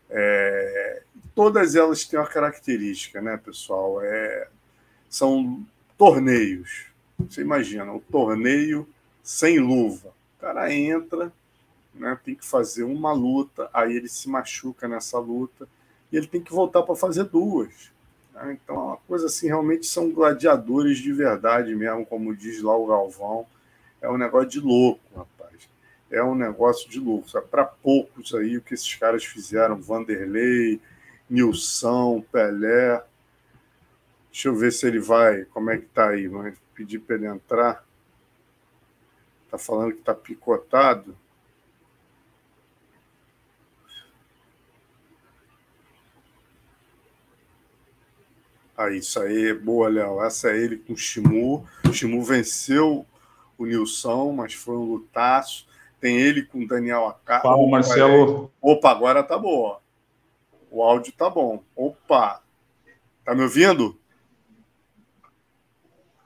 É, 0.10 1.04
todas 1.34 1.76
elas 1.76 2.06
têm 2.06 2.20
uma 2.20 2.28
característica, 2.28 3.22
né, 3.22 3.38
pessoal? 3.38 4.02
É, 4.02 4.48
são 5.10 5.66
torneios. 5.98 6.88
Você 7.20 7.42
imagina, 7.42 7.92
um 7.92 8.00
torneio 8.00 8.88
sem 9.22 9.60
luva. 9.60 10.10
O 10.38 10.42
cara 10.42 10.74
entra, 10.74 11.32
né, 11.94 12.18
tem 12.24 12.36
que 12.36 12.46
fazer 12.46 12.84
uma 12.84 13.14
luta, 13.14 13.70
aí 13.74 13.96
ele 13.96 14.10
se 14.10 14.28
machuca 14.30 14.88
nessa 14.88 15.20
luta 15.20 15.68
e 16.12 16.18
ele 16.18 16.28
tem 16.28 16.42
que 16.42 16.52
voltar 16.52 16.84
para 16.84 16.96
fazer 16.96 17.26
duas. 17.26 17.93
Né? 18.34 18.58
Então, 18.62 18.76
é 18.76 18.80
uma 18.80 18.98
coisa 18.98 19.28
assim, 19.28 19.48
realmente 19.48 19.86
são 19.86 20.12
gladiadores 20.12 20.98
de 20.98 21.14
verdade 21.14 21.74
mesmo, 21.76 22.06
como 22.06 22.36
diz 22.36 22.62
lá 22.62 22.76
o 22.76 22.88
Galvão. 22.88 23.46
É 24.02 24.10
um 24.10 24.18
negócio 24.18 24.50
de 24.50 24.60
louco, 24.60 25.02
rapaz. 25.16 25.70
É 26.12 26.24
um 26.24 26.36
negócio 26.36 26.90
de 26.90 27.00
louco. 27.00 27.28
Para 27.50 27.64
poucos 27.64 28.34
aí, 28.34 28.58
o 28.58 28.62
que 28.62 28.74
esses 28.74 28.94
caras 28.96 29.24
fizeram, 29.24 29.82
Vanderlei, 29.82 30.82
Nilson, 31.30 32.22
Pelé. 32.32 33.04
Deixa 34.32 34.50
eu 34.50 34.56
ver 34.56 34.72
se 34.72 34.88
ele 34.88 35.00
vai, 35.00 35.46
como 35.46 35.70
é 35.70 35.78
que 35.78 35.86
tá 35.86 36.10
aí, 36.10 36.28
vai 36.28 36.54
pedir 36.74 37.00
para 37.00 37.16
ele 37.16 37.28
entrar. 37.28 37.86
Tá 39.50 39.58
falando 39.58 39.94
que 39.94 40.02
tá 40.02 40.14
picotado. 40.14 41.16
Aí, 48.84 48.98
isso 48.98 49.20
aí, 49.20 49.54
boa, 49.54 49.88
Léo. 49.88 50.24
Essa 50.24 50.50
é 50.52 50.58
ele 50.58 50.78
com 50.78 50.94
o 50.94 50.98
Shimu. 50.98 51.66
O 51.88 51.94
Shimu 51.94 52.22
venceu 52.24 53.06
o 53.58 53.66
Nilson, 53.66 54.32
mas 54.34 54.54
foi 54.54 54.76
um 54.76 54.84
lutaço. 54.84 55.66
Tem 56.02 56.18
ele 56.18 56.44
com 56.44 56.64
o 56.64 56.68
Daniel 56.68 57.08
Acá. 57.08 57.40
Fala, 57.40 57.66
Marcelo. 57.68 58.52
Opa, 58.62 58.92
agora 58.92 59.24
tá 59.24 59.38
bom. 59.38 59.80
O 60.70 60.84
áudio 60.84 61.14
tá 61.14 61.30
bom. 61.30 61.64
Opa. 61.76 62.42
Tá 63.24 63.34
me 63.34 63.44
ouvindo? 63.44 63.98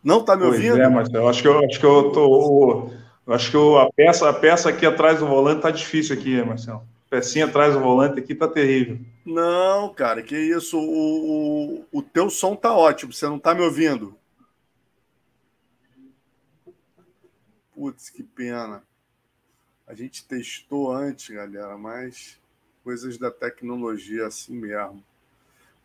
Não 0.03 0.24
tá 0.24 0.36
me 0.36 0.43
pois 0.43 0.55
ouvindo? 0.55 0.82
É, 0.82 0.89
Marcelo. 0.89 1.28
Acho 1.28 1.41
que 1.41 1.47
eu, 1.47 1.64
acho 1.64 1.80
que 1.80 1.86
eu 1.86 2.12
tô. 2.12 2.89
Acho 3.28 3.51
que 3.51 3.58
eu, 3.58 3.78
a, 3.78 3.91
peça, 3.91 4.30
a 4.30 4.34
peça 4.34 4.70
aqui 4.70 4.86
atrás 4.86 5.20
do 5.20 5.28
volante 5.28 5.62
tá 5.62 5.70
difícil 5.70 6.16
aqui, 6.16 6.41
Marcelo. 6.41 6.82
Pecinha 7.10 7.45
atrás 7.45 7.74
do 7.74 7.80
volante 7.80 8.20
aqui 8.20 8.36
tá 8.36 8.47
terrível. 8.47 8.99
Não, 9.26 9.93
cara, 9.93 10.22
que 10.22 10.36
isso. 10.36 10.78
O, 10.78 11.80
o, 11.82 11.86
o 11.91 12.01
teu 12.01 12.30
som 12.30 12.55
tá 12.55 12.74
ótimo. 12.74 13.14
Você 13.14 13.26
não 13.26 13.39
tá 13.39 13.55
me 13.55 13.62
ouvindo? 13.62 14.18
Putz, 17.74 18.10
que 18.10 18.24
pena. 18.24 18.84
A 19.86 19.93
gente 19.93 20.26
testou 20.26 20.91
antes, 20.91 21.34
galera, 21.34 21.78
mas 21.78 22.38
coisas 22.84 23.18
da 23.18 23.32
tecnologia 23.32 24.28
assim 24.28 24.53
mesmo. 24.53 25.01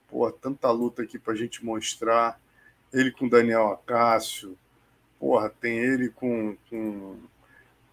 Pô, 0.09 0.31
tanta 0.33 0.71
luta 0.71 1.03
aqui 1.03 1.19
pra 1.19 1.35
gente 1.35 1.65
mostrar. 1.65 2.41
Ele 2.93 3.13
com 3.13 3.29
Daniel 3.29 3.69
Acácio. 3.69 4.59
Porra, 5.21 5.49
tem 5.49 5.79
ele 5.79 6.09
com, 6.09 6.57
com, 6.69 7.17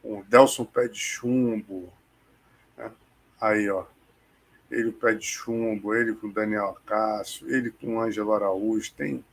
com 0.01 0.19
o 0.19 0.23
Delson 0.23 0.65
Pé 0.65 0.87
de 0.87 0.97
Chumbo. 0.97 1.93
Aí, 3.39 3.69
ó 3.69 3.85
ele 4.71 4.89
o 4.89 4.93
Pé 4.93 5.15
de 5.15 5.25
Chumbo, 5.25 5.95
ele 5.95 6.13
com 6.13 6.27
o 6.27 6.31
Daniel 6.31 6.77
Cássio, 6.85 7.49
ele 7.49 7.71
com 7.71 7.95
o 7.95 8.01
Ângelo 8.01 8.33
Araújo, 8.33 8.93
tem. 8.93 9.23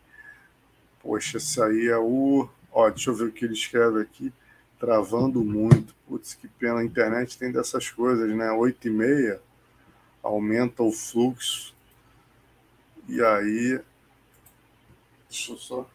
Poxa, 1.01 1.37
esse 1.37 1.63
aí 1.63 1.89
é 1.89 1.99
o. 1.99 2.49
Ó, 2.73 2.89
deixa 2.91 3.11
eu 3.11 3.15
ver 3.15 3.25
o 3.25 3.33
que 3.33 3.45
ele 3.45 3.55
escreve 3.55 4.01
aqui. 4.01 4.33
Travando 4.79 5.45
muito. 5.45 5.95
Putz, 6.07 6.35
que 6.35 6.49
pena. 6.49 6.81
A 6.81 6.85
internet 6.85 7.39
tem 7.39 7.53
dessas 7.53 7.91
coisas, 7.91 8.29
né? 8.35 8.51
Oito 8.53 8.89
e 8.89 8.91
meia, 8.91 9.41
aumenta 10.23 10.83
o 10.83 10.91
fluxo. 10.91 11.75
E 13.09 13.23
aí. 13.23 13.81
Deixa 15.29 15.53
eu 15.53 15.59
só. 15.59 15.91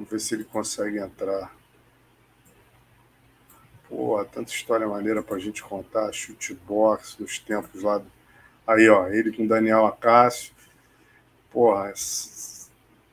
Vamos 0.00 0.12
ver 0.12 0.20
se 0.20 0.34
ele 0.34 0.44
consegue 0.44 0.98
entrar. 0.98 1.54
Pô, 3.86 4.24
tanta 4.24 4.50
história 4.50 4.88
maneira 4.88 5.22
para 5.22 5.36
a 5.36 5.38
gente 5.38 5.62
contar. 5.62 6.10
Chute 6.10 6.54
box 6.54 7.16
dos 7.18 7.38
tempos 7.38 7.82
lá. 7.82 8.02
Aí, 8.66 8.88
ó, 8.88 9.08
ele 9.08 9.30
com 9.30 9.46
Daniel 9.46 9.84
Acácio. 9.84 10.54
Porra, 11.50 11.92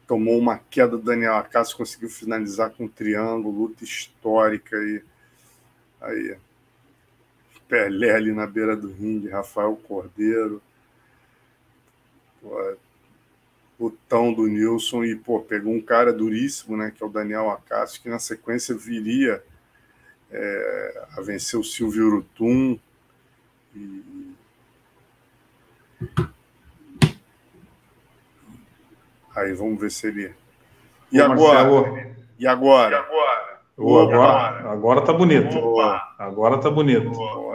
tomou 0.07 0.39
uma 0.39 0.59
queda 0.69 0.91
do 0.91 1.03
Daniel 1.03 1.35
Acácio, 1.35 1.75
conseguiu 1.75 2.09
finalizar 2.09 2.69
com 2.69 2.85
um 2.85 2.87
triângulo, 2.87 3.63
luta 3.63 3.83
histórica. 3.83 4.77
E... 4.77 5.03
Aí, 5.99 6.37
Pelé 7.67 8.11
ali 8.11 8.31
na 8.31 8.47
beira 8.47 8.77
do 8.77 8.93
ringue, 8.93 9.27
Rafael 9.27 9.75
Cordeiro. 9.75 10.61
Pô, 12.41 12.77
lutão 13.79 14.33
do 14.33 14.47
Nilson 14.47 15.03
e, 15.03 15.15
pô, 15.15 15.39
pegou 15.39 15.73
um 15.73 15.81
cara 15.81 16.11
duríssimo, 16.11 16.75
né, 16.75 16.91
que 16.95 17.03
é 17.03 17.05
o 17.05 17.09
Daniel 17.09 17.49
Acácio, 17.51 18.01
que 18.01 18.09
na 18.09 18.19
sequência 18.19 18.75
viria 18.75 19.43
é, 20.31 21.07
a 21.17 21.21
vencer 21.21 21.59
o 21.59 21.63
Silvio 21.63 22.07
Urutum. 22.07 22.79
E... 23.75 24.33
Aí, 29.35 29.53
vamos 29.53 29.79
ver 29.79 29.91
se 29.91 30.07
ele... 30.07 30.33
E 31.11 31.21
agora? 31.21 31.59
E 32.39 32.47
agora? 32.47 32.95
E 32.95 32.95
agora? 32.95 33.56
Oh, 33.79 33.99
agora, 33.99 34.71
agora 34.71 35.01
tá 35.01 35.13
bonito. 35.13 35.55
Agora 36.17 36.57
tá 36.57 36.69
bonito. 36.69 37.11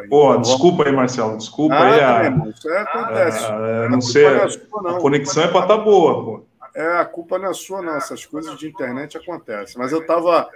Pô, 0.08 0.36
desculpa 0.36 0.84
aí, 0.86 0.92
Marcelo. 0.92 1.36
Desculpa 1.36 1.74
ah, 1.74 2.20
aí. 2.20 2.28
A, 2.28 2.48
isso 2.48 2.70
é, 2.70 2.78
acontece. 2.80 3.44
A, 3.44 3.56
a, 3.56 3.88
não 3.88 4.00
sei, 4.00 4.26
é 4.26 4.44
a 4.44 5.00
conexão 5.00 5.42
é 5.42 5.48
para 5.48 5.62
estar 5.62 5.78
tá 5.78 5.82
boa. 5.82 6.24
Pô. 6.24 6.51
É, 6.74 6.86
a 6.98 7.04
culpa 7.04 7.38
não 7.38 7.50
é 7.50 7.54
sua, 7.54 7.82
não. 7.82 7.96
Essas 7.96 8.24
coisas 8.24 8.58
de 8.58 8.68
internet 8.68 9.16
acontecem. 9.16 9.76
Mas 9.78 9.92
eu 9.92 10.00
estava 10.00 10.48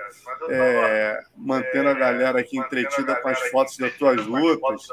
é, 0.48 1.22
mantendo 1.36 1.90
a 1.90 1.94
galera 1.94 2.40
aqui 2.40 2.58
entretida 2.58 3.14
com 3.16 3.28
as 3.28 3.38
fotos 3.50 3.76
das 3.76 3.92
tuas 3.94 4.24
lutas. 4.26 4.88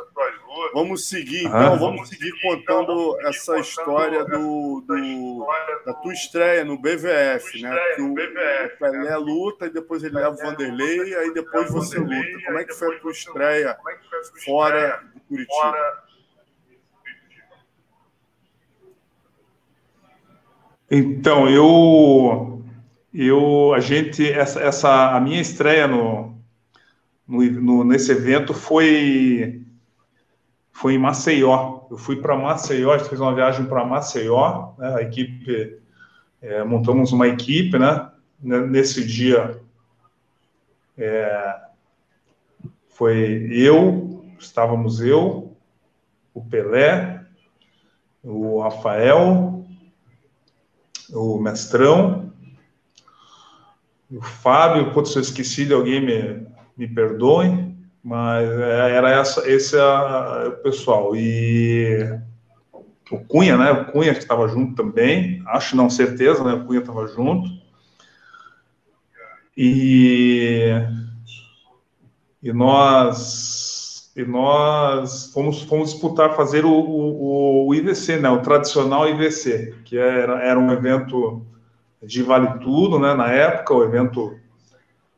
Vamos 0.73 1.07
seguir, 1.07 1.45
então. 1.45 1.79
Vamos 1.79 2.09
seguir 2.09 2.31
contando 2.41 3.17
essa 3.21 3.57
história 3.57 4.25
do, 4.25 4.81
do, 4.81 5.47
da 5.85 5.93
tua 5.93 6.13
estreia 6.13 6.65
no 6.65 6.77
BVF, 6.77 7.61
né? 7.61 7.75
Que 7.95 8.01
o, 8.01 8.11
o 8.11 8.77
Pelé 8.77 9.15
luta 9.17 9.67
e 9.67 9.69
depois 9.69 10.03
ele 10.03 10.15
leva 10.15 10.31
o 10.31 10.37
Vanderlei, 10.37 11.15
aí 11.15 11.33
depois 11.33 11.71
você 11.71 11.97
luta. 11.99 12.45
Como 12.45 12.59
é 12.59 12.65
que 12.65 12.73
foi 12.73 12.95
a 12.95 12.99
tua 12.99 13.11
estreia 13.11 13.77
fora 14.43 15.03
de 15.13 15.21
Curitiba? 15.21 16.03
Então, 20.95 21.49
eu, 21.49 22.63
eu, 23.11 23.73
a 23.73 23.79
gente, 23.79 24.31
essa, 24.31 24.61
essa 24.61 25.17
a 25.17 25.19
minha 25.19 25.41
estreia 25.41 25.87
no, 25.87 26.37
no, 27.27 27.41
no, 27.43 27.83
nesse 27.83 28.11
evento 28.11 28.53
foi, 28.53 29.63
foi 30.71 30.93
em 30.93 30.99
Maceió. 30.99 31.87
Eu 31.89 31.97
fui 31.97 32.17
para 32.17 32.37
Maceió, 32.37 32.93
a 32.93 32.99
gente 32.99 33.09
fez 33.09 33.19
uma 33.19 33.33
viagem 33.33 33.65
para 33.65 33.83
Maceió, 33.83 34.73
né, 34.77 34.93
a 34.97 35.01
equipe, 35.01 35.79
é, 36.39 36.63
montamos 36.63 37.11
uma 37.11 37.27
equipe, 37.27 37.79
né, 37.79 38.11
nesse 38.39 39.03
dia 39.03 39.59
é, 40.95 41.55
foi 42.89 43.47
eu, 43.51 44.23
estávamos 44.37 45.01
eu, 45.01 45.57
o 46.35 46.45
Pelé, 46.45 47.25
o 48.23 48.61
Rafael, 48.61 49.52
o 51.11 51.39
Mestrão, 51.39 52.31
o 54.11 54.21
Fábio, 54.21 54.91
putz, 54.93 55.15
eu 55.15 55.21
esqueci 55.21 55.65
de 55.65 55.73
alguém, 55.73 55.99
me, 55.99 56.47
me 56.77 56.87
perdoe, 56.87 57.73
mas 58.03 58.47
é, 58.47 58.95
era 58.95 59.09
essa, 59.09 59.49
esse 59.49 59.77
é 59.77 60.47
o 60.47 60.51
pessoal. 60.63 61.15
E 61.15 62.19
o 63.09 63.19
Cunha, 63.19 63.57
né? 63.57 63.71
O 63.71 63.91
Cunha 63.91 64.13
que 64.13 64.19
estava 64.19 64.47
junto 64.47 64.75
também, 64.75 65.41
acho 65.47 65.75
não 65.75 65.89
certeza, 65.89 66.43
né? 66.43 66.53
O 66.53 66.65
Cunha 66.65 66.79
estava 66.79 67.07
junto. 67.07 67.49
E, 69.55 70.71
e 72.41 72.51
nós 72.53 73.72
e 74.15 74.23
nós 74.23 75.31
fomos, 75.33 75.63
fomos 75.63 75.91
disputar 75.91 76.35
fazer 76.35 76.65
o, 76.65 76.71
o, 76.71 77.67
o, 77.67 77.75
IVC, 77.75 78.17
né, 78.17 78.29
o 78.29 78.41
tradicional 78.41 79.09
IVC, 79.09 79.75
que 79.83 79.97
era, 79.97 80.39
era 80.43 80.59
um 80.59 80.71
evento 80.71 81.45
de 82.01 82.21
vale 82.21 82.59
tudo, 82.59 82.99
né, 82.99 83.13
na 83.13 83.31
época, 83.31 83.73
o 83.73 83.83
evento 83.83 84.37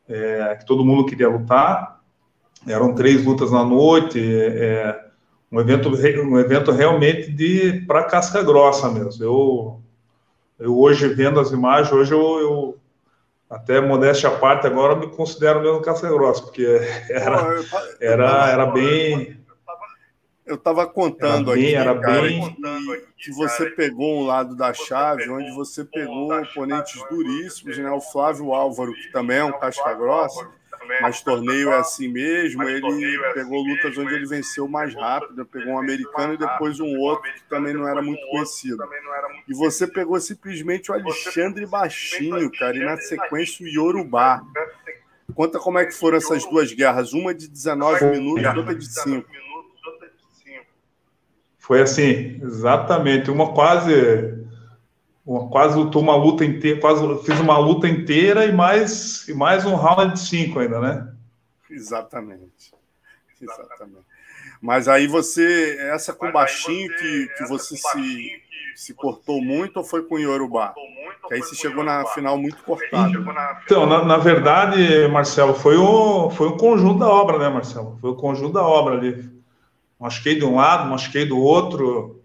é, 0.08 0.56
que 0.58 0.64
todo 0.64 0.84
mundo 0.84 1.04
queria 1.04 1.28
lutar, 1.28 2.00
eram 2.66 2.94
três 2.94 3.24
lutas 3.24 3.50
na 3.50 3.64
noite, 3.64 4.18
é, 4.18 4.98
um 5.52 5.60
evento, 5.60 5.90
um 5.90 6.38
evento 6.38 6.72
realmente 6.72 7.30
de 7.30 7.84
para 7.86 8.04
casca 8.04 8.42
grossa 8.42 8.90
mesmo. 8.90 9.22
Eu, 9.22 9.80
eu 10.58 10.78
hoje 10.78 11.06
vendo 11.08 11.38
as 11.38 11.50
imagens, 11.52 11.92
hoje 11.92 12.12
eu, 12.12 12.40
eu 12.40 12.76
até 13.48 13.80
modéstia 13.80 14.28
à 14.28 14.36
parte 14.38 14.66
agora 14.66 14.94
eu 14.94 14.98
me 14.98 15.08
considero 15.08 15.60
mesmo 15.60 15.80
casca 15.80 16.08
grossa, 16.08 16.42
porque 16.42 16.64
era, 17.10 17.64
era, 18.00 18.50
era 18.50 18.66
bem 18.66 19.44
eu 20.46 20.54
estava 20.54 20.86
contando 20.86 21.50
era 21.50 21.60
bem, 21.60 21.64
aqui, 21.64 21.74
era 21.74 22.00
cara, 22.00 22.22
bem... 22.22 22.54
que, 22.54 23.24
que 23.24 23.30
você 23.32 23.68
pegou 23.70 24.20
um 24.20 24.26
lado 24.26 24.54
da 24.54 24.72
chave, 24.72 25.28
onde 25.28 25.50
você 25.56 25.84
pegou 25.84 26.32
oponentes 26.32 27.02
duríssimos, 27.10 27.76
né? 27.76 27.90
O 27.90 28.00
Flávio 28.00 28.54
Álvaro, 28.54 28.94
que 28.94 29.10
também 29.10 29.38
é 29.38 29.44
um 29.44 29.58
casca 29.58 29.92
grossa, 29.94 30.48
mas 31.00 31.20
torneio 31.20 31.70
é 31.70 31.78
assim 31.78 32.08
mesmo. 32.08 32.62
Ele 32.62 33.18
pegou 33.34 33.62
lutas 33.62 33.96
onde 33.96 34.14
ele 34.14 34.26
venceu 34.26 34.68
mais 34.68 34.94
rápido, 34.94 35.44
pegou 35.46 35.74
um 35.74 35.78
americano 35.78 36.34
e 36.34 36.38
depois 36.38 36.80
um 36.80 36.98
outro 36.98 37.30
que 37.32 37.42
também 37.48 37.74
não 37.74 37.86
era 37.86 38.02
muito 38.02 38.26
conhecido. 38.28 38.82
E 39.48 39.54
você 39.54 39.86
pegou 39.86 40.18
simplesmente 40.20 40.90
o 40.90 40.94
Alexandre 40.94 41.66
Baixinho, 41.66 42.50
cara, 42.52 42.76
e 42.76 42.80
na 42.80 42.96
sequência 42.96 43.64
o 43.64 43.68
Yorubá. 43.68 44.42
Conta 45.34 45.58
como 45.58 45.78
é 45.78 45.84
que 45.84 45.92
foram 45.92 46.16
essas 46.16 46.44
duas 46.44 46.72
guerras, 46.72 47.12
uma 47.12 47.34
de 47.34 47.48
19 47.48 48.04
minutos 48.06 48.42
e 48.42 48.58
outra 48.58 48.74
de 48.74 48.86
5. 48.86 49.28
Foi 51.58 51.82
assim, 51.82 52.40
exatamente, 52.42 53.28
uma 53.28 53.52
quase 53.52 54.35
quase 55.50 55.76
lutou 55.76 56.02
uma 56.02 56.16
luta 56.16 56.44
inteira, 56.44 56.80
quase 56.80 57.02
fiz 57.24 57.38
uma 57.40 57.58
luta 57.58 57.88
inteira 57.88 58.44
e 58.46 58.52
mais 58.52 59.26
e 59.28 59.34
mais 59.34 59.64
um 59.64 59.74
round 59.74 60.14
de 60.14 60.20
cinco 60.20 60.60
ainda, 60.60 60.80
né? 60.80 61.12
Exatamente. 61.70 62.72
Exatamente. 63.40 64.06
Mas 64.62 64.88
aí 64.88 65.06
você, 65.06 65.76
essa 65.92 66.14
com 66.14 66.32
baixinho 66.32 66.88
que, 66.96 67.28
que 67.36 67.44
você 67.44 67.76
se, 67.76 68.42
se 68.74 68.94
cortou 68.94 69.42
muito 69.42 69.76
ou 69.76 69.84
foi 69.84 70.02
com 70.02 70.14
o 70.14 70.18
Yorubá? 70.18 70.74
Que 71.28 71.34
aí 71.34 71.40
você 71.40 71.54
chegou 71.54 71.84
na 71.84 72.06
final 72.06 72.38
muito 72.38 72.62
cortado. 72.62 73.12
Então, 73.64 73.84
na, 73.84 74.04
na 74.04 74.16
verdade, 74.16 75.06
Marcelo, 75.08 75.54
foi 75.54 75.76
o, 75.76 76.30
foi 76.30 76.48
o 76.48 76.56
conjunto 76.56 77.00
da 77.00 77.08
obra, 77.08 77.38
né, 77.38 77.48
Marcelo? 77.48 77.98
Foi 78.00 78.10
o 78.10 78.16
conjunto 78.16 78.54
da 78.54 78.62
obra 78.62 78.94
ali 78.94 79.36
machuquei 79.98 80.36
de 80.36 80.44
um 80.44 80.56
lado, 80.56 80.88
machuquei 80.88 81.26
do 81.26 81.38
outro. 81.38 82.22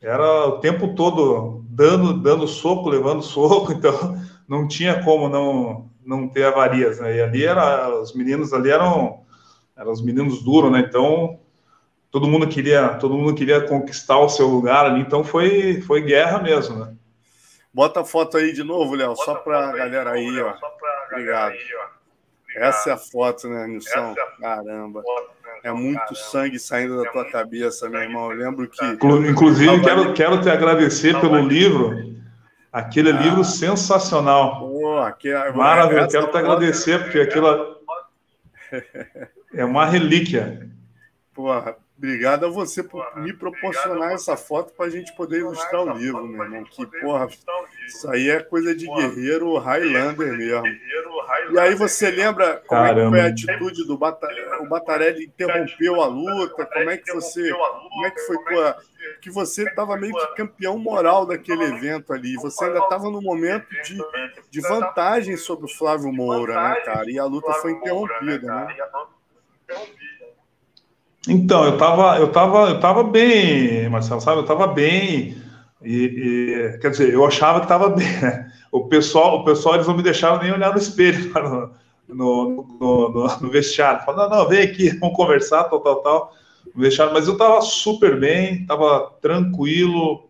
Era 0.00 0.46
o 0.48 0.58
tempo 0.60 0.94
todo 0.94 1.59
dando, 1.80 2.12
dando 2.12 2.46
soco, 2.46 2.90
levando 2.90 3.22
soco, 3.22 3.72
então 3.72 4.14
não 4.46 4.68
tinha 4.68 5.02
como 5.02 5.30
não 5.30 5.88
não 6.04 6.28
ter 6.28 6.44
avarias, 6.44 6.98
né? 6.98 7.16
E 7.16 7.22
ali 7.22 7.44
era 7.44 7.88
os 7.88 8.14
meninos 8.14 8.52
ali 8.52 8.70
eram 8.70 9.22
eram 9.76 9.90
os 9.90 10.02
meninos 10.02 10.42
duros, 10.42 10.70
né? 10.70 10.80
Então 10.80 11.40
todo 12.10 12.28
mundo 12.28 12.46
queria 12.46 12.90
todo 12.96 13.16
mundo 13.16 13.34
queria 13.34 13.62
conquistar 13.66 14.18
o 14.18 14.28
seu 14.28 14.46
lugar 14.46 14.84
ali, 14.84 15.00
então 15.00 15.24
foi 15.24 15.80
foi 15.80 16.02
guerra 16.02 16.38
mesmo, 16.38 16.84
né? 16.84 16.94
Bota 17.72 18.00
a 18.00 18.04
foto 18.04 18.36
aí 18.36 18.52
de 18.52 18.64
novo, 18.64 18.94
Léo, 18.94 19.16
só 19.16 19.36
para 19.36 19.70
a 19.70 19.72
galera 19.72 20.10
aí, 20.10 20.40
ó. 20.40 20.54
Obrigado. 21.12 21.54
Essa 22.56 22.90
é 22.90 22.92
a 22.92 22.98
foto, 22.98 23.48
né, 23.48 23.66
Nilson? 23.68 24.14
Caramba. 24.40 25.02
É 25.62 25.72
muito 25.72 26.14
sangue 26.14 26.58
saindo 26.58 27.02
da 27.02 27.10
tua 27.10 27.30
cabeça, 27.30 27.88
meu 27.88 28.00
irmão. 28.00 28.32
Eu 28.32 28.38
lembro 28.38 28.68
que. 28.68 28.84
Inclusive, 29.28 29.80
quero, 29.82 30.12
quero 30.14 30.40
te 30.40 30.48
agradecer 30.48 31.20
pelo 31.20 31.38
livro. 31.38 32.18
Aquele 32.72 33.10
ah. 33.10 33.20
livro 33.20 33.44
sensacional. 33.44 34.60
Pô. 34.60 34.80
É- 35.24 35.52
Maravilha, 35.52 36.08
quero 36.08 36.30
te 36.30 36.36
agradecer, 36.36 37.02
porque 37.02 37.20
aquilo 37.20 37.76
é 39.52 39.64
uma 39.64 39.86
relíquia. 39.86 40.70
Porra, 41.34 41.76
Obrigado 42.00 42.46
a 42.46 42.48
você 42.48 42.82
por 42.82 43.14
me 43.18 43.30
proporcionar 43.30 44.12
essa 44.12 44.34
foto 44.34 44.72
para 44.72 44.86
a 44.86 44.88
gente 44.88 45.14
poder 45.14 45.40
ilustrar 45.40 45.82
o 45.82 45.98
livro, 45.98 46.26
meu 46.26 46.44
irmão. 46.44 46.64
Que, 46.64 46.86
porra, 46.86 47.28
isso 47.86 48.10
aí 48.10 48.30
é 48.30 48.40
coisa 48.40 48.74
de 48.74 48.86
guerreiro 48.86 49.58
Highlander 49.58 50.32
mesmo. 50.32 50.66
E 51.52 51.58
aí 51.58 51.74
você 51.74 52.10
lembra 52.10 52.62
como 52.66 52.82
é 52.86 52.94
que 52.94 53.10
foi 53.10 53.20
a 53.20 53.26
atitude 53.26 53.86
do 53.86 53.98
Batarelli? 53.98 54.62
O 54.62 54.66
Batarelli 54.66 55.24
interrompeu 55.26 56.00
a 56.00 56.06
luta? 56.06 56.64
Como 56.64 56.88
é 56.88 56.96
que 56.96 57.12
você. 57.12 57.50
Como 57.50 58.06
é 58.06 58.10
que 58.10 58.20
foi 58.20 58.44
tua. 58.44 58.76
Que 59.20 59.30
você 59.30 59.64
estava 59.64 59.94
meio 59.98 60.14
que 60.14 60.36
campeão 60.36 60.78
moral 60.78 61.26
daquele 61.26 61.64
evento 61.64 62.14
ali. 62.14 62.34
Você 62.36 62.64
ainda 62.64 62.78
estava 62.78 63.10
no 63.10 63.20
momento 63.20 63.68
de, 63.84 63.98
de 64.50 64.60
vantagem 64.62 65.36
sobre 65.36 65.66
o 65.66 65.68
Flávio 65.68 66.10
Moura, 66.10 66.54
né, 66.54 66.76
cara? 66.76 67.10
E 67.10 67.18
a 67.18 67.26
luta 67.26 67.52
foi 67.54 67.72
interrompida, 67.72 68.46
né? 68.46 68.76
Então, 71.28 71.64
eu 71.64 71.74
estava 71.74 72.18
eu 72.18 72.32
tava, 72.32 72.70
eu 72.70 72.80
tava 72.80 73.04
bem, 73.04 73.88
Marcelo, 73.88 74.20
sabe? 74.20 74.38
Eu 74.38 74.42
estava 74.42 74.66
bem. 74.66 75.36
E, 75.82 76.74
e, 76.74 76.78
quer 76.78 76.90
dizer, 76.90 77.12
eu 77.12 77.24
achava 77.24 77.60
que 77.60 77.66
estava 77.66 77.88
bem, 77.90 78.20
né? 78.20 78.50
O 78.72 78.86
pessoal, 78.86 79.40
o 79.40 79.44
pessoal, 79.44 79.74
eles 79.74 79.86
não 79.86 79.96
me 79.96 80.02
deixaram 80.02 80.42
nem 80.42 80.52
olhar 80.52 80.72
no 80.72 80.78
espelho 80.78 81.30
no, 82.08 82.66
no, 82.80 83.10
no, 83.10 83.40
no 83.40 83.50
vestiário. 83.50 84.04
Falaram, 84.04 84.30
não, 84.30 84.38
não, 84.38 84.48
vem 84.48 84.62
aqui, 84.62 84.90
vamos 84.98 85.16
conversar, 85.16 85.64
tal, 85.64 85.80
tal, 85.80 85.96
tal. 85.96 86.32
Vestiário, 86.74 87.12
mas 87.12 87.26
eu 87.26 87.32
estava 87.32 87.60
super 87.62 88.18
bem, 88.18 88.62
estava 88.62 89.10
tranquilo, 89.20 90.28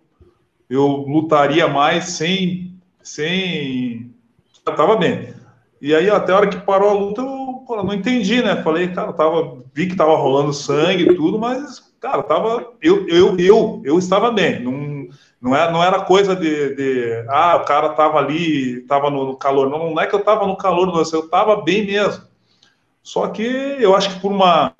eu 0.68 0.86
lutaria 0.86 1.68
mais 1.68 2.04
sem. 2.10 2.74
sem... 3.02 4.14
Estava 4.52 4.96
bem. 4.96 5.34
E 5.80 5.94
aí, 5.94 6.08
até 6.10 6.32
a 6.32 6.36
hora 6.36 6.48
que 6.48 6.58
parou 6.58 6.90
a 6.90 6.94
luta, 6.94 7.20
eu 7.20 7.39
pô, 7.70 7.80
não 7.84 7.94
entendi, 7.94 8.42
né? 8.42 8.60
Falei, 8.64 8.88
cara, 8.88 9.12
tava, 9.12 9.62
vi 9.72 9.86
que 9.86 9.94
tava 9.94 10.16
rolando 10.16 10.52
sangue 10.52 11.04
e 11.04 11.14
tudo, 11.14 11.38
mas, 11.38 11.78
cara, 12.00 12.20
tava. 12.20 12.72
Eu, 12.82 13.06
eu, 13.06 13.38
eu, 13.38 13.80
eu 13.84 13.96
estava 13.96 14.32
bem. 14.32 14.60
Não, 14.60 15.08
não, 15.40 15.54
era, 15.54 15.70
não 15.70 15.84
era 15.84 16.00
coisa 16.00 16.34
de, 16.34 16.74
de 16.74 17.24
ah, 17.28 17.60
o 17.62 17.64
cara 17.64 17.90
tava 17.90 18.18
ali, 18.18 18.80
tava 18.88 19.08
no, 19.08 19.24
no 19.24 19.36
calor. 19.36 19.70
Não, 19.70 19.94
não 19.94 20.02
é 20.02 20.06
que 20.08 20.14
eu 20.16 20.24
tava 20.24 20.48
no 20.48 20.56
calor, 20.56 20.88
não, 20.88 21.00
eu 21.00 21.28
tava 21.28 21.62
bem 21.62 21.86
mesmo. 21.86 22.24
Só 23.04 23.28
que 23.28 23.44
eu 23.78 23.94
acho 23.94 24.14
que 24.14 24.20
por 24.20 24.32
uma. 24.32 24.74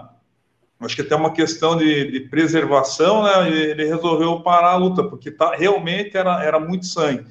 Acho 0.81 0.97
que 0.97 1.03
até 1.03 1.15
uma 1.15 1.31
questão 1.31 1.77
de, 1.77 2.11
de 2.11 2.21
preservação, 2.29 3.23
né? 3.23 3.49
Ele 3.49 3.85
resolveu 3.85 4.41
parar 4.41 4.73
a 4.73 4.77
luta, 4.77 5.05
porque 5.05 5.31
tá, 5.31 5.55
realmente 5.55 6.17
era, 6.17 6.43
era 6.43 6.59
muito 6.59 6.87
sangue. 6.87 7.25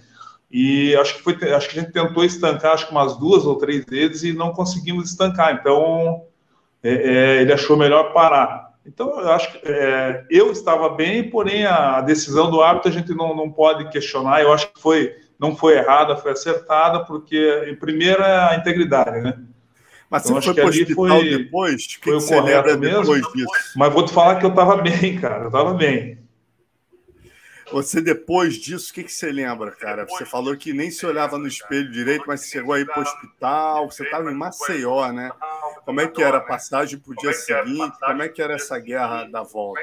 E 0.52 0.95
acho 0.95 1.16
que, 1.16 1.24
foi, 1.24 1.34
acho 1.54 1.70
que 1.70 1.78
a 1.78 1.82
gente 1.82 1.93
tentou 1.93 2.24
estancar, 2.24 2.74
acho 2.74 2.88
que 2.88 2.91
umas 2.91 3.18
duas 3.18 3.45
ou 3.45 3.56
três 3.56 3.86
vezes 3.86 4.24
e 4.24 4.34
não 4.34 4.52
conseguimos 4.52 5.12
estancar. 5.12 5.54
Então, 5.54 6.24
é, 6.84 6.91
é, 6.91 7.41
ele 7.41 7.54
achou 7.54 7.78
melhor 7.78 8.14
parar. 8.14 8.70
Então, 8.86 9.20
eu 9.20 9.32
acho 9.32 9.52
que 9.52 9.60
é, 9.64 10.26
eu 10.30 10.52
estava 10.52 10.89
bem, 10.89 11.30
porém 11.30 11.66
a 11.66 12.02
decisão 12.02 12.50
do 12.50 12.62
árbitro 12.62 12.89
a 12.89 12.93
gente 12.93 13.14
não, 13.14 13.36
não 13.36 13.52
pode 13.52 13.89
questionar. 13.89 14.41
Eu 14.41 14.52
acho 14.52 14.74
que 14.74 14.82
foi, 14.82 15.14
não 15.38 15.56
foi 15.56 15.78
errada, 15.78 16.16
foi 16.16 16.32
acertada, 16.32 17.06
porque, 17.06 17.66
em 17.70 17.76
primeira, 17.76 18.26
é 18.26 18.54
a 18.54 18.56
integridade, 18.56 19.22
né? 19.22 19.38
Mas 20.10 20.26
então, 20.26 20.41
você 20.41 20.54
foi 20.54 20.66
hospital 20.66 20.95
foi, 20.95 21.38
depois? 21.38 21.88
Que 21.88 22.04
foi 22.04 22.20
que 22.20 22.26
o 22.26 22.28
correto 22.28 22.80
mesmo. 22.80 23.14
Mas 23.76 23.93
vou 23.93 24.04
te 24.04 24.12
falar 24.12 24.38
que 24.38 24.45
eu 24.45 24.50
estava 24.50 24.78
bem, 24.82 25.20
cara. 25.20 25.43
Eu 25.43 25.47
estava 25.47 25.74
bem. 25.76 26.18
Você, 27.72 28.02
depois 28.02 28.56
disso, 28.56 28.92
o 28.92 28.94
que, 28.94 29.04
que 29.04 29.12
você 29.12 29.32
lembra, 29.32 29.72
cara? 29.72 30.06
Você 30.06 30.26
falou 30.26 30.56
que 30.58 30.74
nem 30.74 30.90
se 30.90 31.06
olhava 31.06 31.38
no 31.38 31.48
espelho 31.48 31.92
direito, 31.92 32.24
mas 32.28 32.46
chegou 32.46 32.74
aí 32.74 32.84
para 32.84 33.00
o 33.00 33.02
hospital, 33.04 33.92
você 33.92 34.04
estava 34.04 34.32
em 34.32 34.36
Maceió, 34.36 35.12
né? 35.12 35.32
Como 35.86 36.02
é 36.02 36.08
que 36.08 36.22
era 36.22 36.38
a 36.38 36.42
passagem 36.42 36.98
para 37.00 37.12
o 37.12 37.16
dia 37.16 37.34
seguinte? 37.34 37.98
Como 38.00 38.22
é 38.22 38.30
que 38.30 38.42
era 38.42 38.54
essa 38.56 38.80
guerra 38.80 39.26
da 39.26 39.44
volta? 39.44 39.82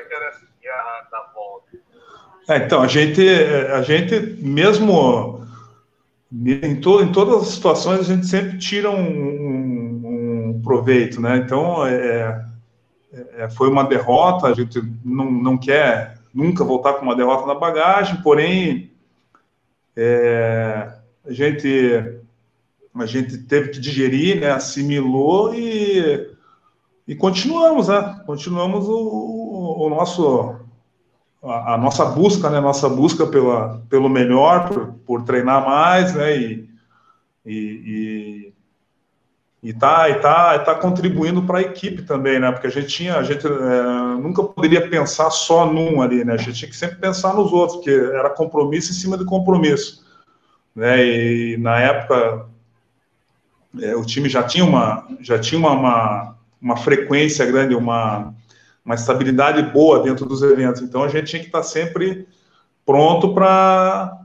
É, 2.49 2.59
então, 2.59 2.83
a 2.83 2.87
gente, 2.87 3.29
a 3.73 3.83
gente 3.83 4.21
mesmo 4.41 5.45
em, 6.33 6.77
to, 6.77 7.03
em 7.03 7.13
todas 7.13 7.43
as 7.43 7.49
situações, 7.49 8.01
a 8.01 8.15
gente 8.15 8.27
sempre 8.27 8.59
tira 8.59 8.91
um, 8.91 9.01
um, 9.01 10.51
um 10.51 10.63
proveito, 10.63 11.21
né? 11.21 11.37
Então, 11.37 11.87
é, 11.87 12.45
é, 13.37 13.49
foi 13.51 13.69
uma 13.69 13.85
derrota, 13.85 14.49
a 14.49 14.55
gente 14.55 14.81
não, 15.05 15.31
não 15.31 15.59
quer 15.59 16.16
nunca 16.37 16.63
voltar 16.63 16.95
com 16.95 17.03
uma 17.07 17.17
derrota 17.17 17.47
na 17.47 17.55
bagagem, 17.55 18.21
porém 18.21 18.91
é, 19.97 20.93
a 21.25 21.33
gente 21.33 22.21
a 22.95 23.07
gente 23.07 23.39
teve 23.39 23.71
que 23.71 23.81
digerir, 23.81 24.41
né, 24.41 24.51
assimilou 24.51 25.55
e, 25.55 26.31
e 27.07 27.15
continuamos, 27.15 27.89
né? 27.89 28.23
Continuamos 28.25 28.89
o, 28.89 29.77
o 29.81 29.91
nosso 29.91 30.57
a, 31.43 31.75
a, 31.75 31.79
nossa 31.79 32.07
busca, 32.07 32.49
né? 32.49 32.59
Nossa 32.59 32.89
busca 32.89 33.27
pela, 33.27 33.83
pelo 33.91 34.09
melhor, 34.09 34.69
por, 34.69 34.95
por 35.07 35.23
treinar 35.25 35.65
mais, 35.67 36.15
né? 36.15 36.39
E, 36.39 36.69
e, 37.45 38.53
e 39.67 39.73
tá, 39.73 40.09
e 40.09 40.15
tá, 40.21 40.57
tá 40.61 40.77
contribuindo 40.77 41.43
para 41.43 41.59
a 41.59 41.61
equipe 41.61 42.03
também, 42.03 42.39
né? 42.39 42.53
Porque 42.53 42.69
a 42.69 42.71
gente 42.71 42.87
tinha, 42.87 43.17
a 43.17 43.25
gente 43.25 43.45
é, 43.45 43.51
nunca 44.23 44.41
poderia 44.45 44.89
pensar 44.89 45.29
só 45.31 45.67
num 45.67 46.01
ali, 46.01 46.25
né? 46.25 46.35
A 46.35 46.37
gente 46.37 46.53
tinha 46.53 46.71
que 46.71 46.77
sempre 46.77 46.99
pensar 46.99 47.35
nos 47.35 47.53
outros, 47.53 47.79
porque 47.79 47.91
era 47.91 48.31
compromisso 48.31 48.93
em 48.93 48.95
cima 48.95 49.19
de 49.19 49.25
compromisso, 49.25 50.07
né? 50.73 51.05
E 51.05 51.57
na 51.57 51.81
época 51.81 52.47
é, 53.83 53.97
o 53.97 54.05
time 54.05 54.29
já 54.29 54.45
tinha 54.45 54.65
uma, 54.65 55.05
já 55.21 55.37
tinha 55.37 55.59
uma, 55.59 55.73
uma, 55.73 56.37
uma 56.63 56.77
frequência 56.77 57.45
grande, 57.45 57.75
uma, 57.75 58.33
uma 58.85 58.95
estabilidade 58.95 59.61
boa 59.73 60.01
dentro 60.01 60.27
dos 60.27 60.43
eventos. 60.43 60.81
Então 60.81 61.03
a 61.03 61.09
gente 61.09 61.27
tinha 61.27 61.41
que 61.41 61.49
estar 61.49 61.65
sempre 61.65 62.29
pronto 62.85 63.35
para 63.35 64.17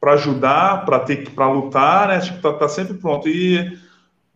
para 0.00 0.14
ajudar, 0.14 0.86
para 0.86 1.00
ter 1.00 1.28
para 1.32 1.50
lutar, 1.52 2.08
né? 2.08 2.18
Tinha 2.20 2.38
que 2.38 2.48
estar 2.48 2.68
sempre 2.70 2.94
pronto. 2.94 3.28
E 3.28 3.78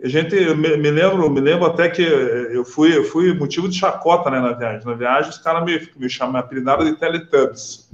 a 0.04 0.08
gente 0.08 0.36
me, 0.54 0.76
me, 0.76 0.90
lembro, 0.90 1.30
me 1.30 1.40
lembro 1.40 1.64
até 1.64 1.88
que 1.88 2.02
eu 2.02 2.62
fui, 2.62 2.94
eu 2.94 3.04
fui 3.04 3.32
motivo 3.32 3.66
de 3.66 3.78
chacota, 3.78 4.30
né, 4.30 4.38
na 4.38 4.52
viagem. 4.52 4.86
Na 4.86 4.92
viagem 4.92 5.30
os 5.30 5.38
caras 5.38 5.64
me, 5.64 5.80
me 5.96 6.10
chamaram, 6.10 6.44
apelidaram 6.44 6.84
de 6.84 6.94
Teletubbies. 6.94 7.88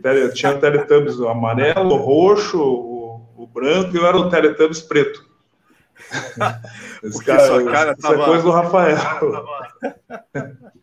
Tele, 0.00 0.28
tinha 0.30 0.56
Teletubbies 0.56 1.18
o 1.18 1.26
amarelo, 1.26 1.94
o 1.94 1.96
roxo, 1.96 2.62
o, 2.62 3.26
o 3.36 3.44
branco, 3.48 3.90
e 3.92 3.98
eu 3.98 4.06
era 4.06 4.16
o 4.16 4.30
Teletubbies 4.30 4.82
preto. 4.82 5.26
Esse 7.02 7.24
cara, 7.24 7.44
sua 7.44 7.64
cara 7.64 7.96
isso 7.98 8.06
é 8.06 8.10
tava... 8.10 8.24
coisa 8.24 8.44
do 8.44 8.52
Rafael. 8.52 8.96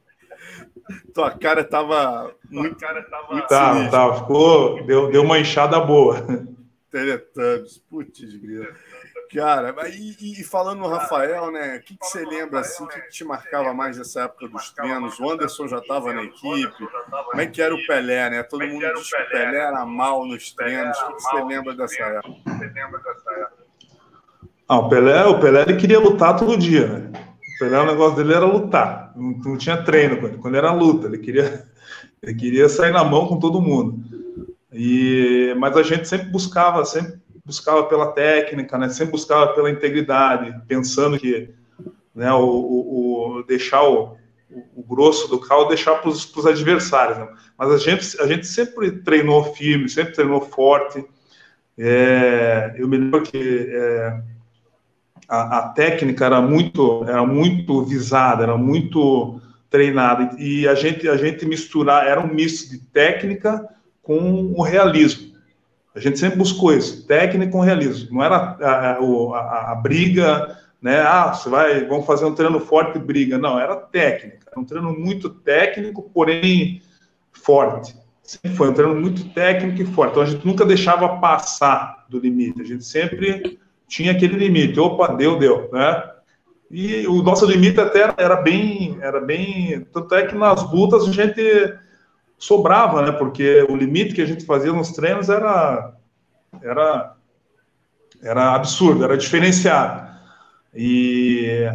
tua 1.15 1.31
cara 1.31 1.63
tava 1.63 2.35
muito. 2.51 2.75
Cara 2.75 3.01
tava 3.03 3.31
muito 3.31 3.47
tá, 3.47 3.87
tá, 3.87 4.13
ficou. 4.15 4.83
Deu, 4.83 5.09
deu 5.09 5.23
uma 5.23 5.39
enxada 5.39 5.79
boa. 5.79 6.21
Teletubbies, 6.91 7.77
putz, 7.89 8.35
grila. 8.35 8.67
Cara, 9.35 9.75
e, 9.89 10.39
e, 10.39 10.43
falando 10.45 10.79
no 10.79 10.87
Rafael, 10.87 11.51
né? 11.51 11.75
O 11.75 11.81
que, 11.81 11.97
que 11.97 12.05
você 12.05 12.23
lembra 12.23 12.61
assim? 12.61 12.85
O 12.85 12.87
que, 12.87 13.01
que, 13.01 13.09
te 13.09 13.25
marcava 13.25 13.73
mais 13.73 13.97
nessa 13.97 14.21
época 14.21 14.47
dos 14.47 14.69
treinos? 14.71 15.19
O 15.19 15.29
Anderson 15.29 15.67
já 15.67 15.79
estava 15.79 16.13
na 16.13 16.23
equipe. 16.23 16.87
Como 17.29 17.41
é 17.41 17.45
que 17.45 17.61
era 17.61 17.75
o 17.75 17.85
Pelé, 17.85 18.29
né? 18.29 18.43
Todo 18.43 18.65
mundo 18.65 18.85
diz 18.93 19.09
que 19.09 19.21
o 19.21 19.29
Pelé 19.29 19.57
era 19.57 19.85
mal 19.85 20.25
nos 20.25 20.53
treinos. 20.53 20.97
O 20.97 21.07
que, 21.07 21.13
que 21.15 21.21
você 21.21 21.43
lembra 21.43 21.73
dessa 21.73 22.01
época? 22.01 22.33
Ah, 24.69 24.77
o 24.77 24.87
Pelé, 24.87 25.25
o 25.25 25.39
Pelé 25.39 25.63
ele 25.63 25.75
queria 25.75 25.99
lutar 25.99 26.37
todo 26.37 26.57
dia, 26.57 26.87
né? 26.87 27.11
O 27.11 27.59
Pelé, 27.59 27.81
o 27.81 27.85
negócio 27.85 28.15
dele 28.15 28.33
era 28.33 28.45
lutar. 28.45 29.11
Não, 29.17 29.31
não 29.31 29.57
tinha 29.57 29.83
treino 29.83 30.17
quando, 30.17 30.37
quando 30.37 30.55
era 30.55 30.71
luta. 30.71 31.07
Ele 31.07 31.17
queria, 31.17 31.67
ele 32.23 32.35
queria 32.35 32.69
sair 32.69 32.93
na 32.93 33.03
mão 33.03 33.27
com 33.27 33.37
todo 33.37 33.61
mundo. 33.61 34.01
E, 34.71 35.53
mas 35.57 35.75
a 35.75 35.83
gente 35.83 36.07
sempre 36.07 36.29
buscava, 36.29 36.85
sempre 36.85 37.24
buscava 37.45 37.83
pela 37.83 38.11
técnica, 38.11 38.77
né? 38.77 38.89
Sempre 38.89 39.11
buscava 39.11 39.53
pela 39.53 39.69
integridade, 39.69 40.59
pensando 40.67 41.19
que, 41.19 41.49
né? 42.13 42.33
O, 42.33 42.43
o, 42.43 43.37
o 43.37 43.43
deixar 43.43 43.83
o, 43.83 44.17
o, 44.75 44.83
grosso 44.83 45.29
do 45.29 45.39
carro, 45.39 45.65
deixar 45.65 45.95
para 45.95 46.09
os 46.09 46.45
adversários. 46.45 47.17
Né? 47.19 47.27
Mas 47.57 47.71
a 47.71 47.77
gente, 47.77 48.21
a 48.21 48.27
gente 48.27 48.47
sempre 48.47 48.91
treinou 48.91 49.53
firme, 49.53 49.87
sempre 49.87 50.13
treinou 50.13 50.41
forte. 50.41 51.05
É, 51.77 52.73
eu 52.77 52.87
me 52.87 52.97
lembro 52.97 53.21
que 53.21 53.69
é, 53.69 54.21
a, 55.27 55.59
a, 55.59 55.69
técnica 55.69 56.25
era 56.25 56.41
muito, 56.41 57.03
era 57.07 57.25
muito 57.25 57.83
visada, 57.83 58.43
era 58.43 58.57
muito 58.57 59.41
treinada 59.69 60.35
e 60.39 60.65
a 60.69 60.73
gente, 60.73 61.07
a 61.09 61.17
gente 61.17 61.45
misturar, 61.45 62.07
era 62.07 62.21
um 62.21 62.33
misto 62.33 62.69
de 62.69 62.77
técnica 62.77 63.67
com 64.01 64.53
o 64.55 64.61
realismo. 64.61 65.34
A 65.95 65.99
gente 65.99 66.19
sempre 66.19 66.37
buscou 66.37 66.73
isso, 66.73 67.07
técnica 67.07 67.51
com 67.51 67.61
realismo. 67.61 68.15
Não 68.15 68.23
era 68.23 68.35
a, 68.35 68.91
a, 68.91 69.71
a, 69.71 69.75
briga, 69.75 70.59
né? 70.81 70.99
Ah, 70.99 71.33
você 71.33 71.49
vai, 71.49 71.85
vamos 71.85 72.05
fazer 72.05 72.25
um 72.25 72.35
treino 72.35 72.59
forte 72.59 72.97
e 72.97 73.01
briga. 73.01 73.37
Não, 73.37 73.57
era 73.57 73.77
técnica. 73.77 74.51
Um 74.57 74.65
treino 74.65 74.91
muito 74.93 75.29
técnico, 75.29 76.03
porém 76.13 76.81
forte. 77.31 77.95
Sempre 78.21 78.57
foi 78.57 78.69
um 78.69 78.73
treino 78.73 78.95
muito 78.95 79.23
técnico 79.29 79.81
e 79.81 79.85
forte. 79.85 80.11
Então 80.11 80.23
a 80.23 80.25
gente 80.25 80.45
nunca 80.45 80.65
deixava 80.65 81.17
passar 81.17 82.05
do 82.09 82.19
limite. 82.19 82.61
A 82.61 82.65
gente 82.65 82.83
sempre 82.83 83.57
tinha 83.87 84.11
aquele 84.11 84.35
limite. 84.35 84.77
Opa, 84.77 85.13
deu, 85.13 85.39
deu, 85.39 85.69
né? 85.71 86.11
E 86.69 87.07
o 87.07 87.21
nosso 87.23 87.45
limite 87.45 87.79
até 87.79 88.13
era 88.17 88.35
bem, 88.41 88.97
era 88.99 89.21
bem, 89.21 89.85
tanto 89.93 90.13
é 90.15 90.25
que 90.25 90.35
nas 90.35 90.69
lutas 90.71 91.07
a 91.07 91.11
gente 91.11 91.41
sobrava, 92.37 93.01
né? 93.01 93.11
Porque 93.11 93.65
o 93.69 93.75
limite 93.75 94.13
que 94.13 94.21
a 94.21 94.25
gente 94.25 94.45
fazia 94.45 94.71
nos 94.71 94.91
treinos 94.91 95.29
era 95.29 95.93
era 96.61 97.15
era 98.21 98.55
absurdo, 98.55 99.03
era 99.03 99.17
diferenciado. 99.17 100.07
E 100.73 101.67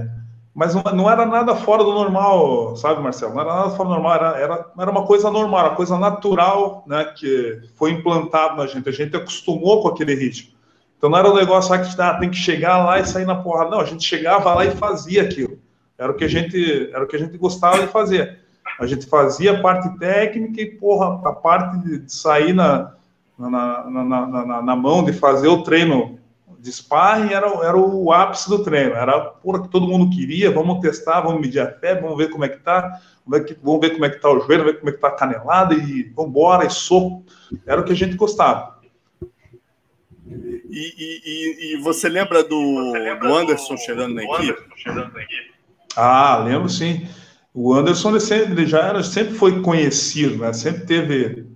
mas 0.55 0.75
não, 0.75 0.83
não 0.83 1.11
era 1.11 1.25
nada 1.25 1.55
fora 1.55 1.85
do 1.85 1.93
normal, 1.93 2.77
sabe, 2.77 3.01
Marcelo? 3.01 3.33
Não 3.33 3.41
era 3.41 3.55
nada 3.55 3.71
fora 3.71 3.89
do 3.89 3.95
normal, 3.95 4.15
era, 4.15 4.39
era, 4.39 4.67
era 4.79 4.91
uma 4.91 5.07
coisa 5.07 5.31
normal, 5.31 5.69
uma 5.69 5.77
coisa 5.77 5.97
natural, 5.97 6.85
né? 6.87 7.05
Que 7.17 7.61
foi 7.77 7.93
implantado 7.93 8.57
na 8.57 8.67
gente. 8.67 8.89
A 8.89 8.93
gente 8.93 9.17
acostumou 9.17 9.83
com 9.83 9.89
aquele 9.89 10.15
ritmo. 10.15 10.51
Então 10.99 11.09
não 11.09 11.17
era 11.17 11.31
um 11.31 11.35
negócio 11.35 11.73
ah, 11.73 11.79
que 11.79 12.03
ah, 12.03 12.15
tem 12.15 12.31
que 12.31 12.37
chegar 12.37 12.85
lá 12.85 12.99
e 12.99 13.07
sair 13.07 13.25
na 13.25 13.37
porrada. 13.37 13.71
Não, 13.71 13.81
a 13.81 13.85
gente 13.85 14.05
chegava 14.05 14.53
lá 14.53 14.67
e 14.67 14.73
fazia 14.73 15.23
aquilo. 15.23 15.59
Era 15.97 16.13
o 16.13 16.15
que 16.15 16.25
a 16.25 16.29
gente, 16.29 16.91
era 16.93 17.05
o 17.05 17.07
que 17.07 17.17
a 17.17 17.19
gente 17.19 17.39
gostava 17.39 17.81
de 17.81 17.87
fazer. 17.87 18.40
A 18.81 18.87
gente 18.87 19.05
fazia 19.05 19.53
a 19.53 19.61
parte 19.61 19.99
técnica 19.99 20.63
e, 20.63 20.71
porra, 20.71 21.21
a 21.29 21.33
parte 21.35 21.79
de 21.81 22.11
sair 22.11 22.55
na, 22.55 22.95
na, 23.39 23.85
na, 23.85 24.27
na, 24.27 24.63
na 24.63 24.77
mão, 24.77 25.05
de 25.05 25.13
fazer 25.13 25.49
o 25.49 25.63
treino 25.63 26.19
de 26.59 26.73
sparring, 26.73 27.31
era, 27.31 27.47
era 27.63 27.77
o 27.77 28.11
ápice 28.11 28.49
do 28.49 28.65
treino. 28.65 28.95
Era 28.95 29.21
porra 29.21 29.63
que 29.63 29.69
todo 29.69 29.87
mundo 29.87 30.09
queria, 30.09 30.51
vamos 30.51 30.81
testar, 30.81 31.21
vamos 31.21 31.43
medir 31.43 31.61
a 31.61 31.71
fé, 31.71 31.95
vamos 31.95 32.17
ver 32.17 32.31
como 32.31 32.43
é 32.43 32.49
que 32.49 32.57
tá, 32.57 32.99
vamos 33.27 33.81
ver, 33.81 33.93
como 33.93 34.05
é 34.07 34.09
que 34.09 34.19
tá 34.19 34.31
o 34.31 34.41
joelho, 34.41 34.65
vamos 34.65 34.73
ver 34.73 34.79
como 34.79 34.89
é 34.89 34.93
que 34.93 34.99
tá 34.99 35.09
a 35.09 35.13
canelada 35.13 35.75
e 35.75 36.05
vamos 36.15 36.31
embora, 36.31 36.65
e 36.65 36.71
soco. 36.71 37.23
Era 37.67 37.83
o 37.83 37.85
que 37.85 37.93
a 37.93 37.97
gente 37.97 38.17
gostava. 38.17 38.81
E, 40.27 40.95
e, 40.97 41.75
e, 41.75 41.83
você 41.83 42.09
lembra 42.09 42.43
do, 42.43 42.93
do 43.21 43.35
Anderson 43.35 43.77
chegando 43.77 44.15
na 44.15 44.25
equipe? 44.25 44.63
Ah, 45.95 46.39
lembro 46.39 46.69
sim. 46.69 47.07
O 47.53 47.75
Anderson 47.75 48.11
ele 48.11 48.21
sempre, 48.21 48.53
ele 48.53 48.67
já 48.67 48.81
era, 48.81 49.03
sempre 49.03 49.35
foi 49.35 49.61
conhecido, 49.61 50.39
né? 50.39 50.53
Sempre 50.53 50.87
teve, 50.87 51.47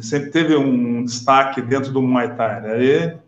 sempre 0.00 0.30
teve 0.30 0.56
um 0.56 1.04
destaque 1.04 1.62
dentro 1.62 1.92
do 1.92 2.02
Muay 2.02 2.34
Thai, 2.34 2.60
né? 2.60 2.84
E, 2.84 3.18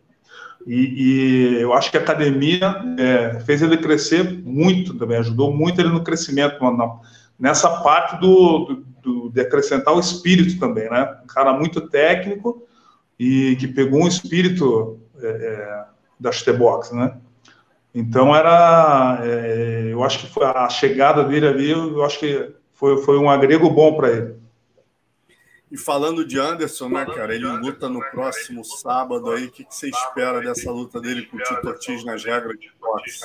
e, 0.67 1.03
e 1.03 1.61
eu 1.61 1.73
acho 1.73 1.91
que 1.91 1.97
a 1.97 2.01
academia 2.01 2.83
é, 2.99 3.41
fez 3.41 3.63
ele 3.63 3.77
crescer 3.79 4.25
muito 4.45 4.95
também, 4.95 5.19
ajudou 5.19 5.55
muito 5.55 5.81
ele 5.81 5.91
no 5.91 6.03
crescimento 6.03 6.59
na, 6.61 6.99
nessa 7.39 7.71
parte 7.81 8.21
do, 8.21 8.83
do, 9.01 9.31
de 9.31 9.41
acrescentar 9.41 9.95
o 9.95 10.01
espírito 10.01 10.59
também, 10.59 10.91
né? 10.91 11.17
Um 11.23 11.27
cara 11.29 11.53
muito 11.53 11.81
técnico 11.83 12.67
e 13.19 13.57
que 13.57 13.69
pegou 13.69 14.03
um 14.03 14.09
espírito 14.09 14.99
é, 15.21 15.27
é 15.29 15.85
da 16.19 16.33
Chutebox, 16.33 16.91
né? 16.91 17.17
Então 17.95 18.35
era, 18.35 19.21
é, 19.23 19.89
eu 19.91 20.05
acho 20.05 20.21
que 20.21 20.33
foi 20.33 20.45
a 20.45 20.69
chegada 20.69 21.25
dele 21.25 21.47
ali, 21.47 21.71
eu 21.71 22.05
acho 22.05 22.19
que 22.19 22.53
foi, 22.73 23.03
foi 23.03 23.19
um 23.19 23.29
agrego 23.29 23.69
bom 23.71 23.97
para 23.97 24.11
ele. 24.11 24.37
E 25.71 25.77
falando 25.77 26.25
de 26.25 26.39
Anderson, 26.39 26.89
né, 26.89 27.05
cara, 27.05 27.35
ele 27.35 27.47
luta 27.47 27.89
no 27.89 28.01
próximo 28.11 28.65
sábado 28.65 29.31
aí. 29.31 29.47
O 29.47 29.51
que, 29.51 29.65
que 29.65 29.75
você 29.75 29.89
espera 29.89 30.41
dessa 30.41 30.71
luta 30.71 30.99
dele 30.99 31.27
com 31.27 31.37
o 31.37 31.41
Tito 31.41 31.69
Ortiz 31.69 32.05
nas 32.05 32.25
regras 32.25 32.59
de 32.59 32.71
boxe? 32.81 33.21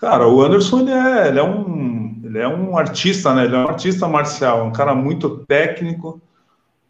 Cara, 0.00 0.26
o 0.26 0.42
Anderson 0.42 0.80
ele 0.80 0.92
é, 0.92 1.28
ele 1.28 1.38
é, 1.38 1.42
um, 1.42 2.20
ele 2.24 2.38
é 2.38 2.48
um 2.48 2.76
artista, 2.76 3.34
né? 3.34 3.44
Ele 3.44 3.54
é 3.54 3.58
um 3.58 3.68
artista 3.68 4.08
marcial, 4.08 4.64
um 4.64 4.72
cara 4.72 4.94
muito 4.94 5.44
técnico. 5.46 6.20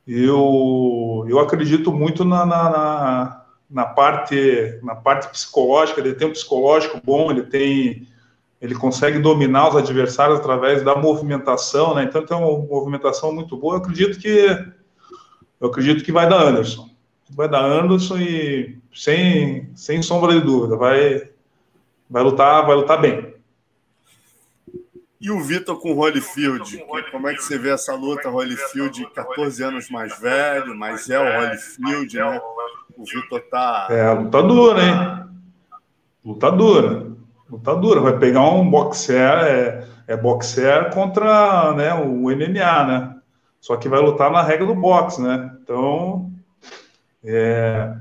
Eu, 0.07 1.25
eu 1.29 1.39
acredito 1.41 1.93
muito 1.93 2.25
na, 2.25 2.47
na, 2.47 2.71
na 2.71 3.43
na 3.71 3.87
parte 3.87 4.79
na 4.83 4.95
parte 4.95 5.29
psicológica, 5.29 6.01
ele 6.01 6.15
tem 6.15 6.29
um 6.29 6.33
psicológico 6.33 7.01
bom, 7.03 7.31
ele 7.31 7.45
tem 7.45 8.07
ele 8.61 8.75
consegue 8.75 9.19
dominar 9.19 9.69
os 9.69 9.77
adversários 9.77 10.41
através 10.41 10.83
da 10.83 10.97
movimentação, 10.97 11.95
né? 11.95 12.05
Então 12.05 12.25
tem 12.25 12.37
uma 12.37 12.59
movimentação 12.67 13.33
muito 13.33 13.57
boa. 13.57 13.75
Eu 13.75 13.79
acredito 13.79 14.19
que 14.19 14.47
eu 15.61 15.69
acredito 15.69 16.05
que 16.05 16.12
vai 16.12 16.29
dar 16.29 16.43
Anderson. 16.43 16.89
Vai 17.31 17.49
dar 17.49 17.65
Anderson 17.65 18.17
e 18.19 18.79
sem 18.95 19.71
sem 19.75 20.03
sombra 20.03 20.33
de 20.33 20.41
dúvida, 20.41 20.77
vai 20.77 21.31
vai 22.09 22.23
lutar, 22.23 22.67
vai 22.67 22.77
lutar 22.77 23.01
bem. 23.01 23.35
E 25.21 25.31
o 25.31 25.41
Vitor 25.41 25.81
com 25.81 25.93
o 25.93 25.95
Holyfield, 25.95 26.85
como 27.11 27.29
é 27.29 27.35
que 27.35 27.43
você 27.43 27.59
vê 27.59 27.71
essa 27.71 27.95
luta, 27.95 28.29
Holyfield, 28.29 29.11
14 29.15 29.62
anos 29.62 29.89
mais 29.89 30.19
velho, 30.21 30.77
mas 30.77 31.09
é 31.09 31.19
o 31.19 31.41
Holyfield, 31.41 32.17
né? 32.17 32.41
O 32.97 33.05
Vitor 33.05 33.40
tá. 33.51 33.88
É, 33.90 34.11
luta 34.12 34.42
dura, 34.42 34.82
hein? 34.82 35.24
Luta 36.24 36.51
dura. 36.51 37.12
Luta 37.51 37.76
dura. 37.76 38.01
Vai 38.01 38.18
pegar 38.18 38.49
um 38.51 38.68
boxer, 38.68 39.45
é, 39.45 39.86
é 40.07 40.16
boxer 40.16 40.92
contra 40.92 41.72
né, 41.74 41.95
o 41.95 42.30
MMA, 42.30 42.84
né? 42.84 43.16
Só 43.61 43.76
que 43.76 43.88
vai 43.88 44.01
lutar 44.01 44.30
na 44.30 44.42
regra 44.42 44.66
do 44.66 44.74
boxe, 44.74 45.22
né? 45.22 45.57
Então, 45.62 46.30
é, 47.24 47.95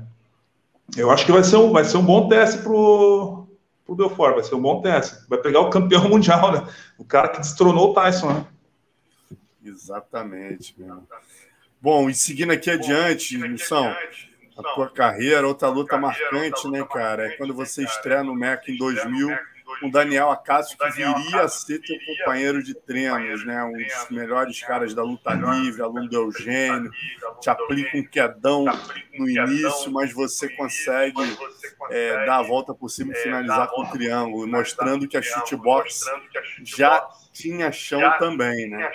eu 0.96 1.10
acho 1.10 1.24
que 1.24 1.32
vai 1.32 1.42
ser 1.42 1.56
um, 1.56 1.72
vai 1.72 1.84
ser 1.84 1.96
um 1.96 2.04
bom 2.04 2.28
teste 2.28 2.58
pro, 2.58 3.46
pro 3.84 3.94
Belfort, 3.94 4.34
vai 4.34 4.44
ser 4.44 4.54
um 4.54 4.62
bom 4.62 4.82
teste. 4.82 5.26
Vai 5.28 5.38
pegar 5.38 5.60
o 5.60 5.70
campeão 5.70 6.06
mundial, 6.10 6.52
né? 6.52 6.66
O 6.98 7.04
cara 7.04 7.28
que 7.28 7.40
destronou 7.40 7.90
o 7.90 7.94
Tyson, 7.94 8.32
né? 8.32 8.46
Exatamente, 9.64 10.74
meu. 10.78 11.02
Bom, 11.80 12.08
e 12.08 12.14
seguindo 12.14 12.52
aqui 12.52 12.70
adiante, 12.70 13.36
Missão, 13.38 13.94
a 14.56 14.62
tua 14.74 14.88
carreira, 14.88 15.46
outra 15.46 15.68
luta 15.68 15.96
marcante, 15.96 16.68
né, 16.68 16.86
cara? 16.90 17.26
É 17.26 17.36
quando 17.36 17.54
você 17.54 17.82
estreia 17.82 18.22
no 18.22 18.34
MEC 18.34 18.72
em 18.72 18.76
2000 18.76 19.36
o 19.82 19.90
Daniel 19.90 20.30
Acácio, 20.30 20.76
que 20.76 20.90
viria 20.90 21.40
a 21.42 21.48
ser 21.48 21.80
teu 21.80 21.96
companheiro 22.06 22.62
de 22.62 22.74
treinos, 22.74 23.44
né? 23.44 23.62
Um 23.64 23.72
dos 23.72 24.10
melhores 24.10 24.60
caras 24.60 24.94
da 24.94 25.02
luta 25.02 25.32
livre, 25.32 25.82
aluno 25.82 26.08
do 26.08 26.16
Eugênio, 26.16 26.90
te 27.40 27.50
aplica 27.50 27.96
um 27.96 28.04
quedão 28.04 28.64
no 29.18 29.28
início, 29.28 29.90
mas 29.90 30.12
você 30.12 30.48
consegue 30.50 31.22
é, 31.90 32.26
dar 32.26 32.38
a 32.38 32.42
volta 32.42 32.74
por 32.74 32.88
cima 32.88 33.12
e 33.12 33.16
finalizar 33.16 33.68
com 33.68 33.82
o 33.82 33.90
triângulo, 33.90 34.46
mostrando 34.46 35.08
que 35.08 35.16
a 35.16 35.22
chutebox 35.22 36.04
já 36.62 37.06
tinha 37.32 37.72
chão 37.72 38.00
também, 38.18 38.68
né? 38.68 38.90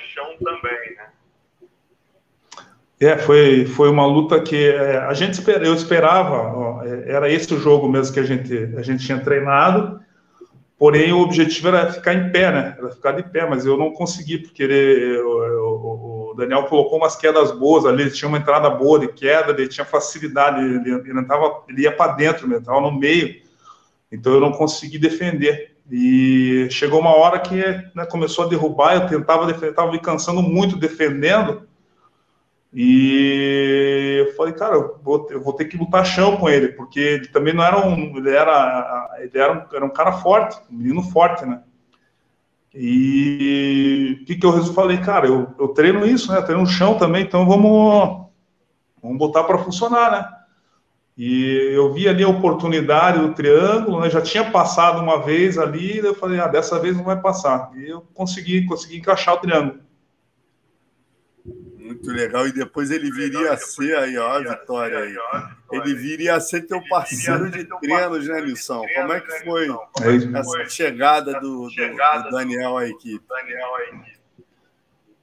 É, 3.02 3.18
foi, 3.18 3.66
foi 3.66 3.90
uma 3.90 4.06
luta 4.06 4.42
que 4.42 4.72
é, 4.72 4.98
a 4.98 5.14
gente 5.14 5.42
eu 5.62 5.74
esperava, 5.74 6.36
ó, 6.36 6.84
é, 6.84 7.10
era 7.10 7.32
esse 7.32 7.54
o 7.54 7.60
jogo 7.60 7.88
mesmo 7.88 8.14
que 8.14 8.20
a 8.20 8.26
gente, 8.26 8.54
a 8.76 8.82
gente 8.82 9.06
tinha 9.06 9.18
treinado, 9.18 10.02
porém 10.78 11.14
o 11.14 11.22
objetivo 11.22 11.70
era 11.70 11.94
ficar 11.94 12.14
em 12.14 12.30
pé, 12.30 12.52
né? 12.52 12.76
Era 12.78 12.90
ficar 12.90 13.14
de 13.14 13.24
pé, 13.24 13.50
mas 13.50 13.66
eu 13.66 13.78
não 13.78 13.94
consegui, 13.94 14.40
porque 14.40 14.64
ele, 14.64 15.18
o, 15.22 16.32
o, 16.32 16.34
Daniel 16.36 16.64
colocou 16.64 16.98
umas 16.98 17.16
quedas 17.16 17.54
boas 17.54 17.86
ali, 17.86 18.02
ele 18.02 18.12
tinha 18.12 18.28
uma 18.28 18.38
entrada 18.38 18.70
boa 18.70 19.00
de 19.00 19.08
queda, 19.08 19.54
ele 19.54 19.70
tinha 19.70 19.86
facilidade, 19.86 20.62
ele, 20.62 20.92
ele, 20.92 21.26
tava, 21.26 21.64
ele 21.70 21.84
ia 21.84 21.94
para 21.94 22.12
dentro, 22.12 22.48
ele 22.48 22.58
estava 22.58 22.82
no 22.82 22.92
meio, 22.92 23.34
então 24.12 24.34
eu 24.34 24.42
não 24.42 24.52
consegui 24.52 24.98
defender. 24.98 25.78
E 25.90 26.68
chegou 26.70 27.00
uma 27.00 27.16
hora 27.16 27.40
que 27.40 27.56
né, 27.96 28.06
começou 28.12 28.46
a 28.46 28.50
derrubar, 28.50 28.96
eu 28.96 29.08
tentava 29.08 29.48
defender, 29.48 29.70
estava 29.70 29.92
me 29.92 30.00
cansando 30.00 30.42
muito 30.42 30.76
defendendo, 30.76 31.69
e 32.72 34.26
eu 34.28 34.36
falei, 34.36 34.54
cara, 34.54 34.76
eu 34.76 35.00
vou, 35.04 35.28
eu 35.32 35.42
vou 35.42 35.54
ter 35.54 35.66
que 35.66 35.78
lutar 35.78 36.06
chão 36.06 36.38
com 36.38 36.48
ele, 36.48 36.70
porque 36.70 37.00
ele 37.00 37.28
também 37.28 37.54
não 37.54 37.64
era 37.64 37.80
um. 37.80 38.18
Ele 38.18 38.30
era, 38.30 39.18
ele 39.20 39.38
era, 39.38 39.54
um, 39.54 39.76
era 39.76 39.86
um 39.86 39.90
cara 39.90 40.12
forte, 40.14 40.60
um 40.72 40.78
menino 40.78 41.02
forte, 41.02 41.46
né? 41.46 41.64
E 42.74 44.20
o 44.22 44.26
que, 44.26 44.36
que 44.36 44.46
eu 44.46 44.64
falei, 44.74 45.00
cara, 45.00 45.26
eu, 45.26 45.54
eu 45.60 45.70
treino 45.70 46.06
isso, 46.06 46.32
né? 46.32 46.38
Eu 46.38 46.46
treino 46.46 46.62
no 46.62 46.68
chão 46.68 46.96
também, 46.98 47.24
então 47.24 47.48
vamos, 47.48 48.28
vamos 49.02 49.18
botar 49.18 49.44
para 49.46 49.58
funcionar, 49.58 50.12
né? 50.12 50.30
E 51.18 51.72
eu 51.74 51.92
vi 51.92 52.08
ali 52.08 52.24
a 52.24 52.30
oportunidade 52.30 53.20
do 53.20 53.34
triângulo, 53.34 54.00
né? 54.00 54.12
Já 54.12 54.22
tinha 54.22 54.52
passado 54.52 55.02
uma 55.02 55.20
vez 55.22 55.58
ali, 55.58 55.98
eu 55.98 56.14
falei, 56.14 56.40
ah, 56.40 56.48
dessa 56.48 56.80
vez 56.80 56.96
não 56.96 57.04
vai 57.04 57.20
passar. 57.20 57.72
E 57.76 57.90
eu 57.90 58.02
consegui, 58.14 58.66
consegui 58.68 58.98
encaixar 58.98 59.34
o 59.34 59.40
triângulo. 59.40 59.89
Muito 61.90 62.12
legal. 62.12 62.48
E 62.48 62.52
depois 62.52 62.92
ele 62.92 63.10
viria 63.10 63.52
a 63.52 63.58
ser 63.58 63.98
aí, 63.98 64.16
ó, 64.16 64.38
a 64.38 64.40
vitória 64.40 65.00
aí. 65.00 65.16
Ele 65.72 65.96
viria 65.96 66.36
a 66.36 66.40
ser 66.40 66.68
teu 66.68 66.80
parceiro 66.88 67.50
de 67.50 67.66
treinos, 67.66 68.28
né, 68.28 68.42
Nilson? 68.42 68.86
Como 68.96 69.14
é 69.14 69.20
que 69.20 69.44
foi 69.44 69.68
essa 70.36 70.70
chegada 70.70 71.40
do, 71.40 71.68
do, 71.68 72.24
do 72.24 72.30
Daniel 72.30 72.78
à 72.78 72.88
equipe? 72.88 73.26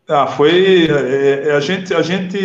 Ah, 0.09 0.27
foi. 0.27 0.89
É, 0.89 1.49
é, 1.49 1.53
a 1.53 1.61
gente, 1.61 1.95
a 1.95 2.03
gente, 2.03 2.37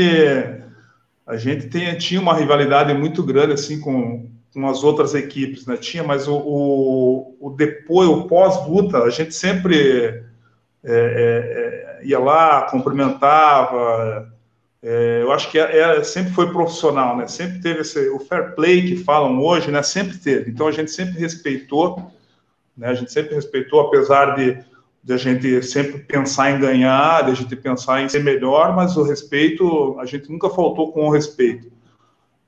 a 1.26 1.36
gente 1.36 1.68
tem, 1.68 1.98
tinha 1.98 2.22
uma 2.22 2.36
rivalidade 2.36 2.94
muito 2.94 3.24
grande 3.24 3.54
assim 3.54 3.80
com, 3.80 4.30
com 4.54 4.70
as 4.70 4.84
outras 4.84 5.16
equipes, 5.16 5.66
né? 5.66 5.78
Tinha, 5.78 6.04
mas 6.04 6.28
o, 6.28 6.36
o, 6.36 7.38
o 7.40 7.50
depois, 7.50 8.08
o 8.08 8.28
pós-luta, 8.28 9.00
a 9.00 9.10
gente 9.10 9.34
sempre 9.34 10.24
é, 10.84 10.94
é, 10.94 12.02
é, 12.02 12.06
ia 12.06 12.20
lá, 12.20 12.64
cumprimentava. 12.64 14.32
É, 14.82 15.22
eu 15.22 15.32
acho 15.32 15.52
que 15.52 15.60
é, 15.60 15.98
é, 15.98 16.04
sempre 16.04 16.34
foi 16.34 16.52
profissional, 16.52 17.16
né? 17.16 17.28
Sempre 17.28 17.62
teve 17.62 17.82
esse, 17.82 18.10
o 18.10 18.20
fair 18.20 18.56
play 18.56 18.82
que 18.88 18.98
falam 18.98 19.40
hoje, 19.40 19.70
né? 19.70 19.84
Sempre 19.84 20.18
teve. 20.18 20.50
Então 20.50 20.68
a 20.68 20.72
gente 20.72 20.90
sempre 20.92 21.20
respeitou, 21.20 22.12
né? 22.76 22.88
A 22.88 22.94
gente 22.96 23.12
sempre 23.12 23.36
respeitou, 23.36 23.80
apesar 23.82 24.36
de, 24.36 24.58
de 25.04 25.14
a 25.14 25.18
gente 25.18 25.62
sempre 25.62 26.00
pensar 26.00 26.52
em 26.52 26.60
ganhar, 26.60 27.26
de 27.26 27.32
a 27.32 27.36
gente 27.36 27.56
pensar 27.56 28.02
em 28.02 28.10
ser 28.10 28.24
melhor, 28.24 28.76
mas 28.76 28.98
o 28.98 29.04
respeito, 29.04 30.00
a 30.00 30.06
gente 30.06 30.32
nunca 30.32 30.50
faltou 30.50 30.92
com 30.92 31.08
o 31.08 31.12
respeito. 31.12 31.72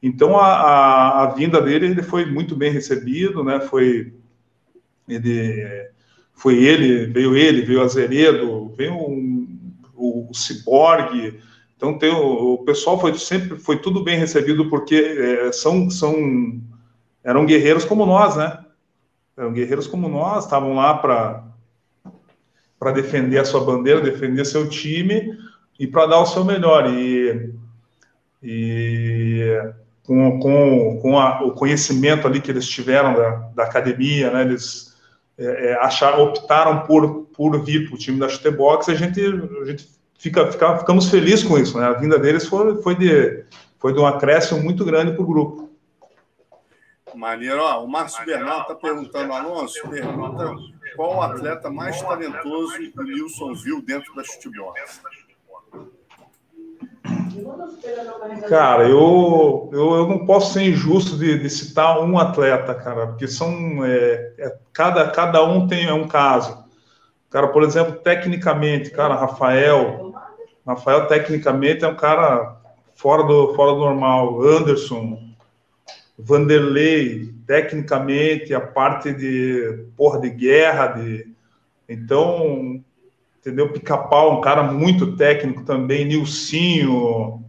Então 0.01 0.38
a, 0.38 0.47
a, 0.47 1.23
a 1.23 1.25
vinda 1.27 1.61
dele 1.61 1.86
ele 1.86 2.03
foi 2.03 2.25
muito 2.25 2.55
bem 2.55 2.71
recebido, 2.71 3.43
né? 3.43 3.61
Foi 3.61 4.11
ele 5.07 5.91
foi 6.34 6.63
ele, 6.63 7.05
veio 7.07 7.36
ele, 7.36 7.61
veio 7.61 7.81
Azeredo, 7.81 8.73
veio 8.75 8.93
um, 8.93 9.47
o, 9.95 10.29
o 10.29 10.34
Ciborgue. 10.34 11.39
Então 11.77 11.97
tem 11.97 12.11
o, 12.11 12.53
o, 12.53 12.57
pessoal 12.65 12.99
foi 12.99 13.17
sempre 13.17 13.57
foi 13.57 13.77
tudo 13.77 14.03
bem 14.03 14.17
recebido 14.17 14.69
porque 14.69 14.95
é, 14.95 15.51
são 15.51 15.89
são 15.89 16.61
eram 17.23 17.45
guerreiros 17.45 17.86
como 17.86 18.05
nós, 18.05 18.36
né? 18.36 18.59
Eram 19.38 19.53
guerreiros 19.53 19.88
como 19.88 20.07
nós, 20.07 20.43
estavam 20.43 20.75
lá 20.75 20.95
para 20.95 21.43
para 22.79 22.91
defender 22.91 23.38
a 23.38 23.45
sua 23.45 23.63
bandeira, 23.63 24.01
defender 24.01 24.43
seu 24.43 24.67
time 24.67 25.38
e 25.79 25.88
para 25.88 26.05
dar 26.05 26.19
o 26.19 26.25
seu 26.25 26.43
melhor. 26.43 26.93
E, 26.93 27.49
e 28.41 29.71
com, 30.03 30.38
com, 30.39 30.99
com 31.01 31.17
a, 31.17 31.43
o 31.43 31.51
conhecimento 31.51 32.27
ali 32.27 32.41
que 32.41 32.51
eles 32.51 32.67
tiveram 32.67 33.13
da, 33.13 33.29
da 33.55 33.63
academia, 33.63 34.29
né? 34.31 34.41
Eles 34.41 34.93
é, 35.38 35.71
é, 35.71 35.73
acharam, 35.75 36.23
optaram 36.23 36.81
por, 36.81 37.25
por 37.36 37.63
vir 37.63 37.88
para 37.88 37.95
o 37.95 37.97
time 37.97 38.19
da 38.19 38.29
Chutebox, 38.29 38.89
a 38.89 38.95
gente, 38.95 39.19
a 39.21 39.65
gente 39.65 39.89
fica, 40.17 40.51
fica, 40.51 40.77
ficamos 40.77 41.09
felizes 41.09 41.43
com 41.43 41.57
isso. 41.57 41.77
Né? 41.77 41.86
A 41.86 41.93
vinda 41.93 42.19
deles 42.19 42.47
foi, 42.47 42.81
foi, 42.81 42.95
de, 42.95 43.43
foi 43.79 43.93
de 43.93 43.99
um 43.99 44.05
acréscimo 44.05 44.61
muito 44.61 44.86
grande 44.86 45.13
para 45.13 45.23
o 45.23 45.27
grupo. 45.27 45.63
Maneiro. 47.15 47.61
Ó, 47.61 47.84
o 47.84 47.88
Márcio 47.88 48.25
Bernardo 48.25 48.61
está 48.61 48.75
perguntando, 48.75 49.34
Alonso, 49.34 49.88
pergunta 49.88 50.55
qual 50.95 51.17
o 51.17 51.21
atleta 51.21 51.69
mais 51.69 52.01
talentoso 52.01 52.73
o 52.97 53.01
Wilson 53.01 53.53
viu 53.53 53.81
dentro 53.81 54.15
da 54.15 54.23
Chutebox? 54.23 55.01
Cara, 58.48 58.88
eu, 58.88 59.70
eu, 59.72 59.96
eu, 59.96 60.08
não 60.08 60.26
posso 60.26 60.54
ser 60.54 60.64
injusto 60.64 61.18
de, 61.18 61.38
de 61.38 61.50
citar 61.50 62.02
um 62.02 62.18
atleta, 62.18 62.74
cara, 62.76 63.08
porque 63.08 63.28
são 63.28 63.84
é, 63.84 64.34
é, 64.38 64.58
cada, 64.72 65.10
cada 65.10 65.44
um 65.44 65.68
tem 65.68 65.88
é 65.88 65.94
um 65.94 66.08
caso. 66.08 66.64
Cara, 67.30 67.48
por 67.48 67.64
exemplo, 67.64 67.94
tecnicamente, 67.94 68.91
cara, 68.91 69.16
Rafael, 69.16 70.14
Rafael 70.66 71.08
tecnicamente 71.08 71.84
é 71.84 71.88
um 71.88 71.96
cara 71.96 72.58
fora 72.96 73.24
do 73.24 73.54
fora 73.56 73.74
do 73.74 73.80
normal. 73.80 74.41
Anderson, 74.41 75.20
Vanderlei, 76.18 77.34
tecnicamente 77.48 78.54
a 78.54 78.62
parte 78.62 79.12
de 79.12 79.86
porra 79.98 80.20
de 80.20 80.30
guerra, 80.30 80.88
de 80.88 81.34
então 81.89 82.84
entendeu? 83.44 83.70
Pica-pau, 83.74 84.38
um 84.38 84.41
cara 84.41 84.64
muito 84.64 85.18
técnico 85.18 85.66
também, 85.66 86.06
Nilcinho. 86.06 87.44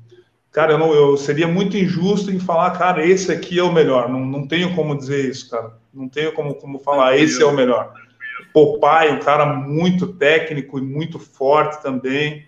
Cara, 0.50 0.72
eu, 0.72 0.78
não, 0.78 0.92
eu 0.92 1.16
seria 1.16 1.46
muito 1.46 1.76
injusto 1.76 2.32
em 2.32 2.40
falar, 2.40 2.72
cara, 2.72 3.06
esse 3.06 3.30
aqui 3.30 3.58
é 3.58 3.62
o 3.62 3.72
melhor. 3.72 4.08
Não, 4.08 4.20
não 4.20 4.46
tenho 4.46 4.74
como 4.74 4.96
dizer 4.96 5.28
isso, 5.30 5.48
cara. 5.48 5.78
Não 5.92 6.08
tenho 6.08 6.32
como, 6.32 6.56
como 6.56 6.80
falar, 6.80 7.16
esse 7.16 7.40
é 7.40 7.46
o 7.46 7.54
melhor. 7.54 7.92
Popai, 8.52 9.12
um 9.12 9.20
cara 9.20 9.46
muito 9.46 10.08
técnico 10.14 10.78
e 10.78 10.82
muito 10.82 11.18
forte 11.18 11.80
também. 11.80 12.44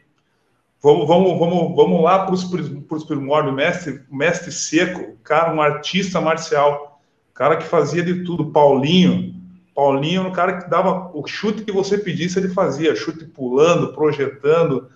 Vamos, 0.83 1.07
vamos, 1.07 1.39
vamos, 1.39 1.77
vamos 1.77 2.03
lá 2.03 2.25
para 2.25 2.35
os 2.35 3.05
primórdios. 3.05 3.55
Mestre, 3.55 4.01
mestre 4.11 4.53
Seco, 4.53 5.17
cara, 5.23 5.55
um 5.55 5.61
artista 5.61 6.21
marcial. 6.21 7.01
Cara 7.33 7.57
que 7.57 7.65
fazia 7.65 8.03
de 8.03 8.25
tudo. 8.25 8.51
Paulinho, 8.51 9.36
Paulinho 9.77 10.21
era 10.21 10.29
um 10.31 10.33
cara 10.33 10.57
que 10.57 10.71
dava 10.71 11.11
o 11.13 11.27
chute 11.27 11.63
que 11.63 11.71
você 11.71 11.99
pedisse, 11.99 12.39
ele 12.39 12.49
fazia, 12.49 12.97
chute 12.97 13.27
pulando, 13.27 13.93
projetando. 13.93 14.89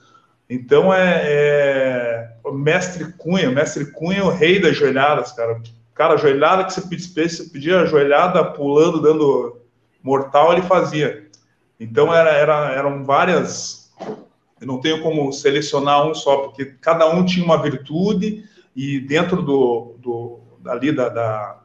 Então 0.49 0.93
é, 0.93 2.31
é 2.43 2.51
mestre 2.51 3.13
Cunha, 3.19 3.51
mestre 3.51 3.93
Cunha 3.93 4.21
é 4.21 4.25
o 4.25 4.31
rei 4.31 4.59
das 4.59 4.75
joelhadas, 4.75 5.33
cara. 5.33 5.61
Cara, 5.95 6.17
joelhada 6.17 6.65
que 6.65 6.73
você 6.73 6.81
pedia, 6.81 7.29
você 7.29 7.45
pedia 7.51 7.85
joelhada 7.85 8.43
pulando, 8.43 9.03
dando 9.03 9.61
mortal, 10.03 10.55
ele 10.55 10.63
fazia. 10.63 11.29
Então 11.79 12.13
era, 12.15 12.31
era, 12.31 12.73
eram 12.73 13.05
várias. 13.05 13.93
Eu 14.59 14.67
não 14.67 14.81
tenho 14.81 15.03
como 15.03 15.31
selecionar 15.31 16.07
um 16.07 16.15
só, 16.15 16.39
porque 16.39 16.65
cada 16.81 17.07
um 17.07 17.23
tinha 17.23 17.45
uma 17.45 17.63
virtude 17.63 18.45
e 18.75 18.99
dentro 18.99 19.43
do, 19.43 19.97
do 19.99 20.41
ali 20.65 20.91
da, 20.91 21.11
da 21.11 21.60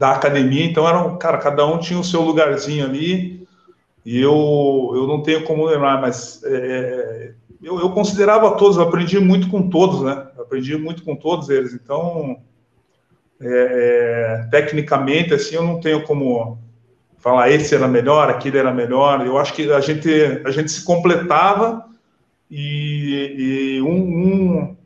da 0.00 0.12
academia, 0.12 0.64
então 0.64 0.88
eram, 0.88 1.18
cara, 1.18 1.36
cada 1.36 1.66
um 1.66 1.76
tinha 1.76 2.00
o 2.00 2.04
seu 2.04 2.22
lugarzinho 2.22 2.86
ali, 2.86 3.46
e 4.02 4.18
eu, 4.18 4.92
eu 4.94 5.06
não 5.06 5.22
tenho 5.22 5.44
como 5.44 5.66
lembrar, 5.66 6.00
mas 6.00 6.42
é, 6.42 6.54
é 6.56 7.32
eu, 7.62 7.78
eu, 7.78 7.90
considerava 7.90 8.56
todos, 8.56 8.78
eu 8.78 8.84
aprendi 8.84 9.20
muito 9.20 9.50
com 9.50 9.68
todos, 9.68 10.00
né? 10.00 10.28
Aprendi 10.38 10.74
muito 10.78 11.04
com 11.04 11.14
todos 11.14 11.50
eles, 11.50 11.74
então, 11.74 12.40
é, 13.38 13.46
é, 13.46 14.48
tecnicamente, 14.50 15.34
assim, 15.34 15.56
eu 15.56 15.62
não 15.62 15.78
tenho 15.80 16.02
como 16.04 16.58
falar 17.18 17.50
esse 17.50 17.74
era 17.74 17.86
melhor, 17.86 18.30
aquele 18.30 18.56
era 18.56 18.72
melhor, 18.72 19.26
eu 19.26 19.36
acho 19.36 19.52
que 19.52 19.70
a 19.70 19.80
gente, 19.80 20.10
a 20.46 20.50
gente 20.50 20.70
se 20.72 20.82
completava 20.82 21.84
e, 22.50 23.34
e 23.76 23.82
um, 23.82 24.76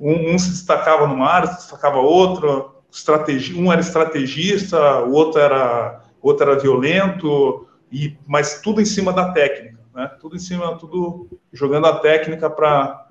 um, 0.00 0.34
um, 0.34 0.36
se 0.36 0.50
destacava 0.50 1.06
numa 1.06 1.28
área, 1.28 1.46
se 1.46 1.58
destacava 1.58 1.98
outro, 1.98 2.71
estrategi, 2.92 3.54
um 3.54 3.72
era 3.72 3.80
estrategista, 3.80 5.00
o 5.00 5.12
outro 5.12 5.40
era 5.40 6.02
outro 6.20 6.48
era 6.48 6.60
violento, 6.60 7.66
e, 7.90 8.16
mas 8.26 8.60
tudo 8.60 8.80
em 8.80 8.84
cima 8.84 9.12
da 9.12 9.32
técnica, 9.32 9.78
né? 9.94 10.10
Tudo 10.20 10.36
em 10.36 10.38
cima, 10.38 10.78
tudo 10.78 11.28
jogando 11.52 11.86
a 11.86 11.98
técnica 11.98 12.48
para 12.48 13.06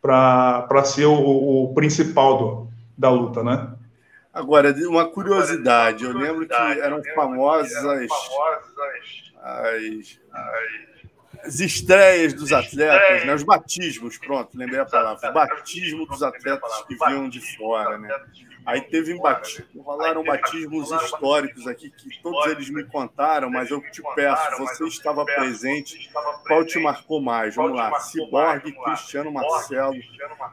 para 0.00 0.84
ser 0.84 1.06
o, 1.06 1.14
o, 1.64 1.74
principal 1.74 2.38
do, 2.38 2.68
da 2.96 3.10
luta, 3.10 3.42
né? 3.42 3.74
Agora, 4.32 4.72
uma 4.86 5.06
curiosidade, 5.06 6.04
eu 6.04 6.16
lembro 6.16 6.46
que 6.46 6.54
eram 6.54 7.02
famosas 7.14 7.74
as, 7.74 8.10
as 9.42 10.18
estreias 11.60 12.32
dos 12.34 12.52
atletas, 12.52 13.24
né? 13.24 13.34
os 13.34 13.42
batismos, 13.42 14.18
pronto, 14.18 14.56
lembrei 14.56 14.80
a 14.80 14.86
palavra, 14.86 15.30
batismo 15.32 16.06
dos 16.06 16.22
atletas 16.22 16.82
que 16.82 16.94
vinham 16.94 17.28
de 17.28 17.40
fora, 17.56 17.98
né? 17.98 18.08
Aí 18.68 18.82
teve 18.82 19.18
batismo, 19.18 19.80
rolaram 19.80 20.22
batismos 20.22 20.90
históricos 20.90 21.66
aqui, 21.66 21.90
que 21.90 22.22
todos 22.22 22.46
eles 22.48 22.68
me 22.68 22.84
contaram, 22.84 23.48
mas 23.48 23.70
eu 23.70 23.80
te 23.80 24.02
peço, 24.14 24.58
você 24.58 24.84
estava 24.84 25.24
presente, 25.24 26.10
qual 26.46 26.62
te 26.66 26.78
marcou 26.78 27.18
mais? 27.18 27.54
Vamos 27.54 27.74
lá, 27.74 27.98
Ciborgue, 28.00 28.72
Cristiano 28.84 29.32
Marcelo, 29.32 29.96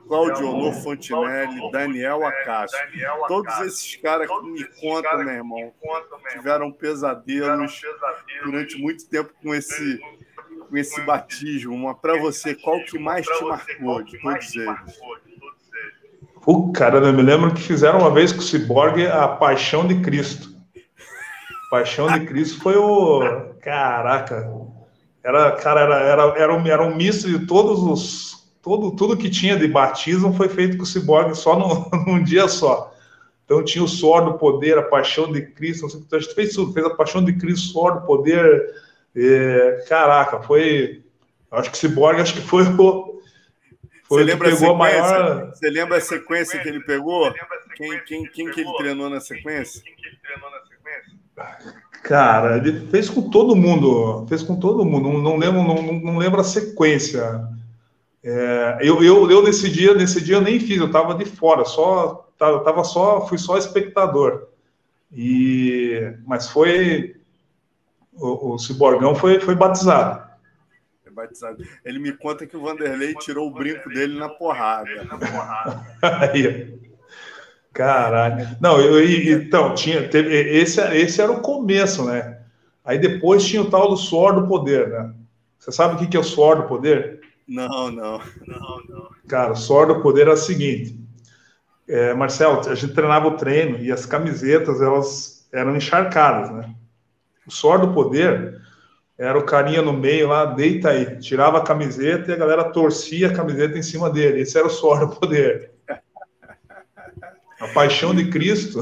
Claudio 0.08 0.50
Honor 0.50 0.74
Fontinelli, 0.76 1.70
Daniel 1.72 2.26
Acácio. 2.26 2.80
Todos 3.28 3.54
esses 3.60 3.98
caras 3.98 4.30
que 4.30 4.48
me 4.48 4.64
contam, 4.80 5.18
meu 5.18 5.34
irmão, 5.34 5.74
tiveram 6.32 6.72
pesadelos 6.72 7.82
durante 8.46 8.78
muito 8.78 9.10
tempo 9.10 9.34
com 9.44 9.54
esse 9.54 10.00
com 10.66 10.78
esse 10.78 11.00
batismo. 11.02 11.78
Mas 11.78 11.98
para 12.00 12.20
você, 12.20 12.56
qual 12.56 12.84
que 12.84 13.00
mais 13.00 13.26
te 13.26 13.44
marcou 13.44 14.04
de 14.04 14.20
todos 14.20 14.56
eles? 14.56 15.00
O 16.46 16.72
cara, 16.72 17.00
eu 17.00 17.14
me 17.14 17.24
lembro 17.24 17.54
que 17.54 17.62
fizeram 17.62 18.00
uma 18.00 18.12
vez 18.12 18.32
com 18.32 18.40
o 18.40 18.44
Cyborg 18.44 19.08
a 19.08 19.28
Paixão 19.28 19.88
de 19.88 20.00
Cristo. 20.02 20.56
Paixão 21.72 22.08
de 22.08 22.26
Cristo 22.26 22.62
foi 22.62 22.76
o. 22.76 23.22
Caraca! 23.62 24.52
Era, 25.24 25.52
cara, 25.54 25.82
era, 25.82 25.96
era, 25.96 26.24
era, 26.38 26.54
um, 26.54 26.68
era 26.68 26.84
um 26.84 26.96
misto 26.96 27.28
de 27.28 27.48
todos 27.48 27.80
os. 27.80 28.46
Todo, 28.62 28.96
tudo 28.96 29.18
que 29.18 29.30
tinha 29.30 29.58
de 29.58 29.68
batismo 29.68 30.34
foi 30.34 30.50
feito 30.50 30.78
com 30.78 30.84
o 30.84 30.86
Cyborg 30.86 31.36
só 31.36 31.58
no, 31.58 31.90
num 32.06 32.24
dia 32.24 32.48
só. 32.48 32.94
Então 33.44 33.64
tinha 33.64 33.84
o 33.84 33.88
suor 33.88 34.26
do 34.26 34.38
poder, 34.38 34.78
a 34.78 34.84
paixão 34.84 35.32
de 35.32 35.42
Cristo, 35.42 35.84
não 35.84 35.90
sei 35.90 36.00
o 36.00 36.04
que, 36.04 36.16
a 36.16 36.20
gente 36.20 36.34
fez 36.34 36.54
tudo, 36.54 36.74
fez 36.74 36.86
a 36.86 36.92
paixão 36.92 37.24
de 37.24 37.34
Cristo, 37.34 37.72
suor 37.72 38.00
do 38.00 38.06
poder. 38.06 38.74
É, 39.16 39.86
caraca, 39.88 40.42
foi. 40.42 41.04
Acho 41.52 41.72
que 41.72 41.78
Cyborg 41.78 42.20
acho 42.20 42.34
que 42.34 42.42
foi 42.42 42.64
o, 42.64 43.22
foi 44.08 44.24
você 44.24 44.24
lembra 44.24 44.50
pegou 44.50 44.72
a, 44.72 44.78
maior. 44.78 45.52
Você 45.52 45.70
lembra 45.70 45.98
a 45.98 46.02
sequência 46.02 46.60
que 46.60 46.68
ele 46.68 46.82
pegou? 46.82 47.34
Quem, 47.76 48.00
quem, 48.06 48.26
quem 48.26 48.52
que 48.52 48.62
ele 48.62 48.74
treinou 48.78 49.10
na 49.10 49.20
sequência? 49.20 49.82
Cara, 52.04 52.58
ele 52.58 52.88
fez 52.88 53.10
com 53.10 53.30
todo 53.30 53.56
mundo, 53.56 54.26
fez 54.28 54.44
com 54.44 54.60
todo 54.60 54.86
mundo. 54.86 55.10
Não, 55.10 55.22
não 55.22 55.38
lembro, 55.38 55.64
não, 55.64 55.82
não 55.82 56.18
lembro 56.18 56.40
a 56.40 56.44
sequência. 56.44 57.48
É, 58.24 58.80
eu, 58.82 59.04
eu, 59.04 59.30
eu 59.32 59.44
nesse 59.44 59.70
dia, 59.70 59.94
nesse 59.94 60.22
dia 60.22 60.36
eu 60.36 60.42
nem 60.42 60.60
fiz, 60.60 60.78
eu 60.78 60.88
estava 60.88 61.16
de 61.16 61.26
fora, 61.26 61.64
só 61.66 62.28
tava 62.38 62.84
só, 62.84 63.28
fui 63.28 63.38
só 63.38 63.58
espectador. 63.58 64.48
E, 65.12 66.14
mas 66.26 66.50
foi 66.50 67.16
o, 68.16 68.54
o 68.54 68.60
Ciborgão 68.60 69.16
foi, 69.16 69.40
foi 69.40 69.56
batizado 69.56 70.26
batizado. 71.16 71.64
Ele 71.84 71.98
me 71.98 72.12
conta 72.12 72.46
que 72.46 72.58
o 72.58 72.62
Vanderlei 72.62 73.16
tirou 73.16 73.48
o 73.48 73.52
brinco 73.52 73.90
dele 73.90 74.20
na 74.20 74.30
porrada. 74.30 74.90
Aí. 76.02 76.78
Caralho. 77.74 78.48
Não, 78.62 78.80
eu, 78.80 79.04
então, 79.32 79.74
tinha, 79.74 80.08
teve, 80.08 80.34
esse, 80.34 80.82
esse 80.96 81.22
era 81.22 81.32
o 81.32 81.42
começo, 81.42 82.06
né? 82.06 82.40
Aí 82.84 83.00
depois 83.00 83.46
tinha 83.46 83.62
o 83.62 83.70
tal 83.70 83.90
do 83.90 83.98
suor 83.98 84.36
do 84.36 84.48
poder, 84.48 84.90
né? 84.90 85.14
Você 85.58 85.72
sabe 85.72 85.96
o 85.96 86.08
que 86.08 86.16
é 86.16 86.20
o 86.20 86.24
suor 86.24 86.58
do 86.58 86.68
poder? 86.68 87.22
Não, 87.48 87.92
não. 87.92 88.20
não, 88.46 88.84
não. 88.88 89.10
Cara, 89.28 89.54
o 89.54 89.56
suor 89.56 89.88
do 89.88 90.02
poder 90.02 90.28
é 90.28 90.32
o 90.32 90.38
seguinte. 90.38 91.00
É, 91.88 92.14
Marcelo, 92.14 92.60
a 92.68 92.76
gente 92.76 92.94
treinava 92.94 93.28
o 93.28 93.38
treino 93.38 93.80
e 93.80 93.92
as 93.92 94.06
camisetas, 94.06 94.82
elas 94.82 95.48
eram 95.52 95.76
encharcadas, 95.76 96.52
né? 96.52 96.76
O 97.48 97.52
suor 97.52 97.80
do 97.80 97.94
poder 97.94 98.62
era 99.18 99.38
o 99.38 99.46
carinha 99.46 99.82
no 99.82 99.94
meio 99.94 100.28
lá, 100.28 100.46
deita 100.46 100.90
aí, 100.90 101.18
tirava 101.20 101.60
a 101.60 101.64
camiseta 101.64 102.32
e 102.32 102.34
a 102.34 102.38
galera 102.38 102.66
torcia 102.66 103.30
a 103.30 103.34
camiseta 103.34 103.78
em 103.78 103.84
cima 103.84 104.10
dele. 104.10 104.42
Esse 104.42 104.58
era 104.58 104.68
o 104.68 104.70
suor 104.70 105.00
do 105.00 105.16
poder. 105.16 105.72
A 107.62 107.68
paixão 107.74 108.14
de 108.14 108.30
Cristo, 108.30 108.82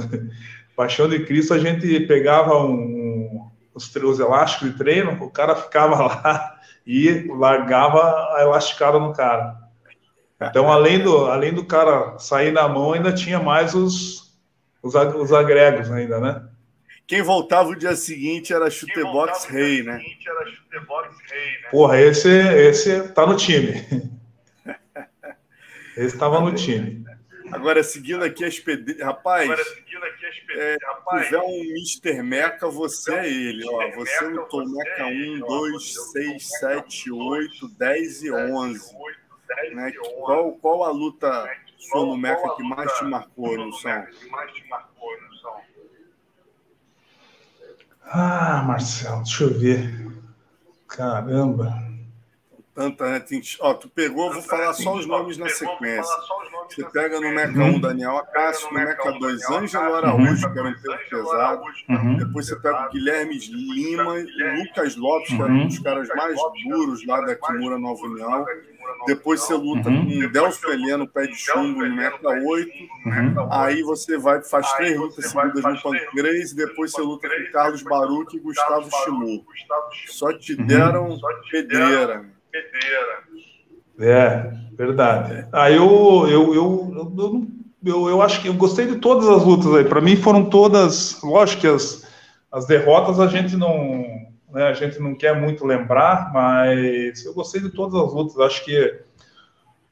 paixão 0.75 1.07
de 1.07 1.23
Cristo, 1.25 1.53
a 1.53 1.59
gente 1.59 1.99
pegava 2.01 2.57
um, 2.57 3.47
os, 3.73 3.95
os 3.95 4.19
elásticos 4.19 4.71
de 4.71 4.77
treino, 4.77 5.23
o 5.23 5.29
cara 5.29 5.55
ficava 5.55 5.95
lá 6.07 6.55
e 6.85 7.27
largava 7.29 8.01
a 8.35 8.41
elasticada 8.41 8.99
no 8.99 9.13
cara. 9.13 9.55
Então, 10.41 10.71
além 10.71 10.99
do, 10.99 11.27
além 11.27 11.53
do 11.53 11.63
cara 11.63 12.17
sair 12.17 12.51
na 12.51 12.67
mão, 12.67 12.93
ainda 12.93 13.13
tinha 13.13 13.39
mais 13.39 13.73
os, 13.73 14.35
os, 14.81 14.93
os 14.95 15.31
agregos 15.31 15.91
ainda, 15.91 16.19
né? 16.19 16.43
Quem 17.05 17.21
voltava 17.21 17.69
o 17.69 17.75
dia 17.75 17.95
seguinte 17.95 18.53
era 18.53 18.69
Chutebox 18.69 19.45
Rei, 19.45 19.83
né? 19.83 19.97
né? 19.97 20.03
Porra, 21.69 21.99
esse, 21.99 22.29
esse 22.29 23.09
tá 23.09 23.25
no 23.25 23.35
time. 23.35 23.73
Esse 25.95 26.15
estava 26.15 26.39
no 26.39 26.55
time. 26.55 27.05
Agora, 27.51 27.83
seguindo 27.83 28.23
aqui 28.23 28.43
as 28.43 28.57
pedreiras. 28.59 29.05
Rapaz, 29.05 29.43
Agora, 29.49 29.63
seguindo 29.63 30.03
aqui 30.03 30.25
as 30.25 30.39
pedreiras. 30.39 30.81
É, 30.81 30.85
Rapaz, 30.85 31.25
tiver 31.25 31.39
um 31.39 31.63
Mr. 31.63 32.23
Meca, 32.23 32.67
você 32.67 33.13
é 33.13 33.29
ele. 33.29 33.63
Ó, 33.67 33.91
você 33.91 34.25
lutou 34.25 34.67
Meca 34.67 35.05
1, 35.05 35.39
2, 35.39 36.11
6, 36.11 36.49
7, 36.59 37.11
8, 37.11 37.67
10 37.77 38.23
e 38.23 38.31
11. 38.31 38.95
Né? 39.73 39.91
Qual, 40.21 40.53
qual 40.53 40.83
a 40.83 40.89
luta 40.89 41.47
sua 41.77 42.05
no 42.05 42.17
Meca 42.17 42.55
que 42.55 42.63
mais 42.63 42.91
te 42.97 43.03
marcou 43.03 43.55
no 43.55 43.71
som? 43.73 44.03
Ah, 48.05 48.63
Marcelo, 48.65 49.23
deixa 49.23 49.43
eu 49.43 49.59
ver. 49.59 50.07
Caramba. 50.87 51.82
Tanta, 52.75 53.07
né? 53.07 53.19
Tem, 53.19 53.39
ó, 53.59 53.73
tu 53.75 53.87
pegou, 53.87 54.33
vou 54.33 54.41
falar 54.41 54.73
só 54.73 54.95
os 54.95 55.05
nomes 55.05 55.37
na 55.37 55.47
sequência. 55.47 56.11
Você 56.67 56.83
pega 56.85 57.21
no 57.21 57.31
Meca 57.31 57.63
1 57.63 57.79
Daniel 57.79 58.17
Acácio, 58.17 58.67
no 58.67 58.73
Meca 58.73 59.11
2 59.11 59.51
Ângelo 59.51 59.93
Araújo, 59.93 60.51
que 60.51 60.59
era 60.59 60.69
um 60.69 60.73
peso 60.73 60.97
pesado. 61.07 61.63
Uhum. 61.87 62.17
Depois 62.17 62.47
você 62.47 62.55
pega 62.55 62.87
o 62.87 62.89
Guilherme 62.89 63.37
Lima, 63.37 64.15
Lucas 64.57 64.95
Lopes, 64.95 65.27
que 65.27 65.41
era 65.41 65.51
um 65.51 65.67
dos 65.67 65.79
caras 65.79 66.07
mais 66.15 66.35
duros 66.67 67.05
lá 67.05 67.21
da 67.21 67.35
Kimura 67.35 67.77
Nova 67.77 68.01
União. 68.01 68.43
Depois 69.05 69.41
você 69.41 69.53
luta 69.53 69.89
uhum. 69.89 70.05
com 70.05 70.25
o 70.25 70.29
Delcio 70.31 70.71
Heleno, 70.71 71.07
pé 71.07 71.27
de 71.27 71.35
chumbo, 71.35 71.85
no 71.85 71.95
Meca 71.95 72.27
8. 72.27 72.71
Uhum. 73.05 73.47
Aí 73.51 73.83
você 73.83 74.17
vai, 74.17 74.41
faz 74.41 74.71
três 74.73 74.97
lutas 74.97 75.27
seguidas 75.27 75.63
no 75.63 75.81
Pancrase, 75.81 76.53
e 76.53 76.55
depois 76.55 76.91
você 76.91 77.01
luta 77.01 77.29
com 77.29 77.51
Carlos 77.51 77.83
Baruch 77.83 78.35
e 78.35 78.39
Gustavo 78.39 78.89
Chimu. 79.03 79.45
Só 80.07 80.33
te 80.33 80.55
deram 80.55 81.09
uhum. 81.09 82.32
É, 83.99 84.51
verdade. 84.75 85.47
Ah, 85.51 85.69
eu, 85.71 86.27
eu, 86.27 86.53
eu, 86.53 86.93
eu, 87.17 87.47
eu, 87.85 88.09
eu 88.09 88.21
acho 88.21 88.41
que 88.41 88.47
eu 88.47 88.53
gostei 88.53 88.87
de 88.87 88.97
todas 88.97 89.27
as 89.27 89.43
lutas 89.43 89.73
aí. 89.75 89.85
Para 89.85 90.01
mim 90.01 90.15
foram 90.15 90.49
todas, 90.49 91.21
lógico 91.21 91.61
que 91.61 91.67
as, 91.67 92.07
as 92.51 92.65
derrotas 92.65 93.19
a 93.19 93.27
gente 93.27 93.55
não, 93.55 94.05
né, 94.51 94.63
a 94.67 94.73
gente 94.73 94.99
não 94.99 95.15
quer 95.15 95.39
muito 95.39 95.65
lembrar, 95.65 96.31
mas 96.33 97.25
eu 97.25 97.33
gostei 97.33 97.61
de 97.61 97.69
todas 97.69 97.95
as 97.95 98.13
lutas. 98.13 98.39
Acho 98.39 98.63
que 98.63 98.99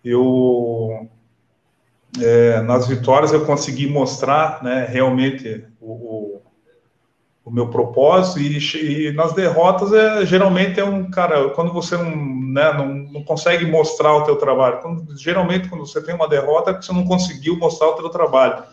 eu 0.03 1.07
é, 2.19 2.61
nas 2.61 2.87
vitórias 2.87 3.31
eu 3.31 3.45
consegui 3.45 3.87
mostrar, 3.87 4.61
né, 4.63 4.85
realmente 4.85 5.65
o, 5.79 5.91
o 5.91 6.20
o 7.43 7.49
meu 7.49 7.69
propósito 7.69 8.39
e, 8.39 9.07
e, 9.07 9.11
nas 9.13 9.33
derrotas 9.33 9.91
é 9.91 10.25
geralmente 10.25 10.79
é 10.79 10.85
um 10.85 11.09
cara 11.09 11.49
quando 11.49 11.73
você 11.73 11.97
não, 11.97 12.15
né, 12.15 12.71
não, 12.73 12.87
não, 13.11 13.23
consegue 13.23 13.65
mostrar 13.65 14.15
o 14.15 14.23
teu 14.23 14.35
trabalho 14.35 14.79
quando, 14.79 15.17
geralmente 15.17 15.67
quando 15.67 15.85
você 15.85 16.01
tem 16.01 16.13
uma 16.13 16.27
derrota 16.27 16.69
é 16.69 16.73
porque 16.73 16.85
você 16.85 16.93
não 16.93 17.03
conseguiu 17.03 17.57
mostrar 17.57 17.89
o 17.89 17.95
teu 17.95 18.09
trabalho. 18.09 18.63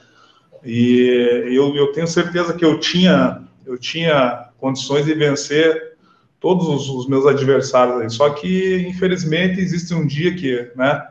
E 0.64 1.44
eu, 1.46 1.74
eu 1.76 1.92
tenho 1.92 2.06
certeza 2.06 2.52
que 2.52 2.64
eu 2.64 2.78
tinha 2.78 3.42
eu 3.64 3.78
tinha 3.78 4.50
condições 4.58 5.06
de 5.06 5.14
vencer 5.14 5.96
todos 6.40 6.68
os, 6.68 6.88
os 6.90 7.08
meus 7.08 7.26
adversários 7.26 8.00
aí. 8.00 8.10
só 8.10 8.30
que 8.30 8.86
infelizmente 8.86 9.60
existe 9.60 9.94
um 9.94 10.06
dia 10.06 10.34
que 10.34 10.70
né 10.76 11.08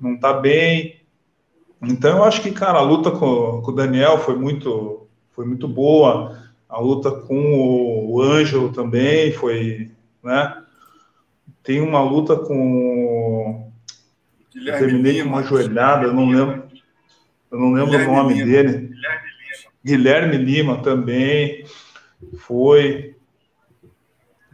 não 0.00 0.14
está 0.14 0.32
bem. 0.32 1.00
Então 1.82 2.18
eu 2.18 2.24
acho 2.24 2.42
que 2.42 2.52
cara 2.52 2.78
a 2.78 2.82
luta 2.82 3.10
com, 3.10 3.60
com 3.60 3.70
o 3.72 3.74
Daniel 3.74 4.18
foi 4.18 4.36
muito 4.36 5.08
foi 5.32 5.44
muito 5.44 5.66
boa 5.66 6.45
a 6.68 6.80
luta 6.80 7.10
com 7.10 8.06
o 8.08 8.20
Ângelo 8.20 8.72
também 8.72 9.32
foi, 9.32 9.90
né? 10.22 10.62
Tem 11.62 11.80
uma 11.80 12.00
luta 12.02 12.36
com 12.36 13.70
Guilherme 14.52 14.86
terminei 14.86 15.22
com 15.22 15.28
uma 15.28 15.42
joelhada, 15.42 16.06
eu 16.06 16.12
não 16.12 16.28
lembro, 16.28 16.64
eu 17.50 17.58
não 17.58 17.72
lembro 17.72 17.90
Guilherme 17.90 18.12
o 18.12 18.16
nome 18.16 18.34
Lima. 18.34 18.46
dele. 18.46 18.90
Guilherme 19.84 20.36
Lima 20.38 20.82
também 20.82 21.64
foi. 22.38 23.14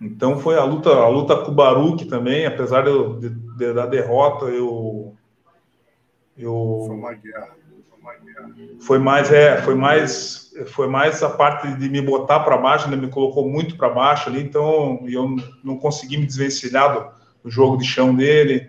Então 0.00 0.38
foi 0.38 0.56
a 0.58 0.64
luta, 0.64 0.90
a 0.90 1.08
luta 1.08 1.36
com 1.36 1.52
o 1.52 1.54
Baruch 1.54 2.04
também, 2.06 2.44
apesar 2.44 2.82
de, 2.82 3.30
de, 3.56 3.72
da 3.72 3.86
derrota, 3.86 4.46
eu, 4.46 5.14
eu 6.36 6.84
foi 6.86 6.96
uma 6.96 7.14
guerra. 7.14 7.61
Foi 8.80 8.98
mais, 8.98 9.30
é, 9.30 9.62
foi 9.62 9.74
mais, 9.74 10.52
foi 10.66 10.88
mais 10.88 11.22
a 11.22 11.30
parte 11.30 11.68
de 11.74 11.88
me 11.88 12.02
botar 12.02 12.40
para 12.40 12.56
baixo, 12.56 12.90
né, 12.90 12.96
me 12.96 13.08
colocou 13.08 13.48
muito 13.48 13.76
para 13.76 13.88
baixo 13.88 14.28
ali, 14.28 14.42
então 14.42 15.04
eu 15.06 15.36
não 15.62 15.76
consegui 15.76 16.18
me 16.18 16.26
desvencilhar 16.26 16.92
do, 16.92 17.06
do 17.44 17.50
jogo 17.50 17.76
de 17.76 17.84
chão 17.84 18.14
dele. 18.14 18.68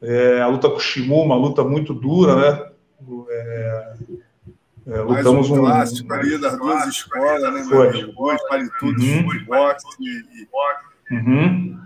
É, 0.00 0.40
a 0.40 0.46
luta 0.46 0.68
com 0.68 0.76
o 0.76 0.80
Shimu, 0.80 1.22
uma 1.22 1.36
luta 1.36 1.64
muito 1.64 1.94
dura, 1.94 2.36
né? 2.36 2.70
É, 3.30 3.94
é, 4.86 5.00
lutamos 5.00 5.50
um 5.50 5.56
clássico 5.56 6.12
um... 6.12 6.16
ali 6.16 6.38
das 6.38 6.58
duas 6.58 6.86
escolas, 6.86 7.54
né? 7.54 7.64
Foi. 7.64 8.12
Dois 8.12 8.48
palitudos 8.48 9.04
uhum. 9.04 9.44
boxe 9.46 9.86
e. 10.00 11.14
Uhum. 11.14 11.80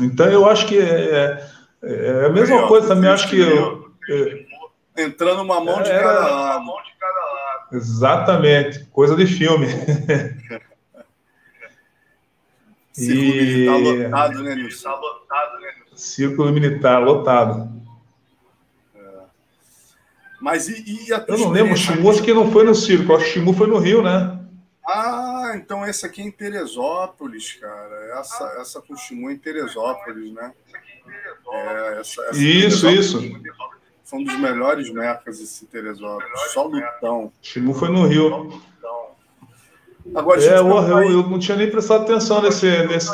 Então 0.00 0.26
eu 0.26 0.48
acho 0.48 0.66
que 0.66 0.78
é, 0.78 1.48
é, 1.82 2.22
é 2.22 2.26
a 2.26 2.30
mesma 2.30 2.66
coisa 2.66 2.88
também. 2.88 3.10
Acho 3.10 3.28
que 3.28 3.38
eu, 3.38 3.84
entrando 4.96 5.42
uma 5.42 5.60
mão 5.60 5.82
de 5.82 5.90
cada 5.90 6.28
lado. 6.28 6.64
Exatamente, 7.72 8.84
coisa 8.86 9.16
de 9.16 9.26
filme. 9.26 9.66
Círculo 12.92 13.34
e... 13.34 13.42
militar 13.42 13.76
lotado, 13.80 14.42
né, 14.42 14.54
Nilson? 14.54 14.88
lotado, 14.90 15.60
né, 15.60 15.74
Círculo 15.96 16.52
militar 16.52 17.02
lotado. 17.02 17.84
Mas 20.40 20.68
e, 20.68 20.84
e 20.86 21.10
Eu 21.10 21.38
não 21.38 21.48
lembro, 21.48 21.72
o 21.72 21.76
Shimu 21.76 22.10
acho 22.10 22.22
que 22.22 22.34
não 22.34 22.52
foi 22.52 22.64
no 22.64 22.74
circo, 22.74 23.14
acho 23.14 23.24
que 23.24 23.30
o 23.30 23.32
Shimu 23.32 23.54
foi 23.54 23.66
no 23.66 23.78
Rio, 23.78 24.02
né? 24.02 24.38
Ah, 24.86 25.52
então 25.54 25.86
esse 25.86 26.04
aqui 26.04 26.20
é 26.20 26.24
em 26.26 26.30
Teresópolis, 26.30 27.54
cara. 27.54 28.20
Essa, 28.20 28.44
ah. 28.44 28.60
essa 28.60 28.82
com 28.82 28.92
o 28.92 28.96
Shimu 28.96 29.30
é 29.30 29.32
em 29.32 29.38
Teresópolis, 29.38 30.32
né? 30.32 30.52
É, 31.50 32.00
essa, 32.00 32.22
essa 32.26 32.38
isso, 32.38 32.90
isso. 32.90 33.20
Foi 34.04 34.18
um 34.18 34.24
dos 34.24 34.38
melhores 34.38 34.90
mercas 34.90 35.40
esse 35.40 35.66
Teresópolis. 35.66 36.52
Só 36.52 36.64
lutão. 36.64 37.32
Shimu 37.40 37.74
foi 37.74 37.88
no 37.88 38.06
Rio. 38.06 38.62
Agora, 40.14 40.42
é, 40.42 40.58
eu, 40.58 40.68
eu, 40.68 41.10
eu, 41.10 41.22
não 41.22 41.38
tinha 41.38 41.56
nem 41.56 41.70
prestado 41.70 42.02
atenção 42.02 42.42
nesse, 42.42 42.66
nesse, 42.86 43.10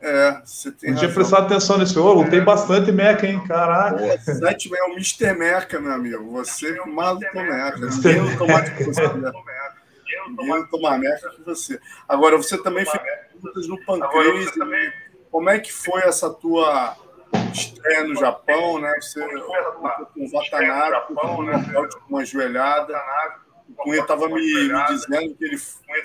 é, 0.00 0.40
você 0.44 0.70
tem. 0.70 0.90
Não 0.90 0.98
tinha 0.98 1.12
prestado 1.12 1.46
atenção 1.46 1.76
nesse 1.76 1.98
ouro, 1.98 2.30
tem 2.30 2.42
bastante 2.44 2.92
meca, 2.92 3.26
hein? 3.26 3.42
Caraca. 3.46 4.18
Sete 4.20 4.70
é 4.72 4.84
o 4.84 4.92
Mr. 4.92 5.32
Meca, 5.34 5.80
meu 5.80 5.92
amigo. 5.92 6.30
Você 6.32 6.68
é 6.68 6.72
do 6.74 6.84
que 6.84 7.42
Meca. 7.42 7.78
Ninguém 7.78 8.22
não 8.22 8.36
toma 8.36 8.62
que 8.62 8.84
você. 8.84 9.08
Ninguém 9.08 10.48
não 10.48 10.66
toma 10.68 10.98
Meca 10.98 11.30
que 11.30 11.42
você. 11.42 11.80
Agora, 12.08 12.36
você 12.36 12.56
também 12.62 12.84
fez 12.84 13.02
perguntas 13.02 13.66
no 13.66 13.84
Pancrase. 13.84 14.52
Como 15.30 15.50
é 15.50 15.58
que 15.58 15.72
foi 15.72 16.02
essa 16.02 16.30
tua 16.30 16.96
estreia 17.52 18.04
no 18.04 18.14
Japão, 18.14 18.80
né? 18.80 18.92
Você 19.00 19.20
com 20.14 20.24
o 20.24 20.30
Watanabe, 20.30 21.14
com 21.14 22.08
uma 22.08 22.24
joelhada. 22.24 22.94
O 23.68 23.74
Cunha 23.82 24.00
estava 24.00 24.28
me, 24.28 24.34
me, 24.34 24.86
dizendo 24.86 25.34
que 25.34 25.44
ele, 25.44 25.58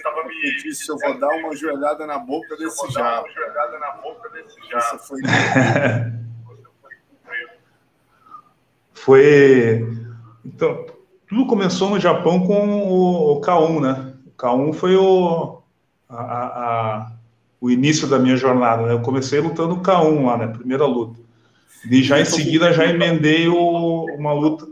tava 0.03 0.23
me 0.25 0.57
disse: 0.61 0.89
eu 0.89 0.97
vou 0.97 1.17
dar 1.17 1.29
uma 1.37 1.55
joelhada 1.55 2.05
na 2.05 2.19
boca 2.19 2.57
desse 2.57 2.91
jato. 2.91 3.27
Essa 4.75 4.97
foi. 4.97 5.21
foi. 8.93 9.87
Então, 10.45 10.85
tudo 11.27 11.47
começou 11.47 11.89
no 11.89 11.99
Japão 11.99 12.45
com 12.45 12.83
o, 12.83 13.41
K1, 13.41 13.81
né? 13.81 14.13
O 14.27 14.31
K1 14.31 14.73
foi 14.73 14.95
o, 14.97 15.61
a, 16.09 16.21
a, 16.21 17.11
o 17.61 17.71
início 17.71 18.07
da 18.07 18.19
minha 18.19 18.35
jornada, 18.35 18.83
né? 18.83 18.93
Eu 18.93 19.01
comecei 19.01 19.39
lutando 19.39 19.77
K1 19.77 20.25
lá, 20.25 20.37
né? 20.37 20.47
Primeira 20.47 20.85
luta. 20.85 21.22
E 21.89 22.03
já 22.03 22.19
em 22.19 22.25
seguida 22.25 22.71
já 22.71 22.85
emendei 22.85 23.47
o, 23.47 24.05
uma 24.15 24.33
luta 24.33 24.67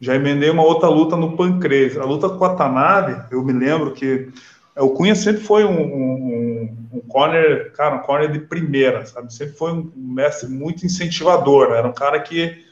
já 0.00 0.14
emendei 0.14 0.50
uma 0.50 0.62
outra 0.62 0.88
luta 0.88 1.16
no 1.16 1.36
Pancrase. 1.36 1.98
A 1.98 2.04
luta 2.04 2.28
com 2.28 2.44
a 2.44 2.54
Tanabe, 2.54 3.24
eu 3.30 3.42
me 3.42 3.52
lembro 3.52 3.92
que 3.92 4.28
é, 4.76 4.82
o 4.82 4.90
Cunha 4.90 5.14
sempre 5.14 5.42
foi 5.42 5.64
um, 5.64 5.80
um, 5.80 6.76
um 6.92 7.00
corner, 7.08 7.72
cara, 7.72 7.96
um 7.96 8.00
corner 8.00 8.30
de 8.30 8.40
primeira, 8.40 9.06
sabe? 9.06 9.32
Sempre 9.32 9.56
foi 9.56 9.72
um 9.72 9.90
mestre 9.96 10.48
muito 10.48 10.84
incentivador, 10.84 11.70
né? 11.70 11.78
Era 11.78 11.88
um 11.88 11.94
cara 11.94 12.20
que 12.20 12.64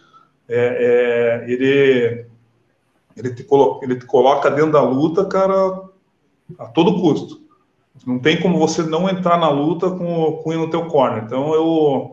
é, 0.49 1.43
é, 1.47 1.51
ele, 1.51 2.27
ele, 3.17 3.35
te 3.35 3.45
coloca, 3.45 3.85
ele 3.85 3.97
te 3.97 4.05
coloca 4.05 4.51
dentro 4.51 4.73
da 4.73 4.83
luta, 4.83 5.25
cara, 5.25 5.55
a 6.59 6.67
todo 6.67 7.01
custo. 7.01 7.41
Não 8.07 8.19
tem 8.19 8.41
como 8.41 8.59
você 8.59 8.83
não 8.83 9.09
entrar 9.09 9.39
na 9.39 9.49
luta 9.49 9.91
com 9.91 10.21
o 10.21 10.43
Cunha 10.43 10.59
no 10.59 10.71
teu 10.71 10.87
corner. 10.87 11.23
Então 11.25 11.55
eu 11.55 12.12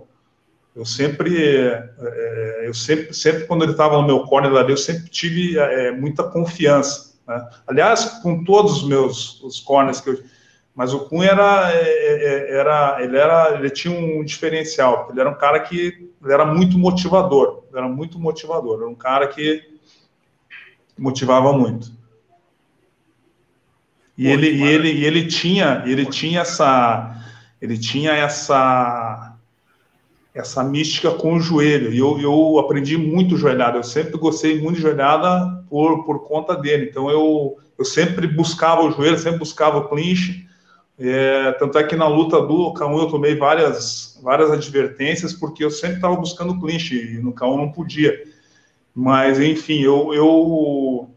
eu 0.80 0.86
sempre, 0.86 1.46
é, 1.46 1.90
é, 2.00 2.64
eu 2.66 2.74
sempre, 2.74 3.14
sempre 3.14 3.46
quando 3.46 3.64
ele 3.64 3.74
estava 3.74 3.98
no 3.98 4.08
meu 4.08 4.24
corner 4.24 4.56
ali, 4.56 4.72
eu 4.72 4.78
sempre 4.78 5.10
tive 5.10 5.60
é, 5.60 5.92
muita 5.92 6.24
confiança. 6.24 7.16
Né? 7.28 7.50
Aliás, 7.68 8.06
com 8.24 8.46
todos 8.46 8.78
os 8.78 8.88
meus 8.88 9.44
os 9.44 9.60
corners 9.60 10.00
que 10.00 10.10
eu, 10.10 10.24
mas 10.74 10.94
o 10.94 11.02
Cunha 11.02 11.32
era, 11.32 11.74
é, 11.74 11.84
é, 11.84 12.58
era, 12.60 13.04
ele 13.04 13.18
era, 13.18 13.56
ele 13.56 13.70
tinha 13.70 13.94
um 13.94 14.24
diferencial. 14.24 15.10
Ele 15.12 15.20
era 15.20 15.30
um 15.30 15.38
cara 15.38 15.60
que 15.60 16.10
era 16.24 16.46
muito 16.46 16.80
motivador. 16.80 17.66
Era 17.76 17.90
muito 17.90 18.18
motivador. 18.18 18.80
Era 18.80 18.90
um 18.90 18.96
cara 18.96 19.28
que 19.28 19.62
motivava 20.98 21.52
muito. 21.52 21.92
E 24.18 24.28
ele, 24.28 24.50
e 24.50 24.64
ele, 24.64 24.92
e 24.94 25.06
ele 25.06 25.28
tinha, 25.28 25.84
ele 25.86 26.06
tinha 26.06 26.40
essa, 26.40 27.22
ele 27.62 27.78
tinha 27.78 28.14
essa 28.14 29.29
essa 30.40 30.64
mística 30.64 31.12
com 31.12 31.34
o 31.34 31.40
joelho. 31.40 31.94
E 31.94 32.00
eu, 32.00 32.20
eu 32.20 32.60
aprendi 32.60 32.98
muito 32.98 33.36
joelhada. 33.36 33.78
Eu 33.78 33.84
sempre 33.84 34.18
gostei 34.18 34.60
muito 34.62 34.78
de 34.78 34.82
joelhada 34.82 35.64
por, 35.70 36.06
por 36.06 36.28
conta 36.28 36.56
dele. 36.56 36.88
Então 36.90 37.10
eu, 37.10 37.58
eu 37.78 37.84
sempre 37.84 38.26
buscava 38.26 38.82
o 38.84 38.92
joelho, 38.92 39.18
sempre 39.18 39.40
buscava 39.40 39.78
o 39.78 39.90
clinch. 39.90 40.48
É, 40.98 41.52
tanto 41.54 41.78
é 41.78 41.84
que 41.84 41.96
na 41.96 42.08
luta 42.08 42.42
do 42.42 42.74
K1 42.74 43.00
eu 43.00 43.08
tomei 43.08 43.36
várias, 43.36 44.20
várias 44.24 44.50
advertências, 44.52 45.34
porque 45.34 45.64
eu 45.64 45.72
sempre 45.72 45.98
estava 45.98 46.16
buscando 46.16 46.54
o 46.54 46.60
clinch 46.60 46.96
e 46.96 47.20
no 47.20 47.34
K1 47.34 47.58
não 47.58 47.72
podia. 47.72 48.24
Mas, 48.96 49.40
enfim, 49.40 49.82
eu, 49.82 50.14
eu, 50.14 51.10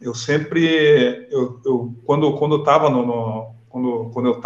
eu 0.00 0.14
sempre, 0.14 1.26
eu, 1.30 1.60
eu 1.64 1.94
quando, 2.04 2.32
quando 2.34 2.56
eu 2.56 2.60
estava 2.60 2.88
no, 2.88 3.04
no, 3.04 3.54
quando, 3.68 4.10
quando 4.12 4.26
eu 4.28 4.40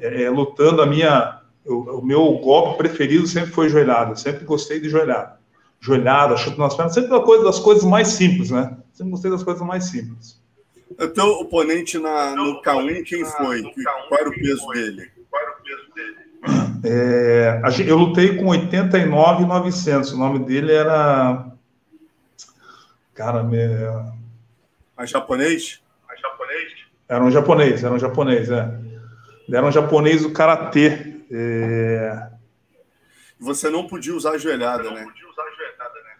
é, 0.00 0.24
é, 0.24 0.30
lutando, 0.30 0.82
a 0.82 0.86
minha, 0.86 1.40
o 1.66 2.00
meu 2.02 2.22
golpe 2.38 2.78
preferido 2.78 3.26
sempre 3.26 3.50
foi 3.50 3.68
joelhada. 3.68 4.12
Eu 4.12 4.16
sempre 4.16 4.44
gostei 4.44 4.80
de 4.80 4.88
joelhada. 4.88 5.36
Joelhada, 5.80 6.36
chute 6.36 6.58
nas 6.58 6.74
pernas, 6.74 6.94
sempre 6.94 7.10
uma 7.10 7.22
coisa 7.22 7.44
das 7.44 7.58
coisas 7.58 7.84
mais 7.84 8.08
simples, 8.08 8.50
né? 8.50 8.76
Sempre 8.92 9.12
gostei 9.12 9.30
das 9.30 9.42
coisas 9.42 9.62
mais 9.66 9.84
simples. 9.84 10.40
O 10.90 11.08
teu 11.08 11.26
oponente 11.40 11.98
na, 11.98 12.34
no 12.34 12.62
K1, 12.62 13.04
quem 13.04 13.24
foi? 13.24 13.62
Qual 14.08 14.20
era 14.20 14.28
o 14.28 14.32
peso 14.32 14.66
dele? 14.68 15.10
Qual 15.28 15.42
era 15.42 15.52
o 15.52 15.62
peso 15.62 15.94
dele? 15.94 16.26
É, 16.84 17.60
eu 17.86 17.96
lutei 17.96 18.36
com 18.36 18.46
89,900. 18.46 20.12
O 20.12 20.18
nome 20.18 20.38
dele 20.40 20.72
era. 20.72 21.46
Cara, 23.14 23.42
me... 23.42 23.58
Mas 24.96 25.10
japonês? 25.10 25.82
Mas 26.08 26.20
japonês? 26.20 26.72
Era 27.08 27.24
um 27.24 27.30
japonês, 27.30 27.84
era 27.84 27.94
um 27.94 27.98
japonês, 27.98 28.50
é. 28.50 28.78
Ele 29.48 29.56
era 29.56 29.66
um 29.66 29.72
japonês 29.72 30.22
do 30.22 30.32
karatê. 30.32 31.15
É... 31.30 32.28
Você 33.38 33.68
não 33.68 33.86
podia 33.86 34.14
usar 34.14 34.32
a 34.32 34.38
joelhada, 34.38 34.90
né? 34.90 35.06
Usar 35.30 35.42
a 35.42 35.50
joelhada, 35.50 35.94
né? 35.94 36.10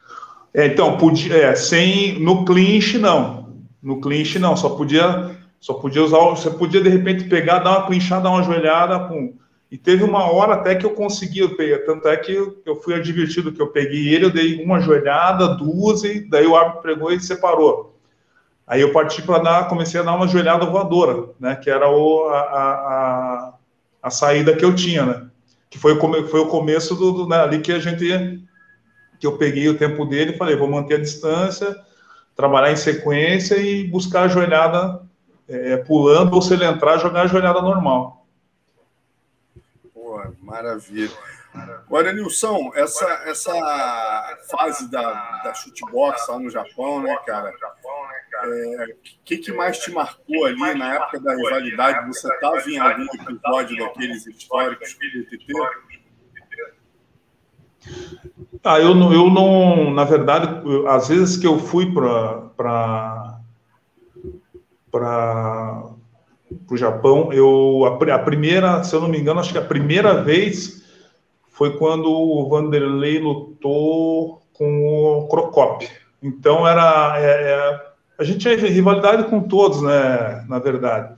É, 0.53 0.67
então, 0.67 0.97
podia, 0.99 1.37
é, 1.37 1.55
sem, 1.55 2.19
no 2.21 2.45
clinch, 2.45 2.99
não. 2.99 3.57
No 3.83 4.01
clinch, 4.01 4.39
não. 4.39 4.57
Só 4.57 4.71
podia, 4.71 5.37
só 5.61 5.75
podia 5.75 6.03
usar, 6.03 6.19
você 6.19 6.51
podia, 6.51 6.81
de 6.81 6.89
repente, 6.89 7.25
pegar, 7.25 7.61
dar 7.61 7.79
uma 7.79 7.87
clinchada, 7.87 8.25
dar 8.25 8.31
uma 8.31 8.43
joelhada, 8.43 9.01
pum. 9.01 9.35
E 9.71 9.77
teve 9.77 10.05
uma 10.05 10.31
hora 10.31 10.55
até 10.55 10.75
que 10.77 10.87
eu 10.87 10.91
consegui, 10.91 11.41
eu 11.41 11.57
peguei, 11.57 11.77
tanto 11.79 12.07
é 12.07 12.17
que 12.17 12.33
eu, 12.33 12.63
eu 12.65 12.77
fui 12.77 12.95
advertido 12.95 13.53
que 13.53 13.61
eu 13.61 13.67
peguei 13.67 14.15
ele, 14.15 14.27
eu 14.27 14.31
dei 14.31 14.63
uma 14.63 14.81
joelhada, 14.81 15.49
duas, 15.49 16.05
e 16.05 16.21
daí 16.21 16.47
o 16.47 16.55
árbitro 16.55 16.83
pegou 16.83 17.13
e 17.13 17.21
separou. 17.21 17.99
Aí 18.67 18.81
eu 18.81 18.93
parti 18.93 19.23
para 19.23 19.43
dar, 19.43 19.69
comecei 19.69 20.01
a 20.01 20.05
dar 20.05 20.15
uma 20.15 20.29
joelhada 20.29 20.67
voadora, 20.67 21.31
né? 21.39 21.57
Que 21.57 21.69
era 21.69 21.89
o, 21.89 22.29
a, 22.29 22.41
a, 22.41 23.55
a 24.07 24.11
saída 24.11 24.55
que 24.55 24.65
eu 24.65 24.73
tinha, 24.73 25.05
né? 25.05 25.27
Que 25.69 25.81
foi 25.81 25.93
o, 25.93 26.29
foi 26.29 26.39
o 26.39 26.47
começo 26.47 26.95
do, 26.95 27.11
do 27.11 27.29
né, 27.29 27.41
ali 27.41 27.61
que 27.61 27.73
a 27.73 27.81
gente 27.81 28.41
que 29.19 29.27
eu 29.27 29.37
peguei 29.37 29.69
o 29.69 29.77
tempo 29.77 30.05
dele 30.05 30.31
e 30.31 30.39
falei, 30.39 30.55
vou 30.55 30.69
manter 30.69 30.95
a 30.95 31.01
distância, 31.01 31.75
trabalhar 32.37 32.71
em 32.71 32.77
sequência 32.77 33.57
e 33.57 33.85
buscar 33.89 34.23
a 34.23 34.29
joelhada 34.29 35.03
é, 35.49 35.79
pulando, 35.79 36.35
ou 36.35 36.41
se 36.43 36.55
ele 36.55 36.65
entrar, 36.65 36.99
jogar 36.99 37.23
a 37.23 37.27
joelhada 37.27 37.61
normal. 37.61 38.25
Pô, 39.93 40.23
maravilha. 40.41 41.11
Agora, 41.87 42.13
Nilson, 42.13 42.71
essa, 42.77 43.07
essa 43.25 44.39
fase 44.49 44.89
da, 44.89 45.41
da 45.43 45.53
chutebox 45.53 46.29
lá 46.29 46.39
no 46.39 46.49
Japão, 46.49 47.03
né, 47.03 47.17
cara? 47.27 47.53
É, 48.53 48.87
que, 49.25 49.39
que 49.39 49.53
mais 49.53 49.79
te 49.79 49.91
marcou 49.91 50.45
ali 50.45 50.75
na 50.75 50.95
época 50.95 51.21
da 51.21 51.35
rivalidade? 51.35 52.07
Você 52.09 52.33
estava 52.33 52.71
em 52.71 52.79
algum 52.79 53.05
episódio 53.05 53.79
daqueles 53.79 54.27
históricos 54.27 54.95
do 54.95 55.25
TT? 55.25 55.53
Ah, 58.65 58.81
eu 58.81 58.95
não, 58.95 59.13
eu 59.13 59.31
não, 59.31 59.91
na 59.93 60.05
verdade, 60.05 60.63
eu, 60.69 60.89
às 60.89 61.09
vezes 61.09 61.37
que 61.37 61.47
eu 61.47 61.59
fui 61.59 61.93
para 61.93 62.43
para 64.91 65.85
o 66.71 66.77
Japão, 66.77 67.33
eu 67.33 67.85
a, 67.85 68.15
a, 68.15 68.19
primeira, 68.19 68.83
se 68.83 68.95
eu 68.95 69.01
não 69.01 69.09
me 69.09 69.19
engano, 69.19 69.41
acho 69.41 69.53
que 69.53 69.59
a 69.59 69.65
primeira 69.65 70.23
vez 70.23 70.85
foi 71.49 71.77
quando 71.77 72.11
o 72.11 72.49
Vanderlei 72.49 73.19
lutou 73.19 74.43
com 74.53 74.87
o 74.87 75.29
Crocop. 75.29 75.89
Então 76.23 76.67
era 76.67 77.15
é, 77.19 77.25
é, 77.25 77.87
a 78.19 78.25
gente 78.25 78.39
tinha 78.39 78.57
rivalidade 78.57 79.25
com 79.25 79.41
todos, 79.41 79.83
né? 79.83 80.45
Na 80.49 80.59
verdade, 80.59 81.15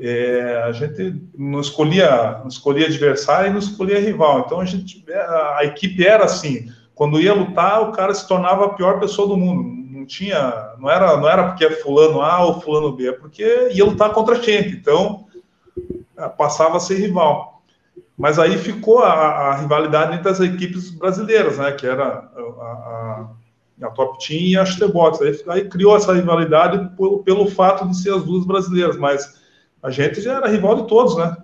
é, 0.00 0.62
a 0.64 0.72
gente 0.72 1.20
não 1.36 1.60
escolhia, 1.60 2.38
não 2.40 2.48
escolhia 2.48 2.86
adversário 2.86 3.50
e 3.50 3.52
não 3.52 3.58
escolhia 3.58 4.00
rival. 4.00 4.44
Então 4.46 4.60
a 4.60 4.64
gente, 4.64 5.04
a, 5.12 5.58
a 5.58 5.64
equipe 5.64 6.06
era 6.06 6.24
assim. 6.24 6.70
Quando 6.94 7.20
ia 7.20 7.34
lutar, 7.34 7.82
o 7.82 7.92
cara 7.92 8.14
se 8.14 8.26
tornava 8.28 8.66
a 8.66 8.74
pior 8.74 9.00
pessoa 9.00 9.28
do 9.28 9.36
mundo 9.36 9.80
não 10.00 10.06
tinha, 10.06 10.74
não 10.78 10.90
era, 10.90 11.16
não 11.16 11.28
era 11.28 11.48
porque 11.48 11.64
é 11.64 11.70
fulano 11.70 12.22
A 12.22 12.44
ou 12.44 12.60
fulano 12.60 12.92
B, 12.92 13.08
é 13.08 13.12
porque 13.12 13.68
ia 13.72 13.84
lutar 13.84 14.12
contra 14.12 14.36
a 14.36 14.40
gente, 14.40 14.76
então 14.76 15.26
é, 16.16 16.28
passava 16.28 16.78
a 16.78 16.80
ser 16.80 16.96
rival. 16.96 17.62
Mas 18.16 18.38
aí 18.38 18.58
ficou 18.58 19.00
a, 19.00 19.12
a 19.12 19.54
rivalidade 19.56 20.16
entre 20.16 20.28
as 20.28 20.40
equipes 20.40 20.90
brasileiras, 20.90 21.58
né, 21.58 21.72
que 21.72 21.86
era 21.86 22.04
a, 22.04 22.62
a, 22.62 23.28
a 23.82 23.90
Top 23.90 24.24
Team 24.24 24.40
e 24.40 24.56
a 24.56 24.64
Chutebox. 24.64 25.20
Aí, 25.20 25.40
aí 25.48 25.68
criou 25.68 25.96
essa 25.96 26.12
rivalidade 26.12 26.90
pelo 27.24 27.50
fato 27.50 27.88
de 27.88 27.96
ser 27.96 28.14
as 28.14 28.24
duas 28.24 28.46
brasileiras, 28.46 28.96
mas 28.96 29.40
a 29.82 29.90
gente 29.90 30.20
já 30.20 30.36
era 30.36 30.48
rival 30.48 30.76
de 30.76 30.88
todos, 30.88 31.16
né? 31.16 31.36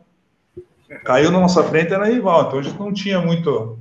Caiu 1.04 1.30
na 1.30 1.40
nossa 1.40 1.62
frente 1.64 1.92
era 1.92 2.06
rival, 2.06 2.46
então 2.46 2.58
a 2.58 2.62
gente 2.62 2.78
não 2.78 2.92
tinha 2.92 3.20
muito 3.20 3.78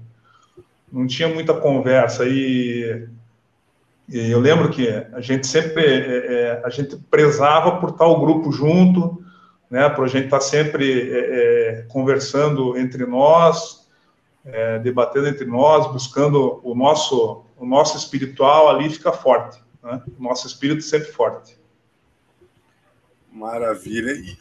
não 0.91 1.05
tinha 1.05 1.27
muita 1.27 1.53
conversa 1.53 2.25
e 2.25 3.07
e 4.07 4.31
eu 4.31 4.39
lembro 4.39 4.69
que 4.69 4.87
a 4.87 5.19
gente 5.19 5.47
sempre 5.47 5.83
é, 5.83 6.33
é, 6.33 6.61
a 6.63 6.69
gente 6.69 6.95
prezava 7.09 7.77
por 7.77 7.89
estar 7.89 8.05
o 8.05 8.19
grupo 8.19 8.51
junto, 8.51 9.23
né, 9.69 9.89
para 9.89 10.03
a 10.03 10.07
gente 10.07 10.25
estar 10.25 10.41
sempre 10.41 11.11
é, 11.11 11.17
é, 11.79 11.81
conversando 11.89 12.77
entre 12.77 13.03
nós, 13.05 13.89
é, 14.45 14.77
debatendo 14.77 15.27
entre 15.27 15.45
nós, 15.45 15.91
buscando 15.91 16.59
o 16.63 16.75
nosso 16.75 17.44
o 17.57 17.65
nosso 17.65 17.97
espiritual 17.97 18.69
ali 18.69 18.89
fica 18.89 19.11
forte, 19.11 19.61
né? 19.83 20.01
o 20.17 20.23
nosso 20.23 20.47
espírito 20.47 20.81
sempre 20.81 21.11
forte. 21.11 21.57
Maravilha. 23.31 24.11
E 24.13 24.37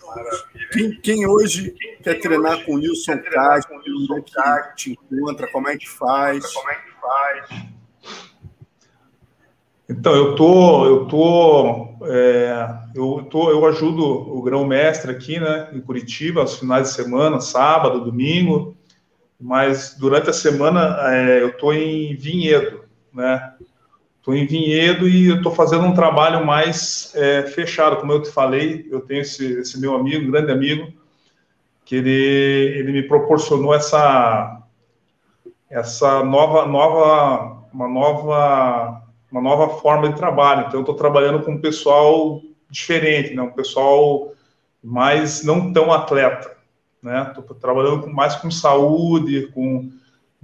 quem, 0.73 1.01
quem 1.01 1.27
hoje 1.27 1.75
quer 2.01 2.21
treinar 2.21 2.65
com 2.65 2.75
o 2.75 2.79
Nilson 2.79 3.19
Castro, 3.19 3.81
como 3.83 4.19
é 4.19 4.23
que 4.23 4.77
te 4.77 4.93
encontra, 4.93 5.51
como 5.51 5.69
é 5.69 5.77
que 5.77 5.89
faz? 5.89 6.53
Como 6.53 6.71
é 6.71 6.75
que 6.75 6.91
faz? 7.01 7.75
Então, 9.89 10.15
eu 10.15 10.35
tô, 10.35 10.87
eu 10.87 11.07
tô, 11.07 11.89
é, 12.07 12.69
eu 12.95 13.27
tô, 13.29 13.51
eu 13.51 13.67
ajudo 13.67 14.03
o 14.03 14.41
grão-mestre 14.43 15.11
aqui, 15.11 15.39
né, 15.39 15.69
em 15.73 15.81
Curitiba, 15.81 16.41
aos 16.41 16.59
finais 16.59 16.89
de 16.89 16.95
semana, 16.95 17.41
sábado, 17.41 18.05
domingo, 18.05 18.75
mas 19.39 19.95
durante 19.99 20.31
a 20.31 20.33
semana 20.33 20.97
é, 21.13 21.43
eu 21.43 21.55
tô 21.59 21.73
em 21.73 22.15
Vinhedo, 22.15 22.84
né, 23.15 23.55
tô 24.23 24.35
em 24.35 24.47
Vinhedo 24.47 25.09
e 25.09 25.41
tô 25.43 25.51
fazendo 25.51 25.85
um 25.85 25.95
trabalho 25.95 26.45
mais 26.45 27.13
é, 27.15 27.43
fechado, 27.43 27.97
como 27.97 28.13
eu 28.13 28.23
te 28.23 28.31
falei, 28.31 28.87
eu 28.91 29.01
tenho 29.01 29.21
esse, 29.21 29.61
esse 29.61 29.81
meu 29.81 29.95
amigo, 29.95 30.31
grande 30.31 30.51
amigo, 30.51 30.93
que 31.85 31.97
ele, 31.97 32.11
ele 32.11 32.93
me 32.93 33.03
proporcionou 33.03 33.75
essa, 33.75 34.63
essa 35.71 36.25
nova, 36.25 36.67
nova, 36.67 37.67
uma 37.73 37.89
nova 37.89 39.05
uma 39.35 39.43
nova 39.43 39.81
forma 39.81 40.09
de 40.09 40.17
trabalho. 40.17 40.67
Então, 40.67 40.79
eu 40.79 40.83
estou 40.83 40.95
trabalhando 40.95 41.45
com 41.45 41.51
um 41.51 41.61
pessoal 41.61 42.41
diferente, 42.71 43.35
né? 43.35 43.43
um 43.43 43.51
pessoal 43.51 44.33
mais 44.81 45.43
não 45.43 45.73
tão 45.73 45.93
atleta. 45.93 46.57
Estou 47.03 47.45
né? 47.45 47.61
trabalhando 47.61 48.03
com, 48.03 48.13
mais 48.13 48.37
com 48.37 48.49
saúde, 48.49 49.49
com 49.49 49.91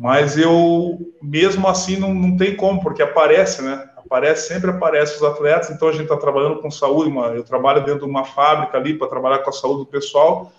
mas 0.01 0.39
eu 0.39 1.13
mesmo 1.21 1.69
assim 1.69 1.99
não, 1.99 2.15
não 2.15 2.35
tem 2.35 2.57
como, 2.57 2.81
porque 2.81 3.03
aparece, 3.03 3.61
né? 3.61 3.87
Aparece, 3.99 4.49
sempre 4.49 4.71
aparece 4.71 5.17
os 5.17 5.23
atletas, 5.23 5.69
então 5.69 5.89
a 5.89 5.93
gente 5.93 6.05
está 6.05 6.17
trabalhando 6.17 6.59
com 6.63 6.71
saúde, 6.71 7.11
uma, 7.11 7.27
eu 7.27 7.45
trabalho 7.45 7.85
dentro 7.85 8.07
de 8.07 8.11
uma 8.11 8.25
fábrica 8.25 8.79
ali 8.79 8.95
para 8.95 9.09
trabalhar 9.09 9.41
com 9.41 9.51
a 9.51 9.53
saúde 9.53 9.81
do 9.81 9.87
pessoal, 9.87 10.51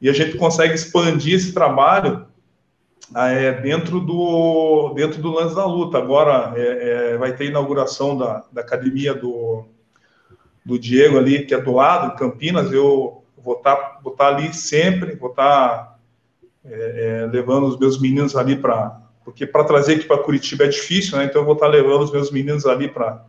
e 0.00 0.08
a 0.08 0.12
gente 0.12 0.36
consegue 0.36 0.74
expandir 0.74 1.34
esse 1.34 1.52
trabalho 1.52 2.24
é, 3.16 3.50
dentro, 3.60 3.98
do, 3.98 4.92
dentro 4.94 5.20
do 5.20 5.32
lance 5.32 5.56
da 5.56 5.66
luta. 5.66 5.98
Agora 5.98 6.52
é, 6.56 7.14
é, 7.14 7.16
vai 7.16 7.34
ter 7.34 7.46
inauguração 7.46 8.16
da, 8.16 8.44
da 8.52 8.60
academia 8.60 9.12
do, 9.12 9.64
do 10.64 10.78
Diego 10.78 11.18
ali, 11.18 11.44
que 11.44 11.52
é 11.52 11.60
do 11.60 11.72
lado, 11.72 12.12
em 12.12 12.16
Campinas. 12.16 12.72
Eu 12.72 13.24
vou 13.36 13.56
estar 13.56 13.74
tá, 13.74 14.00
vou 14.04 14.12
tá 14.12 14.28
ali 14.28 14.54
sempre, 14.54 15.16
vou 15.16 15.30
estar 15.30 15.68
tá, 15.68 15.93
é, 16.64 17.22
é, 17.22 17.26
levando 17.26 17.66
os 17.66 17.78
meus 17.78 18.00
meninos 18.00 18.36
ali 18.36 18.56
para. 18.56 19.00
Porque 19.24 19.46
para 19.46 19.64
trazer 19.64 19.96
aqui 19.96 20.06
para 20.06 20.22
Curitiba 20.22 20.64
é 20.64 20.68
difícil, 20.68 21.16
né? 21.16 21.24
Então 21.24 21.40
eu 21.42 21.46
vou 21.46 21.54
estar 21.54 21.66
tá 21.66 21.72
levando 21.72 22.02
os 22.02 22.12
meus 22.12 22.30
meninos 22.30 22.66
ali 22.66 22.88
para 22.88 23.24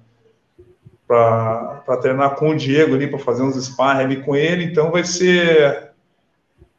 para 1.07 1.97
treinar 2.01 2.35
com 2.35 2.49
o 2.49 2.55
Diego 2.55 2.95
ali, 2.95 3.07
para 3.07 3.19
fazer 3.19 3.43
uns 3.43 3.55
sparring 3.63 4.03
ali 4.03 4.23
com 4.23 4.35
ele. 4.35 4.63
Então 4.63 4.91
vai 4.91 5.03
ser. 5.03 5.91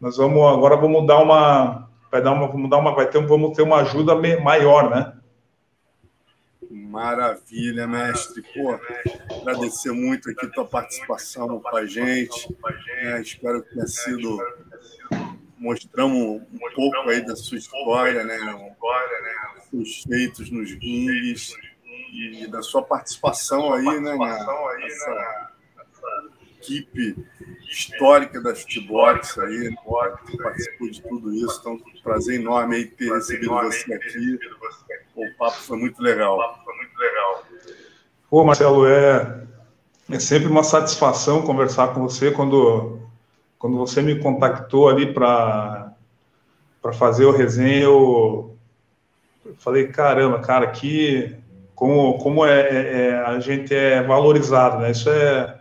Nós 0.00 0.16
vamos 0.16 0.42
agora 0.52 0.76
vamos 0.76 1.06
dar 1.06 1.18
uma 1.18 1.86
vai 2.10 2.22
dar 2.22 2.32
uma, 2.32 2.46
vamos 2.46 2.70
dar 2.70 2.78
uma, 2.78 2.94
vai 2.94 3.08
ter, 3.08 3.24
vamos 3.26 3.56
ter 3.56 3.62
uma 3.62 3.80
ajuda 3.80 4.14
maior, 4.14 4.90
né? 4.90 5.12
Maravilha, 6.70 7.86
mestre. 7.86 8.42
Pô, 8.54 8.78
agradecer 9.40 9.92
muito 9.92 10.30
aqui 10.30 10.46
a 10.46 10.50
tua 10.50 10.64
participação 10.64 11.60
com 11.60 11.76
a 11.76 11.86
gente. 11.86 12.56
É, 12.98 13.20
espero 13.20 13.62
que 13.62 13.74
tenha 13.74 13.86
sido. 13.86 14.38
Mostramos 15.58 16.42
um 16.42 16.74
pouco 16.74 17.08
aí 17.08 17.24
da 17.24 17.34
sua 17.34 17.58
história, 17.58 18.24
né? 18.24 18.38
Os 19.72 20.02
feitos 20.02 20.50
nos 20.50 20.70
rings 20.72 21.54
e 22.12 22.46
da 22.46 22.62
sua 22.62 22.82
participação 22.82 23.72
aí, 23.72 24.00
né? 24.00 24.16
Nessa 24.78 25.50
equipe 26.58 27.16
histórica 27.68 28.40
da 28.40 28.54
Futebox 28.54 29.38
aí, 29.38 29.74
que 30.26 30.36
participou 30.38 30.90
de 30.90 31.02
tudo 31.02 31.34
isso. 31.34 31.58
Então, 31.60 31.74
um 31.74 32.02
prazer 32.02 32.40
enorme 32.40 32.76
aí 32.76 32.84
ter 32.86 33.12
recebido 33.12 33.52
você 33.54 33.94
aqui. 33.94 34.38
O 35.14 35.30
papo 35.38 35.56
foi 35.58 35.78
muito 35.78 36.02
legal. 36.02 36.38
Pô, 38.28 38.44
Marcelo, 38.44 38.86
é, 38.86 39.46
é 40.10 40.18
sempre 40.18 40.48
uma 40.48 40.62
satisfação 40.62 41.42
conversar 41.42 41.94
com 41.94 42.02
você 42.02 42.30
quando, 42.30 43.00
quando 43.58 43.76
você 43.76 44.02
me 44.02 44.18
contactou 44.18 44.88
ali 44.88 45.12
para 45.12 45.92
fazer 46.94 47.24
o 47.24 47.36
resenha. 47.36 47.84
Eu 47.84 48.56
falei, 49.58 49.88
caramba, 49.88 50.40
cara, 50.40 50.64
aqui 50.64 51.36
como, 51.74 52.18
como 52.18 52.44
é, 52.44 52.60
é, 52.60 53.08
é 53.08 53.18
a 53.18 53.38
gente 53.38 53.74
é 53.74 54.02
valorizado, 54.02 54.78
né? 54.78 54.90
Isso 54.90 55.10
é 55.10 55.56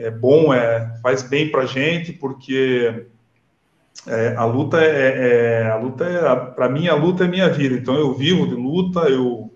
é 0.00 0.10
bom, 0.10 0.52
é, 0.54 0.98
faz 1.02 1.22
bem 1.22 1.50
para 1.50 1.66
gente, 1.66 2.12
porque 2.12 3.06
é, 4.06 4.34
a 4.34 4.44
luta 4.46 4.82
é, 4.82 5.64
é 5.64 5.70
a 5.70 5.76
luta 5.76 6.04
é 6.04 6.36
para 6.54 6.70
mim 6.70 6.88
a 6.88 6.94
luta 6.94 7.24
é 7.24 7.28
minha 7.28 7.50
vida. 7.50 7.74
Então 7.74 7.94
eu 7.94 8.14
vivo 8.14 8.46
de 8.46 8.54
luta, 8.54 9.00
eu 9.00 9.50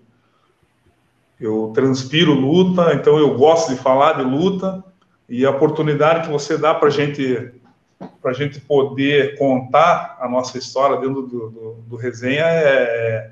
eu 1.39 1.71
transpiro 1.73 2.33
luta, 2.33 2.93
então 2.93 3.17
eu 3.17 3.35
gosto 3.37 3.73
de 3.73 3.81
falar 3.81 4.13
de 4.13 4.23
luta 4.23 4.83
e 5.27 5.45
a 5.45 5.49
oportunidade 5.49 6.25
que 6.25 6.31
você 6.31 6.57
dá 6.57 6.73
para 6.73 6.89
gente 6.89 7.51
a 8.23 8.33
gente 8.33 8.59
poder 8.59 9.37
contar 9.37 10.17
a 10.19 10.27
nossa 10.27 10.57
história 10.57 10.97
dentro 10.97 11.21
do, 11.21 11.49
do, 11.49 11.73
do 11.87 11.95
resenha 11.95 12.43
é, 12.43 13.31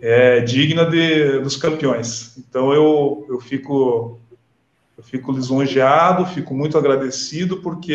é 0.00 0.40
digna 0.40 0.84
de, 0.86 1.38
dos 1.40 1.56
campeões. 1.56 2.36
Então 2.38 2.72
eu, 2.72 3.26
eu 3.28 3.40
fico 3.40 4.18
eu 4.96 5.02
fico 5.02 5.32
lisonjeado, 5.32 6.26
fico 6.26 6.54
muito 6.54 6.78
agradecido, 6.78 7.58
porque 7.58 7.94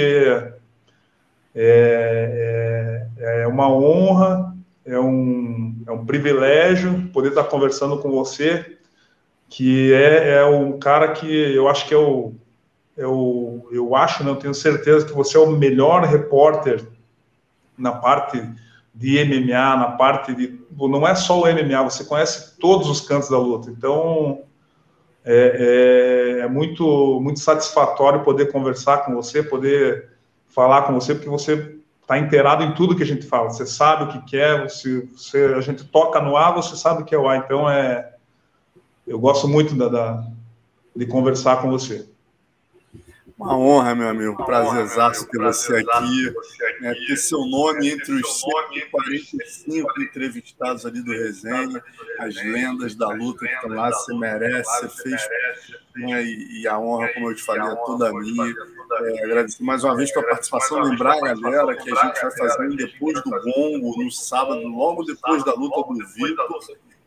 é, 1.55 3.07
é, 3.17 3.41
é 3.41 3.47
uma 3.47 3.69
honra, 3.69 4.55
é 4.85 4.99
um, 4.99 5.81
é 5.87 5.91
um 5.91 6.05
privilégio 6.05 7.09
poder 7.13 7.29
estar 7.29 7.45
conversando 7.45 7.97
com 7.99 8.11
você, 8.11 8.77
que 9.47 9.93
é, 9.93 10.39
é 10.39 10.45
um 10.45 10.77
cara 10.77 11.13
que 11.13 11.27
eu 11.27 11.67
acho 11.67 11.87
que 11.87 11.93
é 11.93 11.97
o, 11.97 12.33
é 12.99 13.07
o 13.07 13.67
eu 13.71 13.95
acho, 13.95 14.23
não 14.23 14.33
né, 14.33 14.39
tenho 14.41 14.53
certeza 14.53 15.05
que 15.05 15.13
você 15.13 15.37
é 15.37 15.39
o 15.39 15.51
melhor 15.51 16.03
repórter 16.03 16.85
na 17.77 17.93
parte 17.93 18.45
de 18.93 19.23
MMA, 19.23 19.77
na 19.77 19.91
parte 19.91 20.35
de 20.35 20.59
não 20.77 21.07
é 21.07 21.15
só 21.15 21.39
o 21.39 21.45
MMA, 21.45 21.83
você 21.83 22.03
conhece 22.03 22.57
todos 22.59 22.89
os 22.89 23.01
cantos 23.01 23.29
da 23.29 23.37
luta. 23.37 23.69
Então, 23.69 24.43
é, 25.23 26.39
é, 26.39 26.39
é, 26.41 26.47
muito, 26.47 27.19
muito 27.21 27.39
satisfatório 27.39 28.23
poder 28.23 28.51
conversar 28.51 29.05
com 29.05 29.13
você, 29.15 29.41
poder 29.41 30.09
falar 30.47 30.83
com 30.83 30.93
você, 30.93 31.13
porque 31.13 31.29
você 31.29 31.77
está 32.01 32.17
inteirado 32.17 32.63
em 32.63 32.73
tudo 32.73 32.95
que 32.95 33.03
a 33.03 33.05
gente 33.05 33.25
fala. 33.25 33.49
Você 33.49 33.65
sabe 33.65 34.03
o 34.03 34.07
que 34.07 34.31
quer, 34.31 34.63
você, 34.63 35.07
você, 35.15 35.53
a 35.55 35.61
gente 35.61 35.85
toca 35.85 36.19
no 36.19 36.35
A, 36.35 36.51
você 36.51 36.75
sabe 36.75 37.01
o 37.03 37.05
que 37.05 37.15
é 37.15 37.17
o 37.17 37.29
A. 37.29 37.37
Então, 37.37 37.69
é, 37.69 38.13
eu 39.07 39.19
gosto 39.19 39.47
muito 39.47 39.75
da, 39.75 39.87
da 39.87 40.23
de 40.95 41.05
conversar 41.05 41.61
com 41.61 41.69
você. 41.69 42.09
Uma 43.39 43.57
honra, 43.57 43.95
meu 43.95 44.09
amigo. 44.09 44.35
Prazerzaço 44.45 45.25
ter 45.29 45.37
você 45.37 45.77
aqui. 45.77 46.33
Né, 46.81 46.93
ter 47.07 47.15
seu 47.15 47.39
nome 47.45 47.89
entre 47.89 48.15
os 48.15 48.41
145 48.41 50.01
entrevistados 50.01 50.85
ali 50.85 51.01
do 51.01 51.11
Resenha, 51.11 51.81
as 52.19 52.35
lendas 52.35 52.95
da 52.95 53.07
luta 53.07 53.45
que 53.45 53.53
estão 53.53 53.69
lá, 53.69 53.89
você 53.91 54.13
merece, 54.13 54.81
você 54.81 55.03
fez. 55.03 55.29
Né, 55.95 56.21
e, 56.23 56.67
a 56.67 56.77
honra, 56.77 57.07
como 57.13 57.29
eu 57.29 57.35
te 57.35 57.41
falei, 57.41 57.71
é 57.71 57.75
toda 57.85 58.11
minha. 58.11 58.53
É, 59.03 59.23
agradecer 59.23 59.63
mais 59.63 59.85
uma 59.85 59.95
vez 59.95 60.11
pela 60.11 60.27
participação, 60.27 60.81
lembrar 60.81 61.13
a 61.13 61.33
galera 61.33 61.75
que 61.77 61.91
a 61.91 61.95
gente 61.95 62.21
vai 62.21 62.31
fazer 62.37 62.75
depois 62.75 63.23
do 63.23 63.29
gongo, 63.29 64.03
no 64.03 64.11
sábado, 64.11 64.67
logo 64.67 65.03
depois 65.03 65.45
da 65.45 65.53
luta 65.53 65.81
do 65.87 66.07
Vitor 66.07 66.59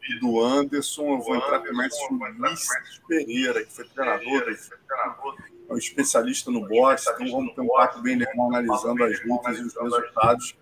e 0.09 0.19
do 0.19 0.41
Anderson. 0.43 1.15
Eu 1.15 1.21
vou 1.21 1.37
entrar 1.37 1.59
com 1.59 1.75
o 1.75 1.77
mestre 1.77 2.15
Ulisses 2.15 3.01
Pereira, 3.07 3.65
que 3.65 3.73
foi 3.73 3.85
treinador 3.87 4.45
do 4.45 4.51
é 5.73 5.75
um 5.75 5.79
especialista 5.79 6.51
no 6.51 6.67
boxe, 6.67 7.11
então 7.11 7.31
vamos 7.31 7.55
ter 7.55 7.61
um 7.63 7.69
papo 7.69 8.01
bem 8.03 8.17
legal 8.17 8.49
analisando 8.49 9.05
as 9.05 9.25
lutas 9.25 9.59
e 9.59 9.63
os 9.63 9.75
resultados 9.75 10.55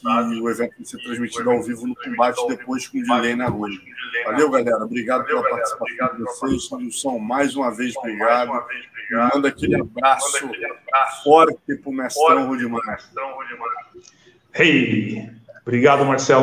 que 0.00 0.40
o 0.40 0.50
evento 0.50 0.74
vai 0.76 0.86
ser 0.86 0.98
transmitido 0.98 1.50
ao 1.50 1.62
vivo 1.62 1.86
no 1.86 1.94
combate 1.96 2.46
depois 2.46 2.86
com 2.86 2.98
o 2.98 3.02
delay 3.02 3.34
na 3.34 3.48
rua. 3.48 3.68
Valeu, 4.26 4.50
galera. 4.50 4.84
Obrigado 4.84 5.24
pela 5.24 5.42
participação 5.42 6.16
de 6.16 6.22
vocês. 6.22 6.70
Nilson, 6.70 7.18
mais 7.18 7.56
uma 7.56 7.74
vez, 7.74 7.96
obrigado. 7.96 8.52
Manda 9.34 9.48
aquele 9.48 9.80
abraço 9.80 10.48
forte 11.24 11.76
para 11.76 11.90
o 11.90 11.92
mestrão 11.92 12.46
Rudimar. 12.46 13.10
Hey! 14.54 15.30
Obrigado, 15.62 16.04
Marcelo. 16.04 16.36